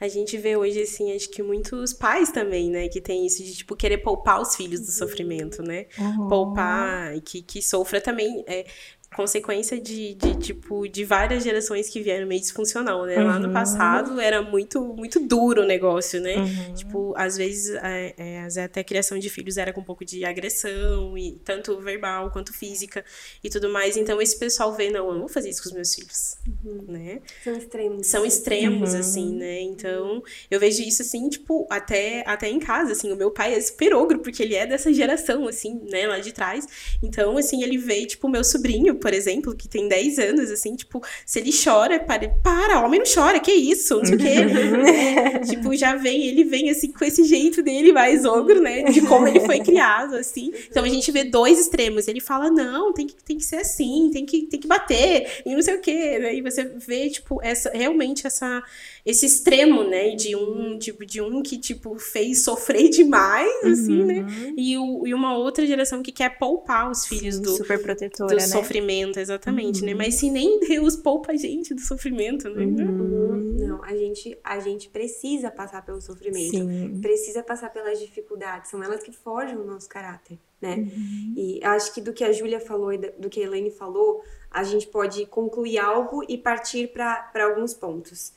a 0.00 0.08
gente 0.08 0.36
vê 0.36 0.56
hoje, 0.56 0.82
assim, 0.82 1.14
acho 1.14 1.30
que 1.30 1.42
muitos 1.42 1.92
pais 1.92 2.30
também, 2.30 2.70
né, 2.70 2.88
que 2.88 3.00
tem 3.00 3.26
isso 3.26 3.42
de, 3.42 3.54
tipo, 3.54 3.76
querer 3.76 3.98
poupar 3.98 4.40
os 4.40 4.54
filhos 4.54 4.80
do 4.80 4.90
sofrimento, 4.90 5.62
né? 5.62 5.86
Uhum. 5.98 6.28
Poupar, 6.28 7.20
que, 7.22 7.42
que 7.42 7.62
sofra 7.62 8.00
também. 8.00 8.44
É, 8.46 8.66
consequência 9.14 9.80
de, 9.80 10.14
de, 10.14 10.34
tipo, 10.38 10.88
de 10.88 11.04
várias 11.04 11.44
gerações 11.44 11.88
que 11.88 12.02
vieram 12.02 12.26
meio 12.26 12.40
disfuncional, 12.40 13.04
né? 13.06 13.16
Uhum. 13.18 13.26
Lá 13.26 13.38
no 13.38 13.46
uhum. 13.48 13.52
passado 13.52 14.20
era 14.20 14.42
muito, 14.42 14.82
muito 14.82 15.20
duro 15.20 15.62
o 15.62 15.66
negócio, 15.66 16.20
né? 16.20 16.36
Uhum. 16.36 16.74
Tipo, 16.74 17.14
às 17.16 17.36
vezes, 17.36 17.74
é, 17.82 18.14
é, 18.16 18.62
até 18.64 18.80
a 18.80 18.84
criação 18.84 19.18
de 19.18 19.30
filhos 19.30 19.56
era 19.56 19.72
com 19.72 19.80
um 19.80 19.84
pouco 19.84 20.04
de 20.04 20.24
agressão, 20.24 21.16
e 21.16 21.32
tanto 21.44 21.78
verbal 21.80 22.30
quanto 22.30 22.52
física 22.52 23.04
e 23.42 23.48
tudo 23.48 23.68
mais. 23.70 23.96
Então, 23.96 24.20
esse 24.20 24.38
pessoal 24.38 24.74
vê, 24.74 24.90
não, 24.90 25.06
eu 25.06 25.12
não 25.12 25.20
vou 25.20 25.28
fazer 25.28 25.50
isso 25.50 25.62
com 25.62 25.68
os 25.68 25.74
meus 25.74 25.94
filhos, 25.94 26.36
uhum. 26.64 26.84
né? 26.88 27.20
São 27.42 27.56
extremos. 27.56 28.06
São 28.06 28.26
extremos, 28.26 28.94
uhum. 28.94 29.00
assim, 29.00 29.34
né? 29.36 29.60
Então, 29.60 30.22
eu 30.50 30.58
vejo 30.58 30.82
isso, 30.82 31.02
assim, 31.02 31.28
tipo, 31.28 31.66
até, 31.70 32.24
até 32.26 32.48
em 32.48 32.58
casa, 32.58 32.92
assim, 32.92 33.12
o 33.12 33.16
meu 33.16 33.30
pai 33.30 33.54
é 33.54 33.60
super 33.60 33.94
ogro, 33.94 34.18
porque 34.18 34.42
ele 34.42 34.54
é 34.54 34.66
dessa 34.66 34.92
geração, 34.92 35.46
assim, 35.46 35.80
né, 35.88 36.06
lá 36.06 36.18
de 36.18 36.32
trás. 36.32 36.66
Então, 37.02 37.38
assim, 37.38 37.62
ele 37.62 37.78
vê, 37.78 38.04
tipo, 38.06 38.26
o 38.26 38.30
meu 38.30 38.42
sobrinho, 38.42 38.96
por 39.04 39.12
exemplo, 39.12 39.54
que 39.54 39.68
tem 39.68 39.86
10 39.86 40.18
anos, 40.18 40.50
assim, 40.50 40.74
tipo, 40.74 41.04
se 41.26 41.38
ele 41.38 41.50
chora, 41.52 42.00
para, 42.00 42.26
para, 42.42 42.80
homem 42.80 43.00
não 43.00 43.06
chora, 43.06 43.38
que 43.38 43.52
isso, 43.52 43.98
não 43.98 44.04
sei 44.06 44.14
o 44.14 44.18
quê. 44.18 45.44
tipo, 45.46 45.76
já 45.76 45.94
vem, 45.94 46.26
ele 46.26 46.42
vem, 46.42 46.70
assim, 46.70 46.90
com 46.90 47.04
esse 47.04 47.22
jeito 47.24 47.62
dele 47.62 47.92
mais 47.92 48.24
ogro, 48.24 48.62
né, 48.62 48.84
de 48.84 49.02
como 49.02 49.28
ele 49.28 49.40
foi 49.40 49.60
criado, 49.60 50.14
assim. 50.14 50.50
Então, 50.70 50.84
a 50.84 50.88
gente 50.88 51.12
vê 51.12 51.22
dois 51.22 51.60
extremos. 51.60 52.08
Ele 52.08 52.18
fala, 52.18 52.50
não, 52.50 52.94
tem 52.94 53.06
que, 53.06 53.14
tem 53.22 53.36
que 53.36 53.44
ser 53.44 53.56
assim, 53.56 54.08
tem 54.10 54.24
que, 54.24 54.46
tem 54.46 54.58
que 54.58 54.66
bater, 54.66 55.42
e 55.44 55.54
não 55.54 55.60
sei 55.60 55.74
o 55.74 55.80
quê. 55.82 56.18
Né? 56.18 56.36
E 56.36 56.40
você 56.40 56.64
vê, 56.64 57.10
tipo, 57.10 57.42
essa, 57.42 57.72
realmente 57.74 58.26
essa 58.26 58.64
esse 59.04 59.26
extremo, 59.26 59.84
né? 59.84 60.14
De 60.14 60.34
um, 60.34 60.78
tipo, 60.78 61.04
de 61.04 61.20
um 61.20 61.42
que, 61.42 61.58
tipo, 61.58 61.98
fez 61.98 62.42
sofrer 62.42 62.88
demais, 62.88 63.52
uhum. 63.62 63.72
assim, 63.72 64.04
né? 64.04 64.26
E, 64.56 64.78
o, 64.78 65.06
e 65.06 65.12
uma 65.12 65.36
outra 65.36 65.66
geração 65.66 66.02
que 66.02 66.10
quer 66.10 66.38
poupar 66.38 66.90
os 66.90 67.06
filhos 67.06 67.34
Sim, 67.34 67.42
do, 67.42 67.50
super 67.50 67.82
protetora, 67.82 68.34
do 68.34 68.40
né? 68.40 68.46
sofrimento, 68.46 69.20
exatamente, 69.20 69.82
né? 69.82 69.92
uhum. 69.92 69.98
né? 69.98 70.04
Mas 70.06 70.14
se 70.14 70.30
nem 70.30 70.58
Deus 70.60 70.96
poupa 70.96 71.32
a 71.32 71.36
gente 71.36 71.74
do 71.74 71.82
sofrimento, 71.82 72.48
né? 72.48 72.64
Uhum. 72.64 73.56
Não, 73.58 73.84
a 73.84 73.94
gente, 73.94 74.38
a 74.42 74.58
gente 74.58 74.88
precisa 74.88 75.50
passar 75.50 75.84
pelo 75.84 76.00
sofrimento. 76.00 76.56
Sim. 76.56 76.98
Precisa 77.02 77.42
passar 77.42 77.70
pelas 77.70 77.98
dificuldades. 77.98 78.70
São 78.70 78.82
elas 78.82 79.02
que 79.02 79.12
forjam 79.12 79.60
o 79.60 79.66
nosso 79.66 79.88
caráter, 79.88 80.38
né? 80.62 80.76
Uhum. 80.76 81.34
E 81.36 81.60
acho 81.62 81.92
que 81.92 82.00
do 82.00 82.14
que 82.14 82.24
a 82.24 82.32
Júlia 82.32 82.58
falou 82.58 82.90
e 82.90 82.96
do 82.96 83.28
que 83.28 83.40
a 83.40 83.42
Elaine 83.42 83.70
falou, 83.70 84.22
a 84.50 84.64
gente 84.64 84.86
pode 84.86 85.26
concluir 85.26 85.78
algo 85.78 86.24
e 86.26 86.38
partir 86.38 86.88
para 86.88 87.44
alguns 87.44 87.74
pontos 87.74 88.32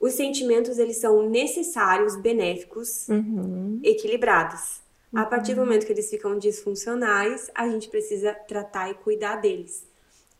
os 0.00 0.14
sentimentos 0.14 0.78
eles 0.78 0.96
são 0.96 1.28
necessários, 1.28 2.16
benéficos, 2.16 3.06
uhum. 3.06 3.78
equilibrados. 3.84 4.80
Uhum. 5.12 5.20
A 5.20 5.26
partir 5.26 5.54
do 5.54 5.60
momento 5.60 5.84
que 5.84 5.92
eles 5.92 6.08
ficam 6.08 6.38
disfuncionais, 6.38 7.50
a 7.54 7.68
gente 7.68 7.88
precisa 7.90 8.32
tratar 8.32 8.90
e 8.90 8.94
cuidar 8.94 9.36
deles. 9.36 9.86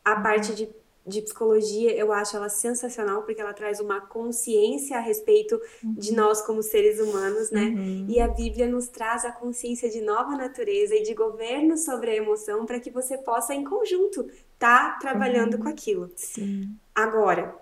A 0.03 0.15
uhum. 0.15 0.23
parte 0.23 0.55
de, 0.55 0.67
de 1.05 1.21
psicologia, 1.21 1.95
eu 1.95 2.11
acho 2.11 2.35
ela 2.35 2.49
sensacional 2.49 3.21
porque 3.21 3.39
ela 3.39 3.53
traz 3.53 3.79
uma 3.79 4.01
consciência 4.01 4.97
a 4.97 4.99
respeito 4.99 5.61
de 5.83 6.09
uhum. 6.09 6.15
nós 6.15 6.41
como 6.41 6.63
seres 6.63 6.99
humanos, 6.99 7.51
né? 7.51 7.65
Uhum. 7.65 8.07
E 8.09 8.19
a 8.19 8.27
Bíblia 8.27 8.65
nos 8.65 8.87
traz 8.87 9.25
a 9.25 9.31
consciência 9.31 9.91
de 9.91 10.01
nova 10.01 10.35
natureza 10.35 10.95
e 10.95 11.03
de 11.03 11.13
governo 11.13 11.77
sobre 11.77 12.09
a 12.09 12.15
emoção 12.15 12.65
para 12.65 12.79
que 12.79 12.89
você 12.89 13.15
possa, 13.15 13.53
em 13.53 13.63
conjunto, 13.63 14.21
estar 14.53 14.93
tá 14.93 14.97
trabalhando 14.99 15.59
com 15.59 15.69
aquilo. 15.69 16.09
Sim. 16.15 16.75
Agora, 16.95 17.60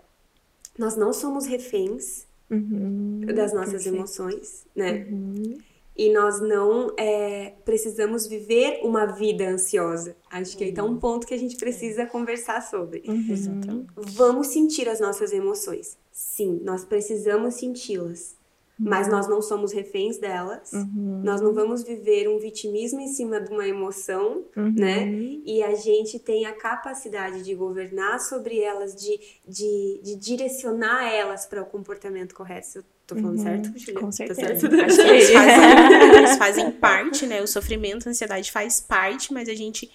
nós 0.79 0.95
não 0.95 1.11
somos 1.11 1.45
reféns 1.45 2.25
uhum, 2.49 3.21
das 3.35 3.53
nossas 3.53 3.83
perfeito. 3.83 3.95
emoções, 3.95 4.65
né? 4.75 5.05
Uhum. 5.11 5.57
E 5.95 6.13
nós 6.13 6.39
não 6.39 6.93
é, 6.97 7.55
precisamos 7.65 8.25
viver 8.25 8.79
uma 8.81 9.05
vida 9.05 9.49
ansiosa. 9.49 10.15
Acho 10.31 10.57
que 10.57 10.63
aí 10.63 10.73
tá 10.73 10.81
um 10.81 10.91
uhum. 10.91 10.97
ponto 10.97 11.27
que 11.27 11.33
a 11.33 11.37
gente 11.37 11.57
precisa 11.57 12.05
conversar 12.05 12.61
sobre. 12.61 13.03
Uhum. 13.05 13.85
Vamos 13.97 14.47
sentir 14.47 14.87
as 14.87 15.01
nossas 15.01 15.33
emoções. 15.33 15.97
Sim, 16.09 16.61
nós 16.63 16.85
precisamos 16.85 17.55
senti-las 17.55 18.38
mas 18.79 19.09
nós 19.09 19.27
não 19.27 19.41
somos 19.41 19.73
reféns 19.73 20.17
delas. 20.17 20.71
Uhum. 20.71 21.21
Nós 21.23 21.41
não 21.41 21.53
vamos 21.53 21.83
viver 21.83 22.29
um 22.29 22.39
vitimismo 22.39 23.01
em 23.01 23.07
cima 23.07 23.41
de 23.41 23.51
uma 23.51 23.67
emoção, 23.67 24.45
uhum. 24.55 24.73
né? 24.73 25.05
E 25.45 25.61
a 25.61 25.75
gente 25.75 26.17
tem 26.17 26.45
a 26.45 26.53
capacidade 26.53 27.43
de 27.43 27.53
governar 27.53 28.21
sobre 28.21 28.59
elas, 28.59 28.95
de, 28.95 29.19
de, 29.45 29.99
de 30.01 30.15
direcionar 30.15 31.11
elas 31.11 31.45
para 31.45 31.61
o 31.61 31.65
comportamento 31.65 32.33
correto. 32.33 32.67
Eu 32.75 32.83
tô 33.05 33.15
falando 33.15 33.37
uhum. 33.37 33.43
certo, 33.43 33.77
Julia? 33.77 33.99
Com 33.99 34.11
certeza. 34.13 34.41
Tá 34.41 34.57
certo? 34.57 34.75
Acho 34.81 34.95
que 34.95 35.09
eles 35.09 35.29
fazem, 35.29 36.17
eles 36.17 36.37
fazem 36.37 36.71
parte, 36.79 37.27
né? 37.27 37.41
O 37.41 37.47
sofrimento, 37.47 38.07
a 38.07 38.11
ansiedade 38.11 38.49
faz 38.49 38.79
parte, 38.79 39.33
mas 39.33 39.49
a 39.49 39.53
gente 39.53 39.91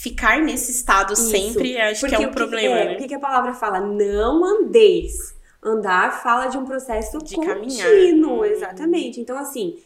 ficar 0.00 0.40
nesse 0.40 0.72
estado 0.72 1.12
Isso. 1.12 1.30
sempre, 1.30 1.76
acho 1.78 2.00
Porque 2.00 2.16
que 2.16 2.24
é 2.24 2.26
um 2.26 2.30
problema, 2.30 2.74
é, 2.74 2.84
né? 2.86 2.94
O 2.94 3.06
que 3.06 3.14
a 3.14 3.20
palavra 3.20 3.52
fala? 3.52 3.80
Não 3.80 4.42
andeis 4.42 5.34
Andar 5.62 6.22
fala 6.22 6.46
de 6.46 6.58
um 6.58 6.64
processo 6.64 7.18
de 7.18 7.36
contínuo, 7.36 8.40
caminhar. 8.40 8.52
exatamente. 8.52 9.20
Então, 9.20 9.38
assim, 9.38 9.78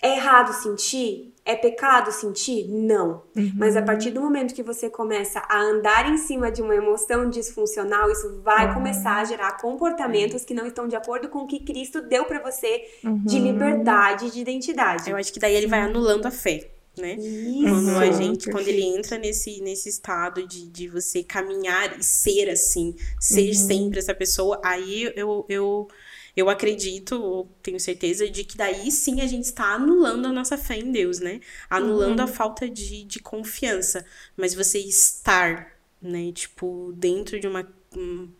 é 0.00 0.16
errado 0.16 0.52
sentir? 0.52 1.34
É 1.44 1.54
pecado 1.54 2.10
sentir? 2.10 2.66
Não. 2.68 3.22
Uhum. 3.36 3.52
Mas 3.56 3.76
a 3.76 3.82
partir 3.82 4.10
do 4.10 4.20
momento 4.20 4.54
que 4.54 4.62
você 4.62 4.90
começa 4.90 5.40
a 5.48 5.60
andar 5.60 6.10
em 6.10 6.16
cima 6.16 6.50
de 6.50 6.60
uma 6.60 6.74
emoção 6.74 7.30
disfuncional, 7.30 8.10
isso 8.10 8.40
vai 8.42 8.68
uhum. 8.68 8.74
começar 8.74 9.18
a 9.18 9.24
gerar 9.24 9.52
comportamentos 9.58 10.44
que 10.44 10.54
não 10.54 10.66
estão 10.66 10.88
de 10.88 10.96
acordo 10.96 11.28
com 11.28 11.40
o 11.40 11.46
que 11.46 11.60
Cristo 11.60 12.00
deu 12.00 12.24
para 12.24 12.40
você 12.40 12.84
uhum. 13.04 13.22
de 13.24 13.38
liberdade, 13.38 14.30
de 14.30 14.40
identidade. 14.40 15.10
Eu 15.10 15.16
acho 15.16 15.32
que 15.32 15.38
daí 15.38 15.54
ele 15.54 15.68
vai 15.68 15.80
anulando 15.80 16.26
a 16.26 16.30
fé 16.30 16.75
né? 16.96 17.14
Isso, 17.14 17.64
quando 17.64 17.96
a 17.96 18.10
gente, 18.10 18.44
perfeito. 18.44 18.50
quando 18.50 18.68
ele 18.68 18.82
entra 18.82 19.18
nesse, 19.18 19.60
nesse 19.60 19.88
estado 19.88 20.46
de, 20.46 20.68
de 20.68 20.88
você 20.88 21.22
caminhar 21.22 21.98
e 21.98 22.02
ser 22.02 22.48
assim, 22.48 22.94
ser 23.20 23.48
uhum. 23.48 23.54
sempre 23.54 23.98
essa 23.98 24.14
pessoa, 24.14 24.60
aí 24.64 25.12
eu, 25.14 25.44
eu, 25.48 25.88
eu 26.34 26.48
acredito, 26.48 27.46
tenho 27.62 27.78
certeza 27.78 28.28
de 28.28 28.44
que 28.44 28.56
daí 28.56 28.90
sim 28.90 29.20
a 29.20 29.26
gente 29.26 29.44
está 29.44 29.74
anulando 29.74 30.26
a 30.26 30.32
nossa 30.32 30.56
fé 30.56 30.78
em 30.78 30.90
Deus, 30.90 31.18
né? 31.18 31.40
Anulando 31.68 32.20
uhum. 32.20 32.24
a 32.24 32.28
falta 32.28 32.68
de, 32.68 33.04
de 33.04 33.20
confiança. 33.20 34.04
Mas 34.36 34.54
você 34.54 34.78
estar, 34.78 35.72
né, 36.00 36.32
tipo, 36.32 36.92
dentro 36.96 37.38
de 37.38 37.46
uma 37.46 37.76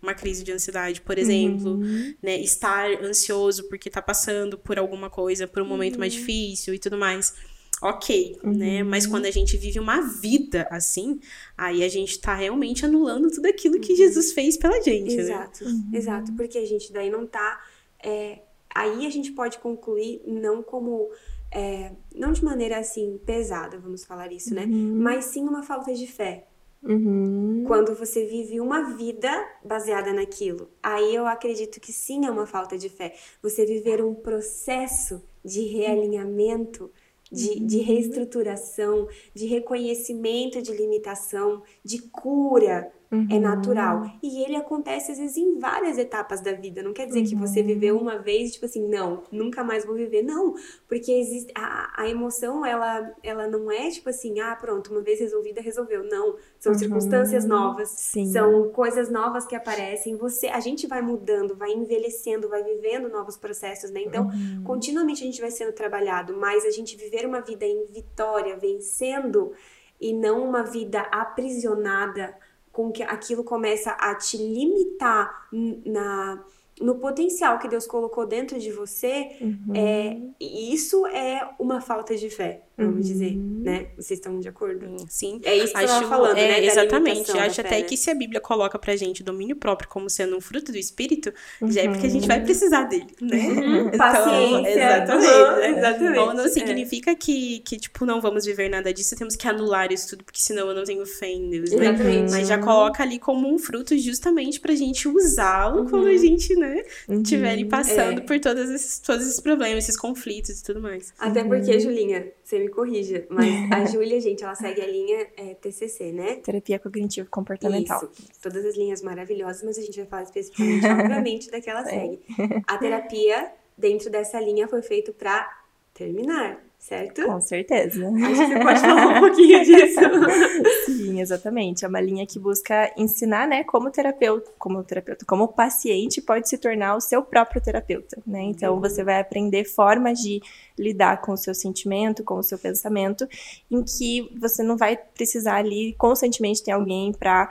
uma 0.03 0.13
crise 0.13 0.45
de 0.45 0.53
ansiedade, 0.53 1.01
por 1.01 1.17
exemplo, 1.17 1.77
uhum. 1.77 2.15
né, 2.23 2.39
estar 2.41 2.91
ansioso 3.03 3.67
porque 3.71 3.89
tá 3.89 4.03
passando 4.03 4.59
por 4.59 4.79
alguma 4.79 5.09
coisa, 5.09 5.47
por 5.47 5.63
um 5.63 5.67
momento 5.67 5.95
uhum. 5.95 6.01
mais 6.01 6.13
difícil 6.13 6.75
e 6.75 6.79
tudo 6.79 6.99
mais 6.99 7.35
ok, 7.83 8.39
uhum. 8.43 8.53
né? 8.53 8.83
Mas 8.83 9.07
quando 9.07 9.27
a 9.27 9.31
gente 9.31 9.57
vive 9.57 9.79
uma 9.79 10.01
vida 10.01 10.67
assim, 10.71 11.21
aí 11.57 11.85
a 11.85 11.89
gente 11.89 12.19
tá 12.19 12.35
realmente 12.35 12.85
anulando 12.85 13.31
tudo 13.31 13.47
aquilo 13.47 13.79
que 13.81 13.93
uhum. 13.93 13.99
Jesus 13.99 14.33
fez 14.33 14.57
pela 14.57 14.81
gente, 14.81 15.15
né? 15.15 15.23
exato, 15.23 15.65
né? 15.65 15.71
Uhum. 15.71 15.91
Exato, 15.93 16.33
porque 16.35 16.59
a 16.59 16.67
gente 16.67 16.93
daí 16.93 17.11
não 17.11 17.27
tá... 17.27 17.61
É, 18.03 18.41
aí 18.75 19.07
a 19.07 19.11
gente 19.11 19.33
pode 19.33 19.59
concluir 19.59 20.23
não 20.27 20.63
como... 20.63 21.11
É, 21.53 21.93
não 22.15 22.33
de 22.33 22.45
maneira 22.45 22.79
assim 22.79 23.21
pesada, 23.25 23.79
vamos 23.79 24.05
falar 24.05 24.33
isso, 24.33 24.55
né? 24.55 24.65
Uhum. 24.65 24.97
Mas 24.97 25.27
sim 25.27 25.43
uma 25.43 25.63
falta 25.63 25.95
de 25.95 26.07
fé. 26.07 26.47
Uhum. 26.83 27.65
Quando 27.67 27.95
você 27.95 28.27
vive 28.27 28.61
uma 28.61 28.95
vida 28.97 29.31
baseada 29.65 30.13
naquilo, 30.13 30.71
aí 30.83 31.15
eu 31.15 31.27
acredito 31.27 31.81
que 31.81 31.93
sim 31.93 32.27
é 32.27 32.31
uma 32.31 32.47
falta 32.47 32.77
de 32.79 32.89
fé. 32.89 33.15
Você 33.43 33.65
viver 33.65 34.05
um 34.05 34.15
processo 34.15 35.23
de 35.45 35.63
realinhamento 35.63 36.91
de, 37.31 37.61
de 37.61 37.79
uhum. 37.79 37.85
reestruturação, 37.85 39.09
de 39.35 39.47
reconhecimento 39.47 40.63
de 40.63 40.73
limitação, 40.73 41.63
de 41.85 42.03
cura, 42.03 42.93
uhum. 43.11 43.27
é 43.31 43.39
natural. 43.39 44.11
E 44.23 44.43
ele 44.45 44.57
acontece, 44.57 45.13
às 45.13 45.19
vezes, 45.19 45.37
em 45.37 45.59
várias 45.59 45.99
etapas 45.99 46.41
da 46.41 46.53
vida. 46.53 46.83
Não 46.83 46.93
quer 46.93 47.07
dizer 47.07 47.21
uhum. 47.21 47.27
que 47.27 47.35
você 47.37 47.61
uhum. 47.61 47.67
viveu 47.67 47.99
uma 47.99 48.19
vez, 48.19 48.53
tipo 48.53 48.67
assim, 48.67 48.87
não, 48.87 49.23
nunca 49.31 49.63
mais 49.63 49.85
vou 49.85 49.95
viver. 49.95 50.23
Não, 50.23 50.55
porque 50.89 51.13
existe, 51.13 51.53
a, 51.57 52.03
a 52.03 52.09
emoção, 52.09 52.65
ela, 52.65 53.13
ela 53.23 53.47
não 53.47 53.71
é 53.71 53.91
tipo 53.91 54.11
assim, 54.11 54.41
ah, 54.41 54.57
pronto, 54.57 54.91
uma 54.91 55.03
vez 55.03 55.21
resolvida, 55.21 55.61
resolveu. 55.61 56.05
Não, 56.05 56.37
são 56.59 56.73
uhum. 56.73 56.79
circunstâncias 56.79 57.45
novas, 57.45 57.89
Sim. 57.91 58.27
são 58.27 58.71
coisas 58.71 59.11
novas 59.11 59.47
que 59.47 59.55
aparecem. 59.55 60.17
Você, 60.17 60.49
a 60.49 60.61
gente 60.61 60.87
vai 60.87 61.03
mudando, 61.03 61.57
vai 61.57 61.73
envelhecendo, 61.73 62.49
vai 62.49 62.63
vivendo 62.63 63.09
novos 63.09 63.37
processos, 63.37 63.91
né? 63.91 64.03
Então, 64.03 64.27
uhum. 64.27 64.63
continuamente 64.65 65.23
a 65.23 65.27
gente 65.27 65.41
vai 65.41 65.51
sendo 65.51 65.73
trabalhado, 65.73 66.37
mas 66.37 66.65
a 66.65 66.71
gente 66.71 66.97
viver 66.97 67.27
uma 67.27 67.41
vida 67.41 67.65
em 67.65 67.85
vitória, 67.87 68.57
vencendo, 68.57 69.53
e 70.01 70.13
não 70.13 70.47
uma 70.47 70.63
vida 70.63 71.01
aprisionada 71.01 72.37
com 72.77 72.93
que 72.93 73.03
aquilo 73.03 73.43
começa 73.43 73.91
a 73.93 74.15
te 74.15 74.37
limitar 74.37 75.49
na, 75.51 76.45
no 76.81 76.97
potencial 76.97 77.59
que 77.59 77.69
Deus 77.69 77.87
colocou 77.87 78.27
dentro 78.27 78.59
de 78.59 78.71
você, 78.71 79.29
Uhum. 79.41 79.73
é, 79.75 80.17
isso 80.41 81.07
é 81.07 81.49
uma 81.59 81.81
falta 81.81 82.15
de 82.17 82.29
fé, 82.29 82.63
vamos 82.77 82.95
Uhum. 82.97 83.01
dizer, 83.01 83.35
né? 83.37 83.87
Vocês 83.97 84.19
estão 84.19 84.39
de 84.39 84.49
acordo? 84.49 84.87
Sim. 85.09 85.41
É 85.45 85.55
isso 85.57 85.73
que 85.73 85.79
você 85.79 85.85
Acho, 85.85 85.95
tava 85.95 86.09
falando, 86.09 86.37
é, 86.37 86.49
né? 86.49 86.65
exatamente. 86.67 87.31
Acho 87.39 87.55
fé, 87.57 87.61
até 87.63 87.77
né? 87.79 87.83
que 87.83 87.97
se 87.97 88.11
a 88.11 88.15
Bíblia 88.15 88.41
coloca 88.41 88.79
pra 88.79 88.95
gente 88.95 89.23
o 89.23 89.25
domínio 89.25 89.57
próprio 89.57 89.89
como 89.89 90.11
sendo 90.11 90.37
um 90.37 90.41
fruto 90.41 90.71
do 90.71 90.77
Espírito, 90.79 91.33
já 91.63 91.81
é 91.81 91.85
Uhum. 91.87 91.93
porque 91.93 92.07
a 92.07 92.11
gente 92.11 92.29
vai 92.29 92.43
precisar 92.43 92.85
dele, 92.85 93.07
né? 93.23 93.39
Então, 93.87 93.99
Paciência. 93.99 94.71
exatamente. 94.71 95.27
Uhum, 95.27 95.57
né? 95.57 95.79
exatamente. 95.79 96.13
Então, 96.13 96.35
não 96.35 96.45
É. 96.45 96.49
significa 96.49 97.15
que, 97.15 97.61
que, 97.61 97.77
tipo, 97.79 98.05
não 98.05 98.21
vamos 98.21 98.45
viver 98.45 98.69
nada 98.69 98.93
disso, 98.93 99.17
temos 99.17 99.35
que 99.35 99.49
anular 99.49 99.91
isso 99.93 100.11
tudo, 100.11 100.25
porque 100.25 100.41
senão 100.41 100.69
eu 100.69 100.75
não 100.75 100.85
tenho 100.85 101.05
fé 101.07 101.29
em 101.29 101.49
Deus, 101.49 101.71
né? 101.71 101.87
Exatamente. 101.89 102.31
Mas 102.31 102.49
já 102.49 102.59
coloca 102.59 103.03
ali 103.03 103.19
como 103.19 103.53
um 103.53 103.59
fruto 103.59 103.97
justamente 103.97 104.61
pra 104.61 104.75
gente 104.75 105.09
usá-lo 105.09 105.89
quando 105.89 106.07
a 106.09 106.17
gente, 106.17 106.55
né, 106.57 106.66
Uhum. 107.09 107.23
estiver 107.23 107.51
ali 107.51 107.65
passando 107.65 108.21
É. 108.21 108.25
por 108.25 108.39
todos 108.41 108.69
esses, 108.71 108.99
todos 108.99 109.27
esses 109.27 109.41
problemas, 109.41 109.85
esses 109.85 109.97
conflitos 109.97 110.61
e 110.61 110.65
tudo 110.65 110.81
mais. 110.81 111.13
Até 111.19 111.45
porque, 111.45 111.79
Julinha, 111.81 112.33
você 112.43 112.59
me 112.59 112.69
corrija, 112.69 113.27
mas 113.31 113.47
a 113.73 113.85
Júlia, 113.87 114.21
gente, 114.21 114.43
ela 114.45 114.55
segue 114.55 114.81
a 114.81 114.87
linha 114.87 115.27
é, 115.37 115.55
TCC, 115.55 116.13
né? 116.13 116.37
Terapia 116.37 116.79
cognitivo 116.79 117.29
comportamental. 117.31 118.09
Isso, 118.13 118.33
todas 118.43 118.65
as 118.65 118.77
linhas 118.77 119.03
maravilhosas, 119.03 119.63
mas 119.63 119.79
a 119.79 119.83
gente 119.83 119.97
vai 119.99 120.07
falar 120.07 120.23
especificamente, 120.25 120.87
obviamente, 120.87 121.51
da 121.51 121.61
que 121.61 121.71
ela 121.71 121.85
segue. 121.89 122.21
A 122.67 122.79
terapia 122.79 123.51
dentro 123.77 124.11
dessa 124.11 124.41
linha 124.41 124.67
foi 124.69 124.83
feito 124.83 125.13
pra 125.13 125.49
terminar, 125.95 126.63
certo? 126.79 127.25
Com 127.25 127.41
certeza. 127.41 128.07
Acho 128.09 128.47
que 128.47 128.47
você 128.47 128.59
pode 128.61 128.81
falar 128.81 129.07
um 129.09 129.21
pouquinho 129.21 129.65
disso. 129.65 130.01
Sim, 130.87 131.21
exatamente. 131.21 131.85
É 131.85 131.89
uma 131.89 132.01
linha 132.01 132.27
que 132.27 132.39
busca 132.39 132.93
ensinar, 132.97 133.49
né, 133.49 133.65
como 133.65 133.91
terapeuta, 133.91 134.51
como 134.59 134.83
terapeuta, 134.85 135.25
como 135.27 135.49
paciente 135.49 136.21
pode 136.21 136.49
se 136.49 136.59
tornar 136.59 136.97
o 136.97 137.01
seu 137.01 137.23
próprio 137.23 137.61
terapeuta, 137.61 138.23
né? 138.27 138.43
Então 138.43 138.81
você 138.81 139.03
vai 139.03 139.21
aprender 139.21 139.65
formas 139.65 140.21
de 140.21 140.41
lidar 140.79 141.21
com 141.21 141.33
o 141.33 141.37
seu 141.37 141.55
sentimento, 141.55 142.23
com 142.23 142.35
o 142.35 142.43
seu 142.43 142.59
pensamento, 142.59 143.29
em 143.71 143.83
que 143.83 144.31
você 144.39 144.63
não 144.63 144.77
vai 144.77 144.97
precisar 144.97 145.57
ali 145.57 145.95
constantemente 145.99 146.63
ter 146.63 146.73
alguém 146.73 147.13
para 147.13 147.51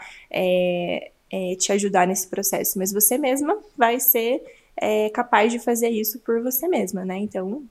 te 1.59 1.71
ajudar 1.71 2.07
nesse 2.07 2.27
processo, 2.27 2.77
mas 2.79 2.93
você 2.93 3.17
mesma 3.17 3.57
vai 3.77 3.99
ser 3.99 4.41
é, 4.77 5.09
capaz 5.09 5.51
de 5.51 5.59
fazer 5.59 5.89
isso 5.89 6.19
por 6.19 6.41
você 6.41 6.67
mesma, 6.67 7.03
né? 7.03 7.17
Então 7.17 7.63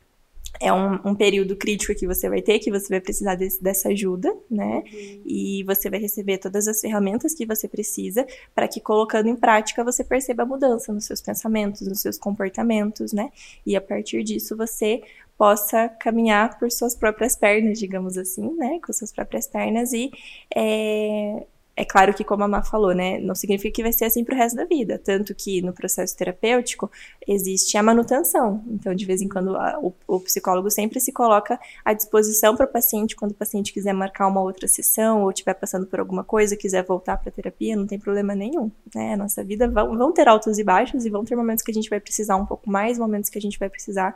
é 0.61 0.73
um, 0.73 0.95
um 1.05 1.15
período 1.15 1.57
crítico 1.57 1.95
que 1.95 2.07
você 2.07 2.29
vai 2.29 2.41
ter, 2.41 2.59
que 2.59 2.71
você 2.71 2.89
vai 2.89 3.01
precisar 3.01 3.35
desse- 3.35 3.63
dessa 3.63 3.89
ajuda, 3.89 4.35
né? 4.51 4.83
E 5.25 5.63
você 5.65 5.91
vai 5.91 5.99
receber 5.99 6.39
todas 6.39 6.69
as 6.69 6.81
ferramentas 6.81 7.35
que 7.35 7.45
você 7.47 7.69
precisa 7.69 8.27
para 8.55 8.69
que, 8.69 8.81
colocando 8.81 9.29
em 9.29 9.37
prática, 9.37 9.83
você 9.85 10.05
perceba 10.05 10.45
a 10.45 10.47
mudança 10.47 10.93
nos 10.93 11.05
seus 11.07 11.21
pensamentos, 11.21 11.87
nos 11.87 12.01
seus 12.01 12.19
comportamentos, 12.19 13.13
né? 13.13 13.31
E 13.67 13.77
a 13.77 13.81
partir 13.81 14.23
disso 14.23 14.57
você 14.57 15.03
possa 15.37 15.89
caminhar 15.89 16.59
por 16.59 16.71
suas 16.71 16.95
próprias 16.95 17.35
pernas, 17.37 17.79
digamos 17.79 18.17
assim, 18.17 18.55
né? 18.57 18.79
Com 18.85 18.93
suas 18.93 19.13
próprias 19.13 19.47
pernas 19.47 19.93
e 19.93 20.11
é, 20.55 21.45
é 21.77 21.85
claro 21.85 22.15
que, 22.15 22.23
como 22.23 22.45
a 22.45 22.49
Má 22.49 22.63
falou, 22.63 22.95
né, 22.95 23.19
não 23.19 23.35
significa 23.35 23.75
que 23.75 23.83
vai 23.83 23.93
ser 23.93 24.05
assim 24.05 24.25
pro 24.25 24.37
resto 24.37 24.55
da 24.57 24.65
vida. 24.65 24.99
Tanto 25.03 25.35
que 25.35 25.61
no 25.61 25.73
processo 25.73 26.17
terapêutico 26.17 26.91
existe 27.27 27.77
a 27.77 27.83
manutenção. 27.83 28.63
Então, 28.69 28.95
de 28.95 29.05
vez 29.05 29.21
em 29.21 29.29
quando, 29.29 29.57
a- 29.57 29.79
o, 29.81 29.93
o 30.07 30.21
psicólogo 30.21 30.71
sempre 30.71 31.01
se 31.01 31.11
coloca 31.13 31.59
à 31.85 31.93
disposição 31.93 32.57
para 32.57 32.67
o 32.67 32.69
paciente 32.69 33.17
quando 33.17 33.33
o 33.33 33.35
paciente 33.35 33.73
quiser 33.73 33.93
marcar 33.93 34.29
uma 34.29 34.41
outra 34.41 34.69
sessão 34.69 35.23
ou 35.23 35.31
estiver 35.31 35.55
passando 35.55 35.87
por 35.87 35.99
alguma 35.99 36.23
coisa, 36.23 36.57
quiser 36.57 36.85
voltar 36.85 37.17
para 37.17 37.33
terapia, 37.33 37.75
não 37.77 37.87
tem 37.87 37.99
problema 37.99 38.35
nenhum. 38.35 38.71
Né? 38.95 39.15
A 39.15 39.17
nossa 39.17 39.43
vida 39.43 39.69
vão, 39.69 39.97
vão 39.97 40.13
ter 40.13 40.29
altos 40.29 40.59
e 40.59 40.65
baixos 40.65 41.05
e 41.05 41.11
vão 41.11 41.25
ter 41.25 41.35
momentos 41.35 41.65
que 41.65 41.71
a 41.71 41.75
gente 41.75 41.91
vai 41.91 41.99
precisar 41.99 42.37
um 42.37 42.47
pouco 42.47 42.71
mais, 42.71 42.99
momentos 42.99 43.29
que 43.29 43.39
a 43.39 43.43
gente 43.43 43.59
vai 43.59 43.69
precisar 43.69 44.15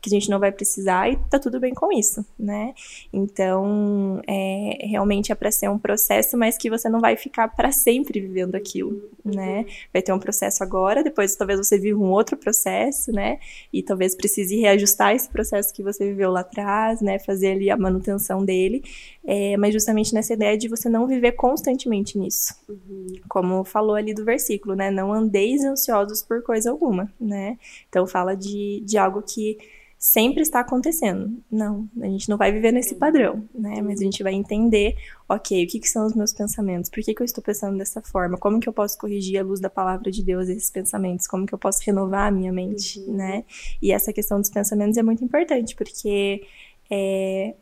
que 0.00 0.08
a 0.08 0.12
gente 0.12 0.30
não 0.30 0.38
vai 0.38 0.52
precisar 0.52 1.10
e 1.10 1.16
tá 1.28 1.38
tudo 1.38 1.58
bem 1.58 1.74
com 1.74 1.92
isso, 1.92 2.24
né? 2.38 2.72
Então, 3.12 4.22
é, 4.28 4.86
realmente 4.86 5.32
é 5.32 5.34
para 5.34 5.50
ser 5.50 5.68
um 5.68 5.78
processo, 5.78 6.36
mas 6.38 6.56
que 6.56 6.70
você 6.70 6.88
não 6.88 7.00
vai 7.00 7.16
ficar 7.16 7.48
para 7.48 7.72
sempre 7.72 8.20
vivendo 8.20 8.54
aquilo, 8.54 9.02
né? 9.24 9.66
Vai 9.92 10.00
ter 10.00 10.12
um 10.12 10.18
processo 10.18 10.62
agora, 10.62 11.02
depois 11.02 11.34
talvez 11.34 11.58
você 11.58 11.78
viva 11.78 11.98
um 11.98 12.10
outro 12.10 12.36
processo, 12.36 13.10
né? 13.10 13.38
E 13.72 13.82
talvez 13.82 14.14
precise 14.14 14.56
reajustar 14.56 15.14
esse 15.14 15.28
processo 15.28 15.72
que 15.74 15.82
você 15.82 16.04
viveu 16.04 16.30
lá 16.30 16.40
atrás, 16.40 17.00
né? 17.00 17.18
Fazer 17.18 17.52
ali 17.52 17.70
a 17.70 17.76
manutenção 17.76 18.44
dele, 18.44 18.82
é, 19.30 19.58
mas 19.58 19.74
justamente 19.74 20.14
nessa 20.14 20.32
ideia 20.32 20.56
de 20.56 20.68
você 20.68 20.88
não 20.88 21.06
viver 21.06 21.32
constantemente 21.32 22.16
nisso, 22.16 22.54
como 23.28 23.62
falou 23.62 23.94
ali 23.94 24.14
do 24.14 24.24
versículo, 24.24 24.74
né? 24.74 24.90
Não 24.90 25.12
andeis 25.12 25.62
ansiosos 25.62 26.22
por 26.22 26.42
coisa 26.42 26.70
alguma, 26.70 27.12
né? 27.20 27.58
Então 27.90 28.06
fala 28.06 28.34
de, 28.34 28.82
de 28.86 28.96
algo 28.96 29.20
que 29.20 29.58
sempre 29.98 30.40
está 30.40 30.60
acontecendo. 30.60 31.36
Não, 31.52 31.86
a 32.00 32.06
gente 32.06 32.26
não 32.26 32.38
vai 32.38 32.50
viver 32.50 32.72
nesse 32.72 32.94
padrão, 32.94 33.46
né? 33.54 33.82
Mas 33.82 34.00
a 34.00 34.04
gente 34.04 34.22
vai 34.22 34.32
entender, 34.32 34.94
ok, 35.28 35.62
o 35.62 35.68
que, 35.68 35.78
que 35.78 35.88
são 35.90 36.06
os 36.06 36.14
meus 36.14 36.32
pensamentos? 36.32 36.88
Por 36.88 37.02
que, 37.02 37.12
que 37.12 37.20
eu 37.20 37.26
estou 37.26 37.44
pensando 37.44 37.76
dessa 37.76 38.00
forma? 38.00 38.38
Como 38.38 38.58
que 38.58 38.66
eu 38.66 38.72
posso 38.72 38.96
corrigir 38.96 39.38
à 39.38 39.42
luz 39.42 39.60
da 39.60 39.68
palavra 39.68 40.10
de 40.10 40.22
Deus 40.22 40.48
esses 40.48 40.70
pensamentos? 40.70 41.26
Como 41.26 41.44
que 41.44 41.52
eu 41.52 41.58
posso 41.58 41.82
renovar 41.84 42.28
a 42.28 42.30
minha 42.30 42.50
mente, 42.50 42.98
né? 43.00 43.44
E 43.82 43.92
essa 43.92 44.10
questão 44.10 44.40
dos 44.40 44.48
pensamentos 44.48 44.96
é 44.96 45.02
muito 45.02 45.22
importante, 45.22 45.76
porque 45.76 46.46
é, 46.90 47.54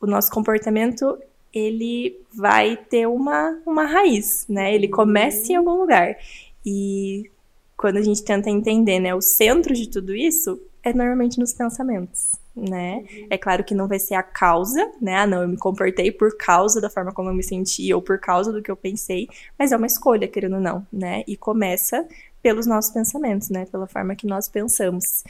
o 0.00 0.06
nosso 0.06 0.30
comportamento 0.30 1.18
ele 1.52 2.20
vai 2.32 2.76
ter 2.76 3.06
uma, 3.06 3.60
uma 3.66 3.84
raiz, 3.84 4.46
né? 4.48 4.74
Ele 4.74 4.88
começa 4.88 5.52
em 5.52 5.56
algum 5.56 5.74
lugar. 5.74 6.16
E 6.64 7.30
quando 7.76 7.96
a 7.96 8.02
gente 8.02 8.22
tenta 8.22 8.50
entender, 8.50 9.00
né, 9.00 9.14
o 9.14 9.20
centro 9.20 9.74
de 9.74 9.88
tudo 9.88 10.14
isso 10.14 10.60
é 10.82 10.92
normalmente 10.92 11.38
nos 11.38 11.52
pensamentos, 11.52 12.36
né? 12.54 13.04
É 13.28 13.36
claro 13.36 13.64
que 13.64 13.74
não 13.74 13.88
vai 13.88 13.98
ser 13.98 14.14
a 14.14 14.22
causa, 14.22 14.90
né? 15.00 15.16
Ah, 15.16 15.26
não, 15.26 15.42
eu 15.42 15.48
me 15.48 15.56
comportei 15.56 16.10
por 16.12 16.36
causa 16.36 16.80
da 16.80 16.88
forma 16.88 17.12
como 17.12 17.28
eu 17.28 17.34
me 17.34 17.42
senti 17.42 17.92
ou 17.92 18.00
por 18.00 18.18
causa 18.18 18.52
do 18.52 18.62
que 18.62 18.70
eu 18.70 18.76
pensei, 18.76 19.28
mas 19.58 19.72
é 19.72 19.76
uma 19.76 19.86
escolha, 19.86 20.28
querendo 20.28 20.54
ou 20.54 20.60
não, 20.60 20.86
né? 20.92 21.22
E 21.26 21.36
começa 21.36 22.06
pelos 22.42 22.66
nossos 22.66 22.92
pensamentos, 22.92 23.50
né? 23.50 23.66
Pela 23.66 23.86
forma 23.86 24.14
que 24.14 24.26
nós 24.26 24.48
pensamos. 24.48 25.24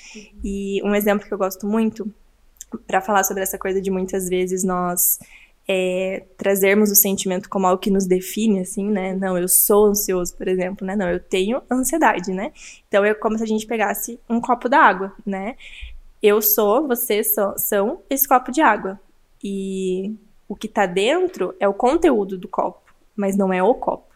E 0.44 0.80
um 0.84 0.94
exemplo 0.94 1.26
que 1.26 1.34
eu 1.34 1.38
gosto 1.38 1.66
muito 1.66 2.12
para 2.86 3.00
falar 3.00 3.24
sobre 3.24 3.42
essa 3.42 3.58
coisa 3.58 3.80
de 3.80 3.90
muitas 3.90 4.28
vezes 4.28 4.64
nós 4.64 5.18
é, 5.68 6.24
trazermos 6.36 6.90
o 6.90 6.96
sentimento 6.96 7.48
como 7.48 7.66
algo 7.66 7.80
que 7.80 7.90
nos 7.90 8.06
define, 8.06 8.60
assim, 8.60 8.90
né? 8.90 9.14
Não, 9.14 9.38
eu 9.38 9.48
sou 9.48 9.86
ansioso, 9.86 10.36
por 10.36 10.48
exemplo, 10.48 10.86
né? 10.86 10.96
Não, 10.96 11.08
eu 11.08 11.20
tenho 11.20 11.62
ansiedade, 11.70 12.32
né? 12.32 12.52
Então 12.88 13.04
é 13.04 13.14
como 13.14 13.38
se 13.38 13.44
a 13.44 13.46
gente 13.46 13.66
pegasse 13.66 14.18
um 14.28 14.40
copo 14.40 14.68
d'água, 14.68 15.12
né? 15.24 15.56
Eu 16.20 16.42
sou, 16.42 16.88
vocês 16.88 17.34
são, 17.34 17.56
são 17.56 18.02
esse 18.10 18.26
copo 18.26 18.50
de 18.50 18.60
água. 18.60 18.98
E 19.42 20.14
o 20.48 20.56
que 20.56 20.66
tá 20.66 20.86
dentro 20.86 21.54
é 21.60 21.68
o 21.68 21.74
conteúdo 21.74 22.36
do 22.36 22.48
copo, 22.48 22.82
mas 23.14 23.36
não 23.36 23.52
é 23.52 23.62
o 23.62 23.74
copo. 23.74 24.09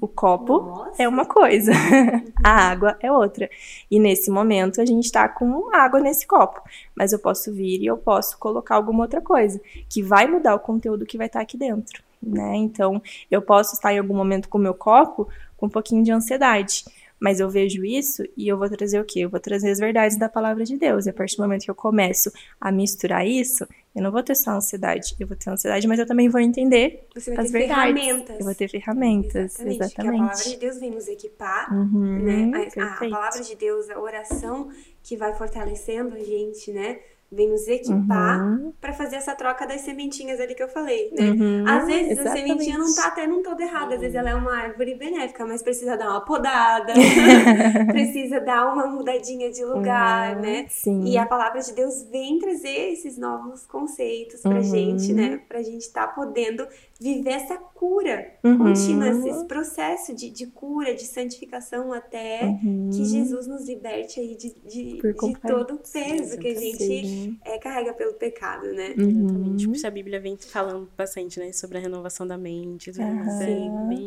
O 0.00 0.08
copo 0.08 0.60
Nossa. 0.60 1.02
é 1.02 1.08
uma 1.08 1.24
coisa, 1.24 1.72
a 2.44 2.50
água 2.50 2.96
é 3.00 3.10
outra. 3.10 3.48
E 3.90 3.98
nesse 3.98 4.30
momento 4.30 4.80
a 4.80 4.84
gente 4.84 5.10
tá 5.10 5.28
com 5.28 5.74
água 5.74 6.00
nesse 6.00 6.26
copo, 6.26 6.60
mas 6.94 7.12
eu 7.12 7.18
posso 7.18 7.52
vir 7.52 7.80
e 7.80 7.86
eu 7.86 7.96
posso 7.96 8.38
colocar 8.38 8.74
alguma 8.74 9.04
outra 9.04 9.20
coisa 9.20 9.60
que 9.88 10.02
vai 10.02 10.26
mudar 10.26 10.54
o 10.54 10.60
conteúdo 10.60 11.06
que 11.06 11.16
vai 11.16 11.26
estar 11.26 11.40
aqui 11.40 11.56
dentro, 11.56 12.02
né? 12.22 12.56
Então, 12.56 13.00
eu 13.30 13.40
posso 13.40 13.74
estar 13.74 13.94
em 13.94 13.98
algum 13.98 14.14
momento 14.14 14.48
com 14.48 14.58
o 14.58 14.60
meu 14.60 14.74
copo 14.74 15.28
com 15.56 15.66
um 15.66 15.70
pouquinho 15.70 16.02
de 16.02 16.12
ansiedade, 16.12 16.84
mas 17.24 17.40
eu 17.40 17.48
vejo 17.48 17.82
isso 17.84 18.22
e 18.36 18.46
eu 18.48 18.58
vou 18.58 18.68
trazer 18.68 19.00
o 19.00 19.04
quê? 19.04 19.20
Eu 19.20 19.30
vou 19.30 19.40
trazer 19.40 19.70
as 19.70 19.78
verdades 19.78 20.18
da 20.18 20.28
palavra 20.28 20.62
de 20.62 20.76
Deus. 20.76 21.06
E 21.06 21.10
a 21.10 21.12
partir 21.12 21.36
do 21.38 21.42
momento 21.42 21.64
que 21.64 21.70
eu 21.70 21.74
começo 21.74 22.30
a 22.60 22.70
misturar 22.70 23.26
isso, 23.26 23.66
eu 23.96 24.02
não 24.02 24.12
vou 24.12 24.22
ter 24.22 24.34
só 24.34 24.50
ansiedade, 24.50 25.16
eu 25.18 25.26
vou 25.26 25.34
ter 25.36 25.48
ansiedade, 25.48 25.88
mas 25.88 25.98
eu 25.98 26.06
também 26.06 26.28
vou 26.28 26.40
entender 26.40 27.06
Você 27.14 27.34
vai 27.34 27.44
as 27.46 27.50
ter 27.50 27.58
verdades. 27.60 27.94
ferramentas. 28.04 28.38
Eu 28.40 28.44
vou 28.44 28.54
ter 28.54 28.68
ferramentas, 28.68 29.34
Exatamente. 29.58 29.76
Que 29.78 29.82
a 29.82 29.86
exatamente. 29.86 30.18
palavra 30.20 30.44
de 30.44 30.56
Deus 30.58 30.78
vem 30.80 30.90
nos 30.90 31.08
equipar, 31.08 31.72
Uhum, 31.74 32.18
né? 32.22 32.50
A- 32.76 32.84
A, 32.84 32.96
palavra 33.08 33.40
de 33.42 33.54
Deus, 33.56 33.88
a 33.88 33.98
oração 33.98 34.68
que 35.02 35.16
vai 35.16 35.32
fortalecendo 35.34 36.14
a 36.14 36.18
gente, 36.18 36.70
né? 36.72 36.98
Vem 37.34 37.48
nos 37.50 37.66
equipar 37.68 38.46
Uhum, 38.46 38.72
pra 38.80 38.92
fazer 38.92 39.16
essa 39.16 39.34
troca 39.34 39.66
das 39.66 39.80
sementinhas 39.82 40.40
ali 40.40 40.54
que 40.54 40.62
eu 40.62 40.68
falei, 40.68 41.10
né? 41.12 41.36
uhum, 41.38 41.64
Às 41.64 41.86
vezes 41.86 42.18
a 42.18 42.26
exatamente. 42.26 42.26
sementinha 42.26 42.78
não 42.78 42.94
tá 42.94 43.08
até 43.08 43.26
não 43.26 43.42
toda 43.42 43.62
errada, 43.62 43.94
às 43.94 44.00
vezes 44.00 44.14
ela 44.14 44.30
é 44.30 44.34
uma 44.34 44.54
árvore 44.56 44.94
benéfica, 44.94 45.44
mas 45.46 45.62
precisa 45.62 45.96
dar 45.96 46.10
uma 46.10 46.24
podada, 46.24 46.92
precisa 47.90 48.40
dar 48.40 48.72
uma 48.72 48.86
mudadinha 48.86 49.50
de 49.50 49.64
lugar, 49.64 50.36
Uhum, 50.36 50.40
né? 50.40 50.66
Sim. 50.68 51.02
E 51.02 51.18
a 51.18 51.26
palavra 51.26 51.60
de 51.60 51.72
Deus 51.72 52.02
vem 52.04 52.38
trazer 52.38 52.92
esses 52.92 53.18
novos 53.18 53.66
conceitos 53.66 54.44
pra 54.46 54.60
Uhum. 54.60 54.62
gente, 54.62 55.12
né? 55.12 55.38
Pra 55.48 55.62
gente 55.62 55.90
tá 55.92 56.06
podendo 56.06 56.66
viver 57.00 57.30
essa 57.30 57.56
cura 57.56 58.32
Uhum. 58.44 58.58
contínua, 58.58 59.08
esse 59.08 59.44
processo 59.46 60.14
de, 60.14 60.30
de 60.30 60.46
cura, 60.46 60.94
de 60.94 61.04
santificação 61.04 61.92
até 61.92 62.44
Uhum. 62.44 62.88
que 62.92 63.04
Jesus 63.04 63.46
nos 63.46 63.66
liberte 63.66 64.20
aí 64.20 64.36
de, 64.36 64.54
de, 64.64 65.00
de 65.00 65.38
todo 65.46 65.74
o 65.74 65.78
peso 65.78 66.38
que 66.38 66.48
a 66.48 66.54
gente 66.54 66.78
Sim. 66.84 67.38
é, 67.44 67.58
carrega 67.58 67.92
pelo 67.92 68.14
pecado, 68.14 68.72
né? 68.72 68.94
Uhum. 68.96 69.56
Tipo, 69.56 69.74
se 69.74 69.86
a 69.86 69.90
Bíblia 69.90 70.20
vem 70.20 70.36
falando 70.36 70.88
bastante, 70.96 71.38
né, 71.40 71.52
sobre 71.52 71.78
a 71.78 71.80
renovação 71.80 72.26
da 72.26 72.38
mente, 72.38 72.90
Aham. 72.90 73.22
isso, 73.22 73.42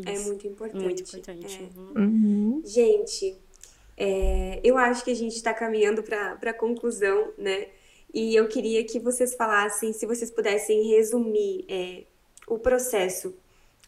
é 0.09 0.13
É 0.15 0.19
muito 0.19 0.47
importante. 0.47 0.83
Muito 0.83 1.01
importante. 1.01 1.59
É. 1.75 1.79
Uhum. 1.99 2.05
Uhum. 2.05 2.61
Gente, 2.65 3.35
É, 3.99 4.59
eu 4.63 4.77
acho 4.77 5.03
que 5.03 5.09
a 5.09 5.15
gente 5.15 5.35
está 5.35 5.51
caminhando 5.55 6.03
para 6.03 6.38
a 6.51 6.53
conclusão, 6.53 7.29
né? 7.35 7.67
E 8.13 8.35
eu 8.35 8.47
queria 8.47 8.83
que 8.85 8.99
vocês 8.99 9.33
falassem, 9.33 9.91
se 9.91 10.05
vocês 10.05 10.29
pudessem 10.29 10.88
resumir 10.88 11.65
é, 11.67 12.03
o 12.47 12.57
processo. 12.57 13.35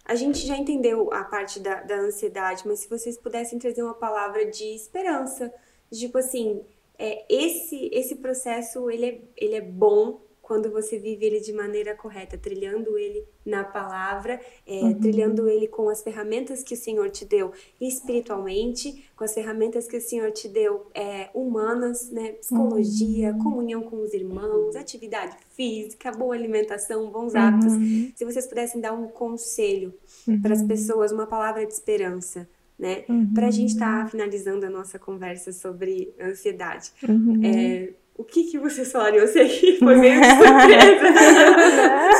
A 0.06 0.16
gente 0.16 0.46
já 0.46 0.58
entendeu 0.58 1.12
a 1.14 1.24
parte 1.24 1.60
da, 1.60 1.82
da 1.82 1.96
ansiedade, 1.96 2.64
mas 2.68 2.80
se 2.80 2.90
vocês 2.90 3.18
pudessem 3.18 3.58
trazer 3.58 3.82
uma 3.82 3.94
palavra 3.94 4.46
de 4.46 4.66
esperança, 4.76 5.54
tipo 5.92 6.18
assim, 6.18 6.62
é, 6.98 7.26
esse 7.30 7.90
esse 7.94 8.16
processo 8.16 8.90
ele 8.92 9.06
é, 9.06 9.22
ele 9.38 9.56
é 9.56 9.62
bom 9.62 10.20
quando 10.50 10.72
você 10.72 10.98
vive 10.98 11.28
ele 11.28 11.40
de 11.40 11.54
maneira 11.54 11.96
correta, 11.96 12.36
trilhando 12.36 12.98
ele 12.98 13.24
na 13.46 13.64
palavra, 13.64 14.42
é, 14.66 14.82
uhum. 14.82 15.00
trilhando 15.00 15.48
ele 15.48 15.68
com 15.68 15.88
as 15.90 16.02
ferramentas 16.02 16.64
que 16.64 16.74
o 16.74 16.78
Senhor 16.78 17.08
te 17.12 17.24
deu 17.24 17.52
espiritualmente, 17.80 19.06
com 19.16 19.24
as 19.24 19.32
ferramentas 19.32 19.88
que 19.88 19.98
o 19.98 20.02
Senhor 20.02 20.32
te 20.32 20.50
deu 20.50 20.88
é, 20.96 21.30
humanas, 21.36 22.10
né? 22.10 22.30
Psicologia, 22.32 23.32
uhum. 23.32 23.44
comunhão 23.44 23.84
com 23.84 24.02
os 24.02 24.12
irmãos, 24.12 24.76
atividade 24.76 25.38
física, 25.56 26.12
boa 26.12 26.34
alimentação, 26.34 27.12
bons 27.12 27.36
hábitos. 27.36 27.74
Uhum. 27.74 28.12
Se 28.16 28.26
vocês 28.26 28.48
pudessem 28.48 28.82
dar 28.82 28.94
um 28.94 29.08
conselho 29.08 29.94
para 30.42 30.54
as 30.54 30.62
uhum. 30.62 30.68
pessoas, 30.68 31.12
uma 31.12 31.28
palavra 31.28 31.64
de 31.64 31.74
esperança 31.74 32.50
né? 32.80 33.04
Uhum. 33.10 33.34
Para 33.34 33.48
a 33.48 33.52
gente 33.52 33.74
estar 33.74 34.06
tá 34.06 34.10
finalizando 34.10 34.66
a 34.66 34.70
nossa 34.70 34.98
conversa 34.98 35.52
sobre 35.52 36.14
ansiedade. 36.18 36.92
Uhum. 37.08 37.42
É, 37.44 37.90
o 38.20 38.24
que, 38.26 38.44
que 38.44 38.60
vocês 38.60 38.92
falariam? 38.92 39.22
Eu 39.22 39.30
sei 39.30 39.48
que 39.48 39.80
foi 39.80 39.96
meio 39.96 40.20
de 40.20 40.28
surpresa. 40.28 41.10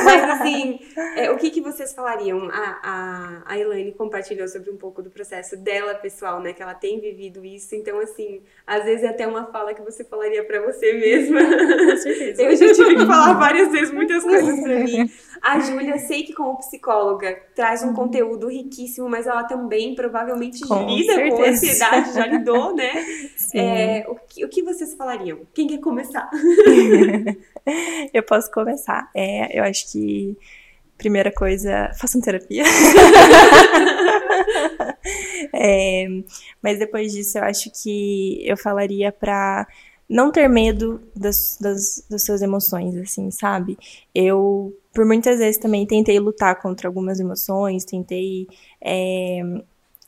Mas 0.02 0.30
assim, 0.30 0.80
é, 1.14 1.30
o 1.30 1.36
que, 1.36 1.50
que 1.50 1.60
vocês 1.60 1.92
falariam? 1.92 2.48
A, 2.50 2.80
a, 2.82 3.42
a 3.44 3.58
Elaine 3.58 3.92
compartilhou 3.92 4.48
sobre 4.48 4.70
um 4.70 4.78
pouco 4.78 5.02
do 5.02 5.10
processo 5.10 5.58
dela 5.58 5.94
pessoal, 5.94 6.40
né? 6.40 6.54
Que 6.54 6.62
ela 6.62 6.72
tem 6.72 6.98
vivido 7.00 7.44
isso. 7.44 7.74
Então, 7.74 8.00
assim, 8.00 8.40
às 8.66 8.84
vezes 8.84 9.04
é 9.04 9.08
até 9.08 9.26
uma 9.26 9.44
fala 9.52 9.74
que 9.74 9.82
você 9.82 10.02
falaria 10.02 10.42
para 10.42 10.62
você 10.62 10.94
mesma. 10.94 11.42
Com 11.42 11.96
certeza. 11.98 12.42
Eu 12.44 12.56
já 12.56 12.72
tive 12.72 12.96
que 12.96 13.06
falar 13.06 13.34
várias 13.34 13.70
vezes 13.70 13.92
muitas 13.92 14.22
coisas 14.22 14.58
para 14.58 14.78
mim. 14.78 15.10
A 15.42 15.58
Júlia, 15.58 15.98
sei 15.98 16.22
que 16.22 16.32
como 16.32 16.56
psicóloga, 16.58 17.38
traz 17.54 17.82
um 17.82 17.92
conteúdo 17.92 18.48
riquíssimo, 18.48 19.08
mas 19.08 19.26
ela 19.26 19.44
também 19.44 19.94
provavelmente 19.94 20.66
com 20.66 20.86
lida 20.86 21.14
certeza. 21.14 21.36
com 21.36 21.44
ansiedade, 21.44 22.12
já 22.14 22.26
lidou, 22.26 22.74
né? 22.74 22.90
É, 23.52 24.04
o, 24.08 24.14
que, 24.14 24.44
o 24.44 24.48
que 24.48 24.62
vocês 24.62 24.94
falariam? 24.94 25.40
Quem 25.52 25.66
quer 25.66 25.80
começar? 25.90 26.30
eu 28.14 28.22
posso 28.22 28.50
começar. 28.50 29.10
É, 29.14 29.58
eu 29.58 29.64
acho 29.64 29.90
que 29.90 30.36
primeira 30.96 31.32
coisa, 31.32 31.90
façam 31.98 32.20
terapia. 32.20 32.62
é, 35.54 36.06
mas 36.62 36.78
depois 36.78 37.12
disso, 37.12 37.38
eu 37.38 37.44
acho 37.44 37.70
que 37.82 38.42
eu 38.46 38.56
falaria 38.56 39.10
para 39.10 39.66
não 40.08 40.30
ter 40.30 40.48
medo 40.48 41.00
das, 41.16 41.56
das, 41.60 42.04
das 42.08 42.24
suas 42.24 42.42
emoções, 42.42 42.94
assim, 42.96 43.30
sabe? 43.30 43.78
Eu, 44.14 44.76
por 44.92 45.06
muitas 45.06 45.38
vezes, 45.38 45.58
também 45.58 45.86
tentei 45.86 46.18
lutar 46.18 46.60
contra 46.60 46.88
algumas 46.88 47.18
emoções, 47.18 47.84
tentei 47.84 48.46
é, 48.84 49.40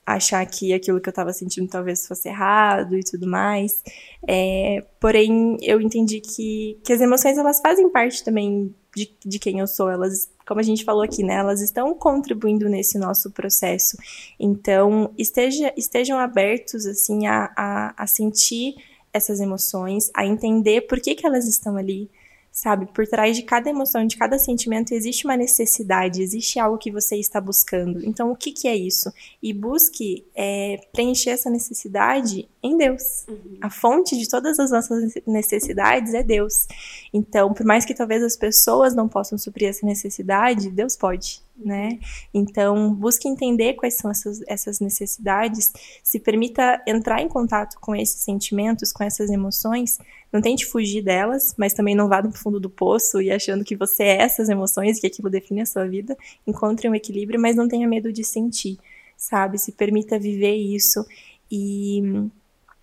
achar 0.05 0.45
que 0.47 0.73
aquilo 0.73 1.01
que 1.01 1.09
eu 1.09 1.13
estava 1.13 1.33
sentindo 1.33 1.69
talvez 1.69 2.07
fosse 2.07 2.29
errado 2.29 2.97
e 2.97 3.03
tudo 3.03 3.27
mais. 3.27 3.83
É, 4.27 4.85
porém, 5.01 5.57
eu 5.63 5.81
entendi 5.81 6.21
que, 6.21 6.79
que 6.85 6.93
as 6.93 7.01
emoções 7.01 7.39
elas 7.39 7.61
fazem 7.61 7.89
parte 7.89 8.25
também 8.25 8.75
de, 8.95 9.11
de 9.25 9.39
quem 9.39 9.61
eu 9.61 9.67
sou. 9.67 9.89
Elas, 9.89 10.31
como 10.47 10.61
a 10.61 10.63
gente 10.63 10.85
falou 10.85 11.03
aqui, 11.03 11.23
né? 11.23 11.35
Elas 11.35 11.61
estão 11.61 11.95
contribuindo 11.95 12.69
nesse 12.69 12.99
nosso 12.99 13.31
processo. 13.31 13.97
Então, 14.39 15.13
esteja, 15.17 15.73
estejam 15.77 16.19
abertos 16.19 16.85
assim 16.85 17.27
a, 17.27 17.53
a, 17.57 17.95
a 18.03 18.07
sentir 18.07 18.75
essas 19.13 19.41
emoções, 19.41 20.11
a 20.15 20.27
entender 20.27 20.83
por 20.83 21.01
que, 21.01 21.15
que 21.15 21.27
elas 21.27 21.47
estão 21.47 21.77
ali 21.77 22.11
sabe? 22.53 22.87
Por 22.93 23.07
trás 23.07 23.35
de 23.35 23.43
cada 23.43 23.71
emoção, 23.71 24.07
de 24.07 24.17
cada 24.17 24.39
sentimento, 24.39 24.93
existe 24.93 25.25
uma 25.25 25.37
necessidade, 25.37 26.23
existe 26.23 26.61
algo 26.61 26.77
que 26.77 26.91
você 26.91 27.17
está 27.17 27.41
buscando. 27.41 28.05
Então, 28.05 28.31
o 28.31 28.37
que, 28.37 28.53
que 28.53 28.69
é 28.69 28.77
isso? 28.77 29.11
E 29.43 29.55
busque 29.55 30.27
é, 30.35 30.77
preencher 30.93 31.31
essa 31.31 31.49
necessidade 31.49 32.47
em 32.63 32.77
Deus. 32.77 33.25
Uhum. 33.29 33.59
A 33.61 33.69
fonte 33.69 34.17
de 34.17 34.29
todas 34.29 34.59
as 34.59 34.71
nossas 34.71 35.15
necessidades 35.27 36.15
é 36.15 36.23
Deus. 36.23 36.67
Então, 37.13 37.53
por 37.53 37.67
mais 37.67 37.85
que 37.85 37.95
talvez 37.95 38.23
as 38.23 38.37
pessoas 38.37 38.95
não 38.95 39.09
possam 39.09 39.37
suprir 39.37 39.69
essa 39.69 39.85
necessidade, 39.85 40.71
Deus 40.71 40.97
pode 40.97 41.43
né? 41.65 41.99
Então, 42.33 42.93
busque 42.95 43.29
entender 43.29 43.75
quais 43.75 43.97
são 43.97 44.11
essas, 44.11 44.43
essas 44.47 44.81
necessidades, 44.81 45.73
se 46.03 46.19
permita 46.19 46.83
entrar 46.87 47.21
em 47.21 47.29
contato 47.29 47.79
com 47.81 47.95
esses 47.95 48.21
sentimentos, 48.21 48.93
com 48.93 49.05
essas 49.05 49.31
emoções, 49.31 49.99
não 50.33 50.41
tente 50.41 50.67
fugir 50.67 51.03
delas, 51.03 51.55
mas 51.57 51.75
também 51.75 51.95
não 51.95 52.09
vá 52.09 52.23
no 52.23 52.33
fundo 52.33 52.59
do 52.59 52.71
poço 52.71 53.21
e 53.21 53.31
achando 53.31 53.65
que 53.65 53.77
você 53.77 54.05
é 54.05 54.23
essas 54.23 54.49
emoções, 54.49 54.99
que 54.99 55.07
aquilo 55.07 55.31
define 55.31 55.61
a 55.61 55.67
sua 55.67 55.87
vida. 55.87 56.17
Encontre 56.47 56.89
um 56.89 56.95
equilíbrio, 56.95 57.41
mas 57.41 57.55
não 57.55 57.69
tenha 57.69 57.87
medo 57.87 58.13
de 58.13 58.25
sentir, 58.25 58.79
sabe? 59.17 59.59
Se 59.59 59.73
permita 59.73 60.19
viver 60.19 60.57
isso 60.57 61.07
e 61.51 62.31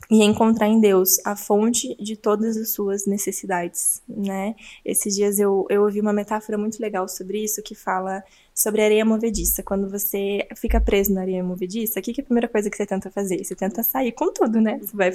e 0.10 0.24
encontrar 0.24 0.68
em 0.68 0.80
Deus 0.80 1.18
a 1.24 1.36
fonte 1.36 1.96
de 2.02 2.16
todas 2.16 2.58
as 2.58 2.72
suas 2.72 3.06
necessidades, 3.06 4.02
né? 4.08 4.56
Esses 4.84 5.16
dias 5.16 5.38
eu, 5.38 5.68
eu 5.70 5.84
ouvi 5.84 6.02
uma 6.02 6.12
metáfora 6.12 6.58
muito 6.58 6.82
legal 6.82 7.08
sobre 7.08 7.44
isso 7.44 7.62
que 7.62 7.76
fala 7.76 8.24
sobre 8.56 8.82
areia 8.82 9.06
movediça. 9.06 9.62
Quando 9.62 9.88
você 9.88 10.48
fica 10.56 10.82
preso 10.82 11.14
na 11.14 11.22
areia 11.22 11.44
movediça, 11.44 12.00
o 12.00 12.04
que, 12.04 12.12
que 12.12 12.22
é 12.22 12.24
a 12.24 12.26
primeira 12.26 12.48
coisa 12.48 12.70
que 12.72 12.76
você 12.76 12.88
tenta 12.88 13.12
fazer? 13.12 13.44
Você 13.44 13.56
tenta 13.56 13.84
sair 13.84 14.12
com 14.12 14.34
tudo, 14.34 14.60
né? 14.60 14.80
Você 14.82 14.98
vai 14.98 15.12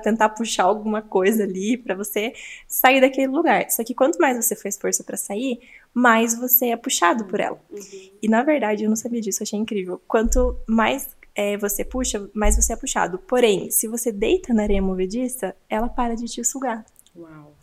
tentar 0.00 0.30
puxar 0.30 0.64
alguma 0.64 1.02
coisa 1.02 1.44
ali 1.44 1.76
para 1.76 1.94
você 1.94 2.32
sair 2.66 3.00
daquele 3.00 3.28
lugar. 3.28 3.70
Só 3.70 3.84
que 3.84 3.94
quanto 3.94 4.18
mais 4.18 4.36
você 4.36 4.56
faz 4.56 4.76
força 4.76 5.04
para 5.04 5.18
sair, 5.18 5.60
mais 5.92 6.34
você 6.34 6.68
é 6.70 6.76
puxado 6.76 7.26
por 7.26 7.40
ela. 7.40 7.60
Uhum. 7.70 8.10
E 8.22 8.28
na 8.28 8.42
verdade, 8.42 8.84
eu 8.84 8.88
não 8.88 8.96
sabia 8.96 9.20
disso, 9.20 9.42
achei 9.42 9.58
incrível. 9.58 10.00
Quanto 10.08 10.56
mais 10.66 11.08
é, 11.40 11.56
você 11.56 11.82
puxa, 11.82 12.28
mais 12.34 12.54
você 12.54 12.74
é 12.74 12.76
puxado. 12.76 13.18
Porém, 13.18 13.70
se 13.70 13.88
você 13.88 14.12
deita 14.12 14.52
na 14.52 14.64
areia 14.64 14.82
movediça, 14.82 15.56
ela 15.70 15.88
para 15.88 16.14
de 16.14 16.26
te 16.26 16.44
sugar. 16.44 16.84
Uau. 17.16 17.54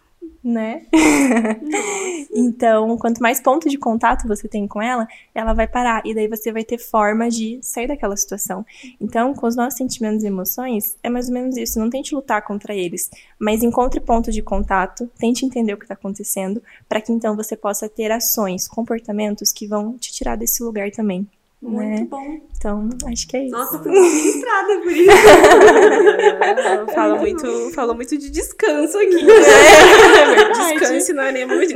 Né? 0.43 0.87
então, 2.33 2.97
quanto 2.97 3.21
mais 3.21 3.39
ponto 3.39 3.69
de 3.69 3.77
contato 3.77 4.27
você 4.27 4.47
tem 4.47 4.67
com 4.67 4.81
ela, 4.81 5.07
ela 5.35 5.53
vai 5.53 5.67
parar. 5.67 6.01
E 6.05 6.15
daí 6.15 6.27
você 6.27 6.51
vai 6.51 6.63
ter 6.63 6.79
forma 6.79 7.29
de 7.29 7.59
sair 7.61 7.87
daquela 7.87 8.17
situação. 8.17 8.65
Então, 8.99 9.31
com 9.35 9.45
os 9.45 9.55
nossos 9.55 9.77
sentimentos 9.77 10.23
e 10.23 10.27
emoções, 10.27 10.97
é 11.03 11.09
mais 11.09 11.27
ou 11.27 11.35
menos 11.35 11.55
isso. 11.55 11.79
Não 11.79 11.89
tente 11.89 12.15
lutar 12.15 12.41
contra 12.41 12.73
eles, 12.73 13.11
mas 13.37 13.61
encontre 13.61 13.99
ponto 13.99 14.31
de 14.31 14.41
contato, 14.41 15.07
tente 15.19 15.45
entender 15.45 15.73
o 15.73 15.77
que 15.77 15.83
está 15.83 15.93
acontecendo, 15.93 16.63
para 16.89 16.99
que 16.99 17.11
então 17.11 17.35
você 17.35 17.55
possa 17.55 17.87
ter 17.87 18.11
ações, 18.11 18.67
comportamentos 18.67 19.51
que 19.51 19.67
vão 19.67 19.97
te 19.99 20.11
tirar 20.11 20.35
desse 20.35 20.63
lugar 20.63 20.89
também. 20.89 21.27
Muito 21.61 22.01
né? 22.01 22.07
bom. 22.09 22.39
Então, 22.55 22.89
acho 23.11 23.27
que 23.27 23.37
é 23.37 23.45
isso. 23.45 23.55
Nossa, 23.55 23.79
fui 23.79 23.91
ministrada 23.91 24.79
por 24.79 24.91
isso. 24.91 25.11
fala, 26.93 27.15
muito, 27.17 27.71
fala 27.71 27.93
muito 27.93 28.17
de 28.17 28.29
descanso 28.29 28.97
aqui. 28.97 29.25
Né? 29.27 30.73
Descanse 30.75 31.13
na 31.13 31.23
areia 31.23 31.47
muito 31.47 31.73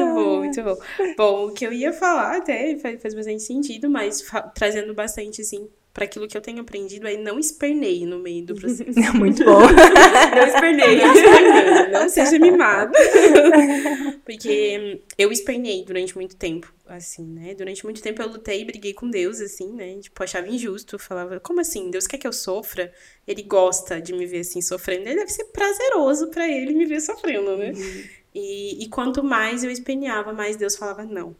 bom, 0.00 0.38
muito 0.38 0.62
bom. 0.62 0.76
Bom, 1.16 1.46
o 1.46 1.52
que 1.52 1.66
eu 1.66 1.72
ia 1.72 1.92
falar 1.92 2.36
até 2.36 2.76
faz 2.76 3.14
bastante 3.14 3.42
sentido, 3.42 3.90
mas 3.90 4.24
trazendo 4.54 4.94
bastante, 4.94 5.42
assim, 5.42 5.68
para 5.92 6.04
aquilo 6.04 6.26
que 6.26 6.36
eu 6.36 6.40
tenho 6.40 6.60
aprendido 6.60 7.06
aí 7.06 7.18
não 7.18 7.38
espernei 7.38 8.06
no 8.06 8.18
meio 8.18 8.44
do 8.46 8.54
processo. 8.54 8.98
Muito 9.14 9.44
bom. 9.44 9.60
não 10.34 10.46
espernei, 10.46 10.96
não 10.96 11.14
espernei, 11.14 11.88
não 11.92 12.08
seja 12.08 12.38
mimado. 12.38 12.92
Porque 14.24 15.02
eu 15.18 15.30
espernei 15.30 15.84
durante 15.84 16.16
muito 16.16 16.36
tempo, 16.36 16.72
assim, 16.86 17.24
né? 17.24 17.54
Durante 17.54 17.84
muito 17.84 18.00
tempo 18.00 18.22
eu 18.22 18.28
lutei 18.28 18.62
e 18.62 18.64
briguei 18.64 18.94
com 18.94 19.10
Deus, 19.10 19.40
assim, 19.40 19.72
né? 19.72 19.98
Tipo, 19.98 20.22
achava 20.22 20.48
injusto, 20.48 20.98
falava, 20.98 21.40
como 21.40 21.60
assim? 21.60 21.90
Deus 21.90 22.06
quer 22.06 22.18
que 22.18 22.26
eu 22.26 22.32
sofra? 22.32 22.92
Ele 23.26 23.42
gosta 23.42 24.00
de 24.00 24.12
me 24.14 24.24
ver 24.24 24.40
assim 24.40 24.62
sofrendo, 24.62 25.08
ele 25.08 25.16
deve 25.16 25.30
ser 25.30 25.44
prazeroso 25.46 26.28
para 26.28 26.48
ele 26.48 26.72
me 26.72 26.86
ver 26.86 27.00
sofrendo, 27.00 27.56
né? 27.56 27.72
Uhum. 27.72 28.04
E, 28.34 28.84
e 28.84 28.88
quanto 28.88 29.22
mais 29.22 29.64
eu 29.64 29.70
esperneava, 29.70 30.32
mais 30.32 30.56
Deus 30.56 30.76
falava 30.76 31.04
não 31.04 31.36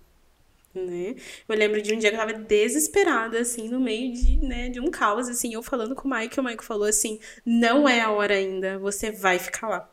né? 0.74 1.14
Eu 1.48 1.56
lembro 1.56 1.80
de 1.82 1.94
um 1.94 1.98
dia 1.98 2.10
que 2.10 2.16
eu 2.16 2.20
tava 2.20 2.32
desesperada, 2.32 3.40
assim, 3.40 3.68
no 3.68 3.80
meio 3.80 4.12
de, 4.12 4.38
né, 4.38 4.68
de 4.68 4.80
um 4.80 4.90
caos, 4.90 5.28
assim, 5.28 5.54
eu 5.54 5.62
falando 5.62 5.94
com 5.94 6.08
o 6.08 6.10
Mike, 6.10 6.38
o 6.38 6.44
Mike 6.44 6.64
falou 6.64 6.86
assim, 6.86 7.18
não 7.44 7.88
é 7.88 8.00
a 8.00 8.10
hora 8.10 8.34
ainda, 8.34 8.78
você 8.78 9.10
vai 9.10 9.38
ficar 9.38 9.68
lá. 9.68 9.90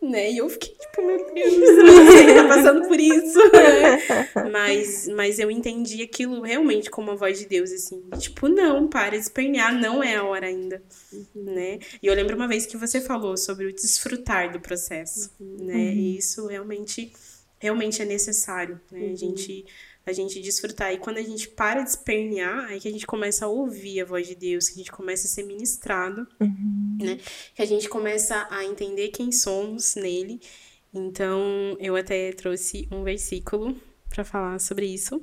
Né? 0.00 0.32
E 0.32 0.38
eu 0.38 0.48
fiquei 0.48 0.74
tipo, 0.74 1.06
meu 1.06 1.32
Deus, 1.32 1.54
você 1.54 2.34
tá 2.34 2.48
passando 2.48 2.88
por 2.88 2.98
isso. 2.98 3.38
Né? 3.38 4.32
Mas, 4.50 5.08
mas 5.08 5.38
eu 5.38 5.50
entendi 5.50 6.02
aquilo 6.02 6.42
realmente 6.42 6.90
como 6.90 7.12
a 7.12 7.14
voz 7.14 7.38
de 7.38 7.46
Deus, 7.46 7.70
assim. 7.70 8.02
Tipo, 8.18 8.48
não, 8.48 8.88
para 8.88 9.10
de 9.10 9.18
espernear, 9.18 9.72
não 9.78 10.02
é 10.02 10.16
a 10.16 10.24
hora 10.24 10.46
ainda. 10.46 10.82
Uhum. 11.12 11.26
Né? 11.44 11.78
E 12.02 12.06
eu 12.06 12.14
lembro 12.14 12.34
uma 12.34 12.48
vez 12.48 12.66
que 12.66 12.76
você 12.76 13.00
falou 13.00 13.36
sobre 13.36 13.66
o 13.66 13.72
desfrutar 13.72 14.52
do 14.52 14.60
processo, 14.60 15.30
uhum. 15.38 15.66
né? 15.66 15.94
E 15.94 16.18
isso 16.18 16.46
realmente, 16.48 17.12
realmente 17.58 18.02
é 18.02 18.04
necessário, 18.04 18.80
né? 18.90 19.00
Uhum. 19.00 19.12
A 19.12 19.14
gente 19.14 19.64
a 20.04 20.12
gente 20.12 20.40
desfrutar. 20.40 20.92
E 20.92 20.98
quando 20.98 21.18
a 21.18 21.22
gente 21.22 21.48
para 21.48 21.82
de 21.82 21.90
espernear, 21.90 22.66
aí 22.66 22.80
que 22.80 22.88
a 22.88 22.90
gente 22.92 23.06
começa 23.06 23.44
a 23.44 23.48
ouvir 23.48 24.00
a 24.00 24.04
voz 24.04 24.26
de 24.26 24.34
Deus, 24.34 24.68
que 24.68 24.74
a 24.74 24.78
gente 24.78 24.92
começa 24.92 25.26
a 25.26 25.30
ser 25.30 25.44
ministrado, 25.44 26.26
Uhum. 26.40 26.98
né? 27.00 27.18
Que 27.54 27.62
a 27.62 27.66
gente 27.66 27.88
começa 27.88 28.46
a 28.50 28.64
entender 28.64 29.08
quem 29.08 29.30
somos 29.30 29.94
nele. 29.94 30.40
Então, 30.92 31.76
eu 31.80 31.96
até 31.96 32.32
trouxe 32.32 32.86
um 32.90 33.02
versículo 33.02 33.74
para 34.08 34.24
falar 34.24 34.58
sobre 34.58 34.86
isso. 34.86 35.22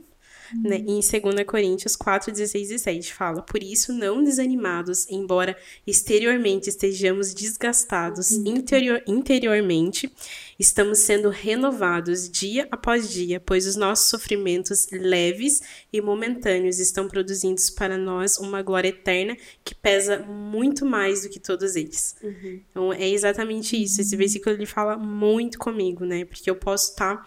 Né? 0.64 0.78
Em 0.78 1.00
2 1.00 1.12
Coríntios 1.46 1.96
4, 1.96 2.32
16 2.32 2.68
e 2.68 2.74
17 2.74 3.14
fala: 3.14 3.42
Por 3.42 3.62
isso, 3.62 3.94
não 3.94 4.24
desanimados, 4.24 5.08
embora 5.10 5.58
exteriormente 5.86 6.70
estejamos 6.70 7.34
desgastados, 7.34 8.32
interior, 8.32 9.02
interiormente 9.08 10.12
estamos 10.58 11.00
sendo 11.00 11.30
renovados 11.30 12.30
dia 12.30 12.68
após 12.72 13.10
dia, 13.10 13.40
pois 13.40 13.66
os 13.66 13.76
nossos 13.76 14.08
sofrimentos 14.08 14.88
leves 14.92 15.62
e 15.92 16.02
momentâneos 16.02 16.80
estão 16.80 17.08
produzindo 17.08 17.62
para 17.76 17.98
nós 17.98 18.38
uma 18.38 18.62
glória 18.62 18.90
eterna 18.90 19.38
que 19.64 19.74
pesa 19.74 20.20
muito 20.20 20.86
mais 20.86 21.24
do 21.24 21.30
que 21.30 21.40
todos 21.40 21.76
eles. 21.76 22.16
Então, 22.70 22.92
é 22.92 23.08
exatamente 23.08 23.82
isso. 23.82 24.02
Esse 24.02 24.16
versículo 24.16 24.56
ele 24.56 24.66
fala 24.66 24.98
muito 24.98 25.58
comigo, 25.58 26.06
né? 26.06 26.26
Porque 26.26 26.50
eu 26.50 26.56
posso 26.56 26.92
estar 26.92 27.26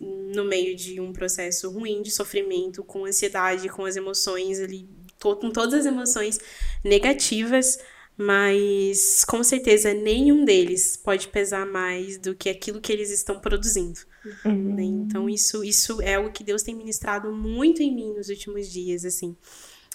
no 0.00 0.44
meio 0.44 0.76
de 0.76 1.00
um 1.00 1.12
processo 1.12 1.70
ruim 1.70 2.02
de 2.02 2.10
sofrimento, 2.10 2.84
com 2.84 3.04
ansiedade, 3.04 3.68
com 3.68 3.84
as 3.84 3.96
emoções 3.96 4.60
ali, 4.60 4.88
com 5.20 5.50
todas 5.50 5.80
as 5.80 5.86
emoções 5.86 6.38
negativas, 6.84 7.78
mas 8.16 9.24
com 9.24 9.42
certeza 9.44 9.94
nenhum 9.94 10.44
deles 10.44 10.96
pode 10.96 11.28
pesar 11.28 11.66
mais 11.66 12.18
do 12.18 12.34
que 12.34 12.48
aquilo 12.48 12.80
que 12.80 12.92
eles 12.92 13.10
estão 13.10 13.40
produzindo. 13.40 14.00
né? 14.44 14.82
Então 14.82 15.28
isso 15.28 15.64
isso 15.64 16.02
é 16.02 16.18
o 16.18 16.32
que 16.32 16.44
Deus 16.44 16.62
tem 16.62 16.74
ministrado 16.74 17.32
muito 17.32 17.82
em 17.82 17.94
mim 17.94 18.12
nos 18.14 18.28
últimos 18.28 18.70
dias, 18.70 19.04
assim. 19.04 19.36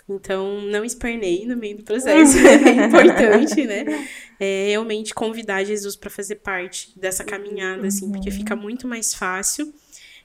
Então, 0.08 0.60
não 0.62 0.84
espernei 0.84 1.46
no 1.46 1.56
meio 1.56 1.78
do 1.78 1.84
processo, 1.84 2.36
é 2.68 2.86
importante, 2.86 3.66
né? 3.66 3.86
É 4.40 4.68
realmente 4.68 5.14
convidar 5.14 5.64
Jesus 5.64 5.96
para 5.96 6.10
fazer 6.10 6.36
parte 6.36 6.98
dessa 7.00 7.24
caminhada, 7.24 7.88
assim, 7.88 8.12
porque 8.12 8.30
fica 8.30 8.56
muito 8.56 8.88
mais 8.88 9.14
fácil. 9.14 9.74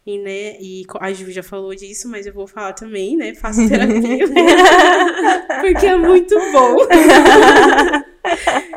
E, 0.06 0.18
né, 0.18 0.56
e 0.60 0.84
a 1.00 1.12
Ju 1.12 1.30
já 1.30 1.42
falou 1.42 1.74
disso, 1.74 2.08
mas 2.08 2.26
eu 2.26 2.32
vou 2.32 2.46
falar 2.46 2.72
também, 2.72 3.16
né? 3.16 3.34
Faço 3.34 3.68
terapia. 3.68 4.26
porque 5.60 5.86
é 5.86 5.96
muito 5.96 6.34
bom. 6.52 6.78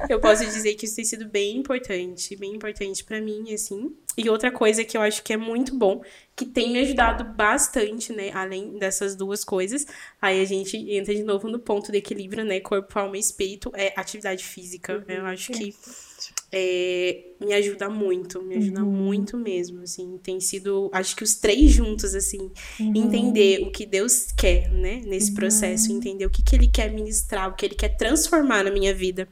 eu 0.09 0.19
posso 0.19 0.45
dizer 0.45 0.75
que 0.75 0.85
isso 0.85 0.95
tem 0.95 1.05
sido 1.05 1.25
bem 1.25 1.57
importante, 1.57 2.35
bem 2.35 2.53
importante 2.53 3.03
para 3.03 3.21
mim, 3.21 3.53
assim. 3.53 3.95
E 4.17 4.29
outra 4.29 4.51
coisa 4.51 4.83
que 4.83 4.97
eu 4.97 5.01
acho 5.01 5.23
que 5.23 5.33
é 5.33 5.37
muito 5.37 5.77
bom, 5.77 6.01
que 6.35 6.45
tem 6.45 6.71
me 6.71 6.79
ajudado 6.79 7.23
bastante, 7.23 8.11
né, 8.11 8.31
além 8.33 8.77
dessas 8.77 9.15
duas 9.15 9.43
coisas, 9.43 9.85
aí 10.21 10.41
a 10.41 10.45
gente 10.45 10.75
entra 10.91 11.15
de 11.15 11.23
novo 11.23 11.47
no 11.47 11.59
ponto 11.59 11.91
do 11.91 11.95
equilíbrio, 11.95 12.43
né, 12.43 12.59
corpo, 12.59 12.99
alma 12.99 13.15
e 13.15 13.19
espírito, 13.19 13.71
é 13.73 13.93
atividade 13.95 14.43
física. 14.43 15.03
Eu 15.07 15.25
acho 15.25 15.53
que 15.53 15.73
é, 16.51 17.31
me 17.39 17.53
ajuda 17.53 17.89
muito, 17.89 18.41
me 18.41 18.57
ajuda 18.57 18.81
muito 18.81 19.37
mesmo, 19.37 19.81
assim, 19.81 20.19
tem 20.21 20.39
sido, 20.39 20.89
acho 20.91 21.15
que 21.15 21.23
os 21.23 21.35
três 21.35 21.71
juntos, 21.71 22.13
assim, 22.13 22.51
entender 22.79 23.61
o 23.61 23.71
que 23.71 23.85
Deus 23.85 24.31
quer, 24.31 24.69
né, 24.69 25.01
nesse 25.05 25.33
processo, 25.33 25.91
entender 25.91 26.25
o 26.25 26.29
que, 26.29 26.43
que 26.43 26.55
Ele 26.55 26.67
quer 26.67 26.91
ministrar, 26.91 27.49
o 27.49 27.55
que 27.55 27.65
Ele 27.65 27.75
quer 27.75 27.95
transformar 27.95 28.63
na 28.63 28.71
minha 28.71 28.93
vida. 28.93 29.27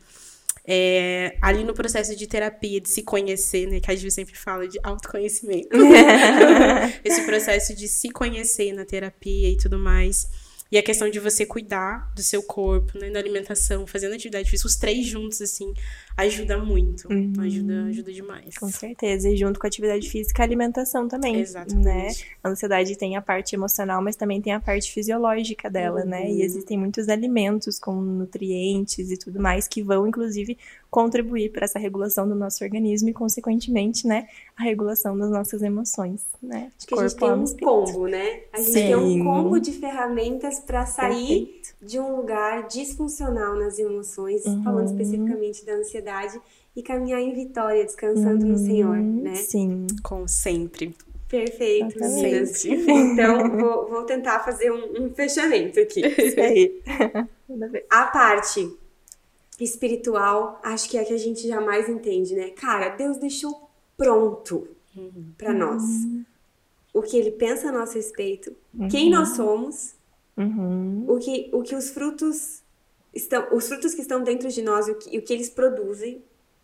É, 0.72 1.36
ali 1.41 1.63
no 1.63 1.74
processo 1.74 2.15
de 2.15 2.28
terapia, 2.28 2.80
de 2.80 2.88
se 2.89 3.01
conhecer, 3.01 3.67
né, 3.67 3.80
que 3.80 3.91
a 3.91 3.95
Ju 3.95 4.09
sempre 4.09 4.36
fala 4.36 4.67
de 4.67 4.80
autoconhecimento. 4.84 5.70
Esse 7.03 7.26
processo 7.26 7.76
de 7.76 7.88
se 7.88 8.09
conhecer 8.11 8.72
na 8.74 8.86
terapia 8.86 9.49
e 9.49 9.57
tudo 9.57 9.80
mais. 9.80 10.28
E 10.72 10.78
a 10.78 10.84
questão 10.84 11.09
de 11.09 11.20
você 11.20 11.45
cuidar 11.45 12.11
do 12.15 12.22
seu 12.22 12.43
corpo, 12.43 12.97
né, 12.99 13.09
da 13.09 13.20
alimentação, 13.20 13.88
fazendo 13.88 14.13
atividade 14.13 14.49
física, 14.49 14.67
os 14.67 14.76
três 14.76 15.07
juntos, 15.07 15.41
assim, 15.41 15.74
ajuda 16.15 16.59
muito. 16.59 17.07
Ajuda, 17.41 17.86
ajuda 17.86 18.13
demais. 18.13 18.55
Com 18.55 18.70
certeza. 18.70 19.30
E 19.30 19.36
junto 19.36 19.59
com 19.59 19.65
a 19.65 19.70
atividade 19.70 20.07
física, 20.07 20.43
a 20.43 20.45
alimentação 20.45 21.07
também. 21.07 21.34
Né? 21.34 21.39
Exatamente. 21.39 22.28
A 22.43 22.49
ansiedade 22.49 22.95
tem 22.95 23.17
a 23.17 23.22
parte 23.22 23.55
emocional, 23.55 23.99
mas 24.01 24.15
também 24.15 24.41
tem 24.41 24.53
a 24.53 24.59
parte 24.59 24.91
fisiológica 24.91 25.70
dela, 25.72 26.05
né? 26.05 26.22
Uhum. 26.22 26.38
E 26.38 26.41
existem 26.43 26.78
muitos 26.78 27.09
alimentos 27.09 27.80
com 27.80 27.95
nutrientes 27.95 29.09
e 29.09 29.17
tudo 29.17 29.41
mais 29.41 29.67
que 29.67 29.82
vão, 29.82 30.07
inclusive, 30.07 30.55
contribuir 30.90 31.52
para 31.52 31.66
essa 31.66 31.78
regulação 31.78 32.28
do 32.28 32.34
nosso 32.34 32.64
organismo 32.64 33.10
e, 33.10 33.14
consequentemente, 33.14 34.08
né, 34.08 34.28
a 34.58 34.64
regulação 34.64 35.18
das 35.18 35.30
nossas 35.30 35.62
emoções, 35.62 36.22
né? 36.42 36.72
Acho 36.78 36.88
que 36.88 36.96
a 36.96 37.08
gente 37.08 37.16
tem 37.16 37.32
um 37.32 37.44
espírito. 37.44 37.66
combo, 37.70 38.08
né? 38.08 38.40
A 38.52 38.58
gente 38.60 38.74
tem 38.74 38.96
um 38.96 39.08
Sim. 39.08 39.24
combo 39.24 39.60
de 39.60 39.72
ferramentas 39.74 40.60
para 40.60 40.86
sair 40.88 41.46
Perfeito. 41.46 41.76
de 41.82 42.00
um 42.00 42.16
lugar 42.16 42.68
disfuncional 42.68 43.56
nas 43.56 43.78
emoções, 43.78 44.44
Uhum. 44.46 44.64
falando 44.64 44.88
especificamente 44.88 45.64
da 45.66 45.74
ansiedade, 45.74 46.40
e 46.76 46.82
caminhar 46.82 47.20
em 47.20 47.34
vitória, 47.34 47.84
descansando 47.84 48.46
no 48.46 48.58
Senhor, 48.58 48.98
Uhum, 48.98 49.22
né? 49.24 49.36
Sim. 49.36 49.86
Com 50.04 50.28
sempre. 50.28 50.96
Perfeito, 51.28 52.00
meninas. 52.00 52.66
Então, 52.66 53.50
vou, 53.60 53.88
vou 53.90 54.04
tentar 54.04 54.40
fazer 54.40 54.72
um, 54.72 55.04
um 55.06 55.14
fechamento 55.14 55.80
aqui. 55.80 56.02
Isso 56.02 56.40
aí. 56.40 56.82
A 57.90 58.06
parte 58.06 58.72
espiritual, 59.64 60.60
acho 60.64 60.89
que 60.89 60.97
é 60.97 61.01
a 61.01 61.05
que 61.05 61.14
a 61.14 61.18
gente 61.18 61.47
jamais 61.47 61.88
entende, 61.89 62.36
né? 62.36 62.49
Cara, 62.51 62.89
Deus 62.89 63.18
deixou 63.18 63.70
pronto 63.97 64.68
pra 65.38 65.53
nós 65.53 65.84
o 66.93 67.01
que 67.01 67.18
Ele 67.18 67.32
pensa 67.32 67.70
a 67.70 67.72
nosso 67.72 67.93
respeito, 67.93 68.55
quem 68.89 69.10
nós 69.10 69.30
somos, 69.30 69.95
Uhum. 70.38 71.03
o 71.07 71.18
que, 71.20 71.49
o 71.51 71.62
que 71.62 71.76
os 71.76 71.89
frutos 71.89 72.62
estão, 73.14 73.47
os 73.53 73.68
frutos 73.68 73.93
que 73.93 74.01
estão 74.01 74.24
dentro 74.24 74.47
de 74.49 74.62
nós 74.62 74.88
e 74.88 74.91
o 74.91 74.95
que, 74.95 75.18
o 75.18 75.22
que 75.22 75.34
eles 75.34 75.49
produzem, 75.49 76.24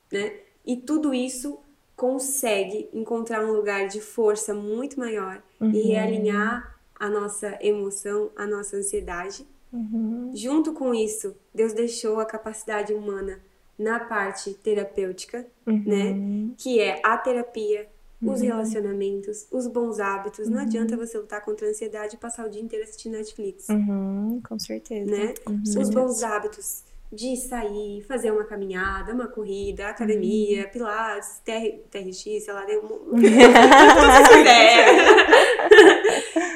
né? 0.10 0.34
E 0.66 0.78
tudo 0.78 1.14
isso 1.14 1.60
consegue 1.96 2.90
encontrar 2.94 3.44
um 3.46 3.52
lugar 3.52 3.88
de 3.88 4.00
força 4.00 4.54
muito 4.54 4.98
maior 5.00 5.44
e 5.62 5.82
realinhar 5.82 6.80
a 6.98 7.10
nossa 7.10 7.58
emoção, 7.62 8.32
a 8.36 8.48
nossa 8.48 8.78
ansiedade. 8.78 9.46
Uhum. 9.76 10.32
Junto 10.34 10.74
com 10.74 10.94
isso, 10.94 11.36
Deus 11.54 11.74
deixou 11.74 12.20
a 12.20 12.26
capacidade 12.26 12.94
humana 12.94 13.40
na 13.78 14.00
parte 14.00 14.54
terapêutica, 14.54 15.46
né? 15.66 16.12
Uhum. 16.12 16.54
Que 16.58 16.80
é 16.80 17.02
a 17.04 17.18
terapia, 17.18 17.88
os 18.22 18.42
relacionamentos, 18.42 19.46
os 19.52 19.68
bons 19.68 20.00
hábitos. 20.00 20.48
Não 20.48 20.60
adianta 20.60 20.96
você 20.96 21.18
lutar 21.18 21.44
contra 21.44 21.68
a 21.68 21.70
ansiedade 21.70 22.16
e 22.16 22.18
passar 22.18 22.46
o 22.46 22.50
dia 22.50 22.62
inteiro 22.62 22.84
assistindo 22.86 23.14
Netflix, 23.14 23.68
Uhum. 23.70 24.42
Com 24.48 24.58
certeza. 24.58 25.12
né? 25.12 25.34
Uhum. 25.48 25.62
Os 25.82 25.90
bons 25.90 26.24
hábitos 26.24 26.84
de 27.12 27.38
sair, 27.38 28.02
fazer 28.08 28.32
uma 28.32 28.44
caminhada, 28.44 29.14
uma 29.14 29.28
corrida, 29.28 29.88
academia, 29.88 30.68
pilates, 30.68 31.40
TR, 31.46 31.80
TRX, 31.90 32.44
sei 32.44 32.54
lá, 32.54 32.66
deu 32.66 32.84
um... 32.84 33.16
essa 33.22 34.40
ideia. 34.40 35.28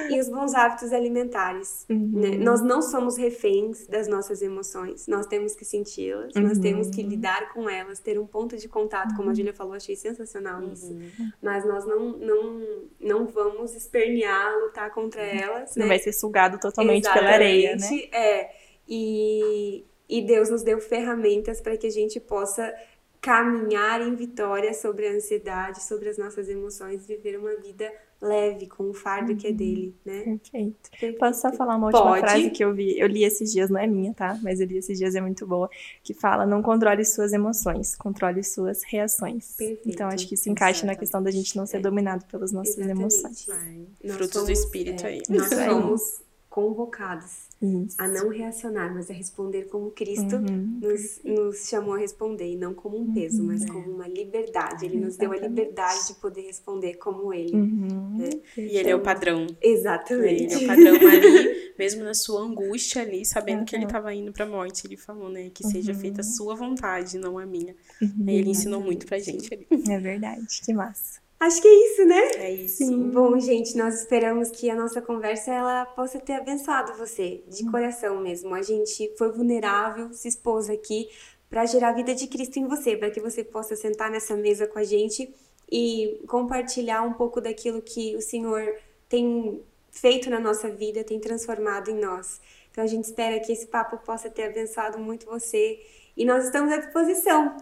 E 0.09 0.19
os 0.19 0.29
bons 0.29 0.53
hábitos 0.53 0.91
alimentares. 0.91 1.85
Uhum. 1.89 2.11
né? 2.13 2.29
Nós 2.37 2.61
não 2.61 2.81
somos 2.81 3.17
reféns 3.17 3.87
das 3.87 4.07
nossas 4.07 4.41
emoções, 4.41 5.07
nós 5.07 5.25
temos 5.27 5.55
que 5.55 5.63
senti-las, 5.65 6.33
nós 6.35 6.57
Uhum. 6.57 6.61
temos 6.61 6.89
que 6.89 7.03
lidar 7.03 7.53
com 7.53 7.69
elas, 7.69 7.99
ter 7.99 8.19
um 8.19 8.25
ponto 8.25 8.57
de 8.57 8.67
contato, 8.67 9.15
como 9.15 9.29
a 9.29 9.33
Júlia 9.33 9.53
falou, 9.53 9.73
achei 9.73 9.95
sensacional 9.95 10.61
isso. 10.63 10.95
Mas 11.41 11.65
nós 11.65 11.85
não, 11.85 12.17
não, 12.17 12.67
não 12.99 13.25
vamos 13.27 13.75
espernear, 13.75 14.57
lutar 14.59 14.91
contra 14.91 15.21
elas. 15.21 15.75
Não 15.75 15.83
né? 15.83 15.89
vai 15.89 15.99
ser 15.99 16.13
sugado 16.13 16.59
totalmente 16.59 17.11
pela 17.11 17.29
areia, 17.29 17.71
né? 17.71 17.75
Exatamente, 17.75 18.09
É. 18.15 18.49
E, 18.91 19.85
e 20.09 20.21
Deus 20.23 20.49
nos 20.49 20.63
deu 20.63 20.79
ferramentas 20.79 21.61
para 21.61 21.77
que 21.77 21.85
a 21.85 21.91
gente 21.91 22.19
possa 22.19 22.73
caminhar 23.21 24.01
em 24.01 24.15
vitória 24.15 24.73
sobre 24.73 25.07
a 25.07 25.11
ansiedade, 25.11 25.83
sobre 25.83 26.09
as 26.09 26.17
nossas 26.17 26.49
emoções, 26.49 27.05
viver 27.05 27.37
uma 27.37 27.53
vida 27.55 27.91
leve, 28.21 28.67
com 28.67 28.89
o 28.89 28.93
fardo 28.93 29.35
que 29.35 29.47
é 29.47 29.51
dele, 29.51 29.95
né? 30.05 30.37
Perfeito. 30.51 31.17
Posso 31.17 31.41
só 31.41 31.53
falar 31.53 31.75
uma 31.77 31.87
última 31.87 32.03
Pode. 32.03 32.19
frase 32.21 32.49
que 32.49 32.63
eu 32.63 32.73
vi? 32.73 32.99
Eu 32.99 33.07
li 33.07 33.23
esses 33.23 33.51
dias, 33.51 33.69
não 33.69 33.79
é 33.79 33.87
minha, 33.87 34.13
tá? 34.13 34.37
Mas 34.41 34.59
eu 34.59 34.67
li 34.67 34.77
esses 34.77 34.97
dias, 34.97 35.15
é 35.15 35.21
muito 35.21 35.47
boa. 35.47 35.69
Que 36.03 36.13
fala: 36.13 36.45
não 36.45 36.61
controle 36.61 37.03
suas 37.05 37.31
emoções, 37.33 37.95
controle 37.95 38.43
suas 38.43 38.83
reações. 38.83 39.55
Perfeito. 39.57 39.89
Então 39.89 40.07
acho 40.09 40.27
que 40.27 40.35
isso 40.35 40.49
encaixa 40.49 40.85
na 40.85 40.91
Exatamente. 40.91 40.99
questão 40.99 41.23
da 41.23 41.31
gente 41.31 41.55
não 41.55 41.65
ser 41.65 41.77
É. 41.77 41.81
dominado 41.81 42.25
pelas 42.25 42.51
nossas 42.51 42.77
Exatamente. 42.77 42.99
emoções. 42.99 43.47
Ai, 43.49 43.87
frutos 44.11 44.43
do 44.45 44.51
espírito 44.51 45.05
é, 45.05 45.09
aí. 45.09 45.21
Nós 45.29 45.47
somos 45.47 46.21
convocados 46.49 47.47
Isso. 47.61 47.95
a 47.99 48.07
não 48.07 48.29
reacionar, 48.29 48.93
mas 48.93 49.09
a 49.09 49.13
responder 49.13 49.65
como 49.67 49.91
Cristo 49.91 50.35
Uhum. 50.37 50.79
nos, 50.81 51.21
nos 51.23 51.67
chamou 51.69 51.93
a 51.93 51.97
responder, 51.97 52.51
e 52.53 52.55
não 52.55 52.73
como 52.73 52.97
um 52.97 53.13
peso, 53.13 53.43
mas 53.43 53.63
como 53.69 53.91
uma 53.91 54.07
liberdade. 54.07 54.85
Ele 54.85 54.99
nos 54.99 55.15
deu 55.15 55.31
a 55.31 55.37
liberdade 55.37 56.07
de 56.07 56.13
poder 56.15 56.41
responder 56.41 56.95
como 56.95 57.31
ele. 57.33 57.55
Uhum. 57.55 58.17
E 58.57 58.77
ele 58.77 58.89
é 58.89 58.95
o 58.95 59.01
padrão. 59.01 59.45
Exatamente. 59.61 60.53
Ele 60.53 60.53
é 60.53 60.57
o 60.57 60.67
padrão 60.67 60.95
ali, 61.07 61.73
mesmo 61.77 62.03
na 62.03 62.13
sua 62.13 62.41
angústia 62.41 63.01
ali, 63.03 63.23
sabendo 63.25 63.63
que 63.65 63.75
ele 63.75 63.83
Uhum. 63.83 63.89
estava 63.89 64.13
indo 64.13 64.31
pra 64.33 64.45
morte. 64.45 64.85
Ele 64.87 64.97
falou, 64.97 65.29
né? 65.29 65.49
Que 65.53 65.63
seja 65.65 65.91
Uhum. 65.93 65.99
feita 65.99 66.21
a 66.21 66.23
sua 66.23 66.55
vontade, 66.55 67.17
não 67.17 67.37
a 67.37 67.45
minha. 67.45 67.75
Uhum. 68.01 68.25
Aí 68.27 68.35
ele 68.35 68.49
ensinou 68.49 68.81
muito 68.81 69.05
pra 69.05 69.19
gente 69.19 69.53
ali. 69.53 69.67
É 69.89 69.99
verdade, 69.99 70.45
que 70.65 70.73
massa. 70.73 71.18
Acho 71.39 71.61
que 71.61 71.67
é 71.67 71.73
isso, 71.73 72.05
né? 72.05 72.21
É 72.35 72.51
isso. 72.51 72.77
Sim. 72.77 73.09
Bom, 73.11 73.39
gente, 73.39 73.77
nós 73.77 74.01
esperamos 74.01 74.51
que 74.51 74.69
a 74.69 74.75
nossa 74.75 75.01
conversa 75.01 75.53
ela 75.53 75.85
possa 75.85 76.19
ter 76.19 76.33
abençoado 76.33 76.97
você, 76.97 77.41
de 77.47 77.65
hum. 77.65 77.71
coração 77.71 78.19
mesmo. 78.19 78.53
A 78.53 78.61
gente 78.61 79.13
foi 79.17 79.31
vulnerável, 79.31 80.11
se 80.11 80.27
expôs 80.27 80.69
aqui 80.69 81.07
para 81.49 81.65
gerar 81.65 81.89
a 81.89 81.93
vida 81.93 82.13
de 82.13 82.27
Cristo 82.27 82.59
em 82.59 82.67
você, 82.67 82.97
para 82.97 83.09
que 83.09 83.21
você 83.21 83.43
possa 83.43 83.75
sentar 83.75 84.11
nessa 84.11 84.35
mesa 84.35 84.67
com 84.67 84.77
a 84.77 84.83
gente 84.83 85.33
e 85.71 86.21
compartilhar 86.27 87.03
um 87.03 87.13
pouco 87.13 87.39
daquilo 87.39 87.81
que 87.81 88.15
o 88.17 88.21
Senhor 88.21 88.75
tem 89.07 89.63
feito 89.91 90.29
na 90.29 90.39
nossa 90.39 90.69
vida, 90.69 91.03
tem 91.03 91.19
transformado 91.19 91.89
em 91.89 91.99
nós. 91.99 92.41
Então 92.69 92.83
a 92.83 92.87
gente 92.87 93.05
espera 93.05 93.39
que 93.39 93.51
esse 93.51 93.67
papo 93.67 93.97
possa 94.05 94.29
ter 94.29 94.43
abençoado 94.43 94.99
muito 94.99 95.25
você 95.25 95.79
e 96.15 96.25
nós 96.25 96.45
estamos 96.45 96.71
à 96.71 96.77
disposição. 96.77 97.55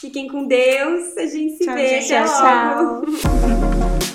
Fiquem 0.00 0.28
com 0.28 0.44
Deus, 0.44 1.16
a 1.16 1.26
gente 1.26 1.56
se 1.56 1.64
tchau, 1.64 1.74
vê. 1.74 2.00
Gente, 2.00 2.08
tchau, 2.08 2.24
tchau. 2.24 3.98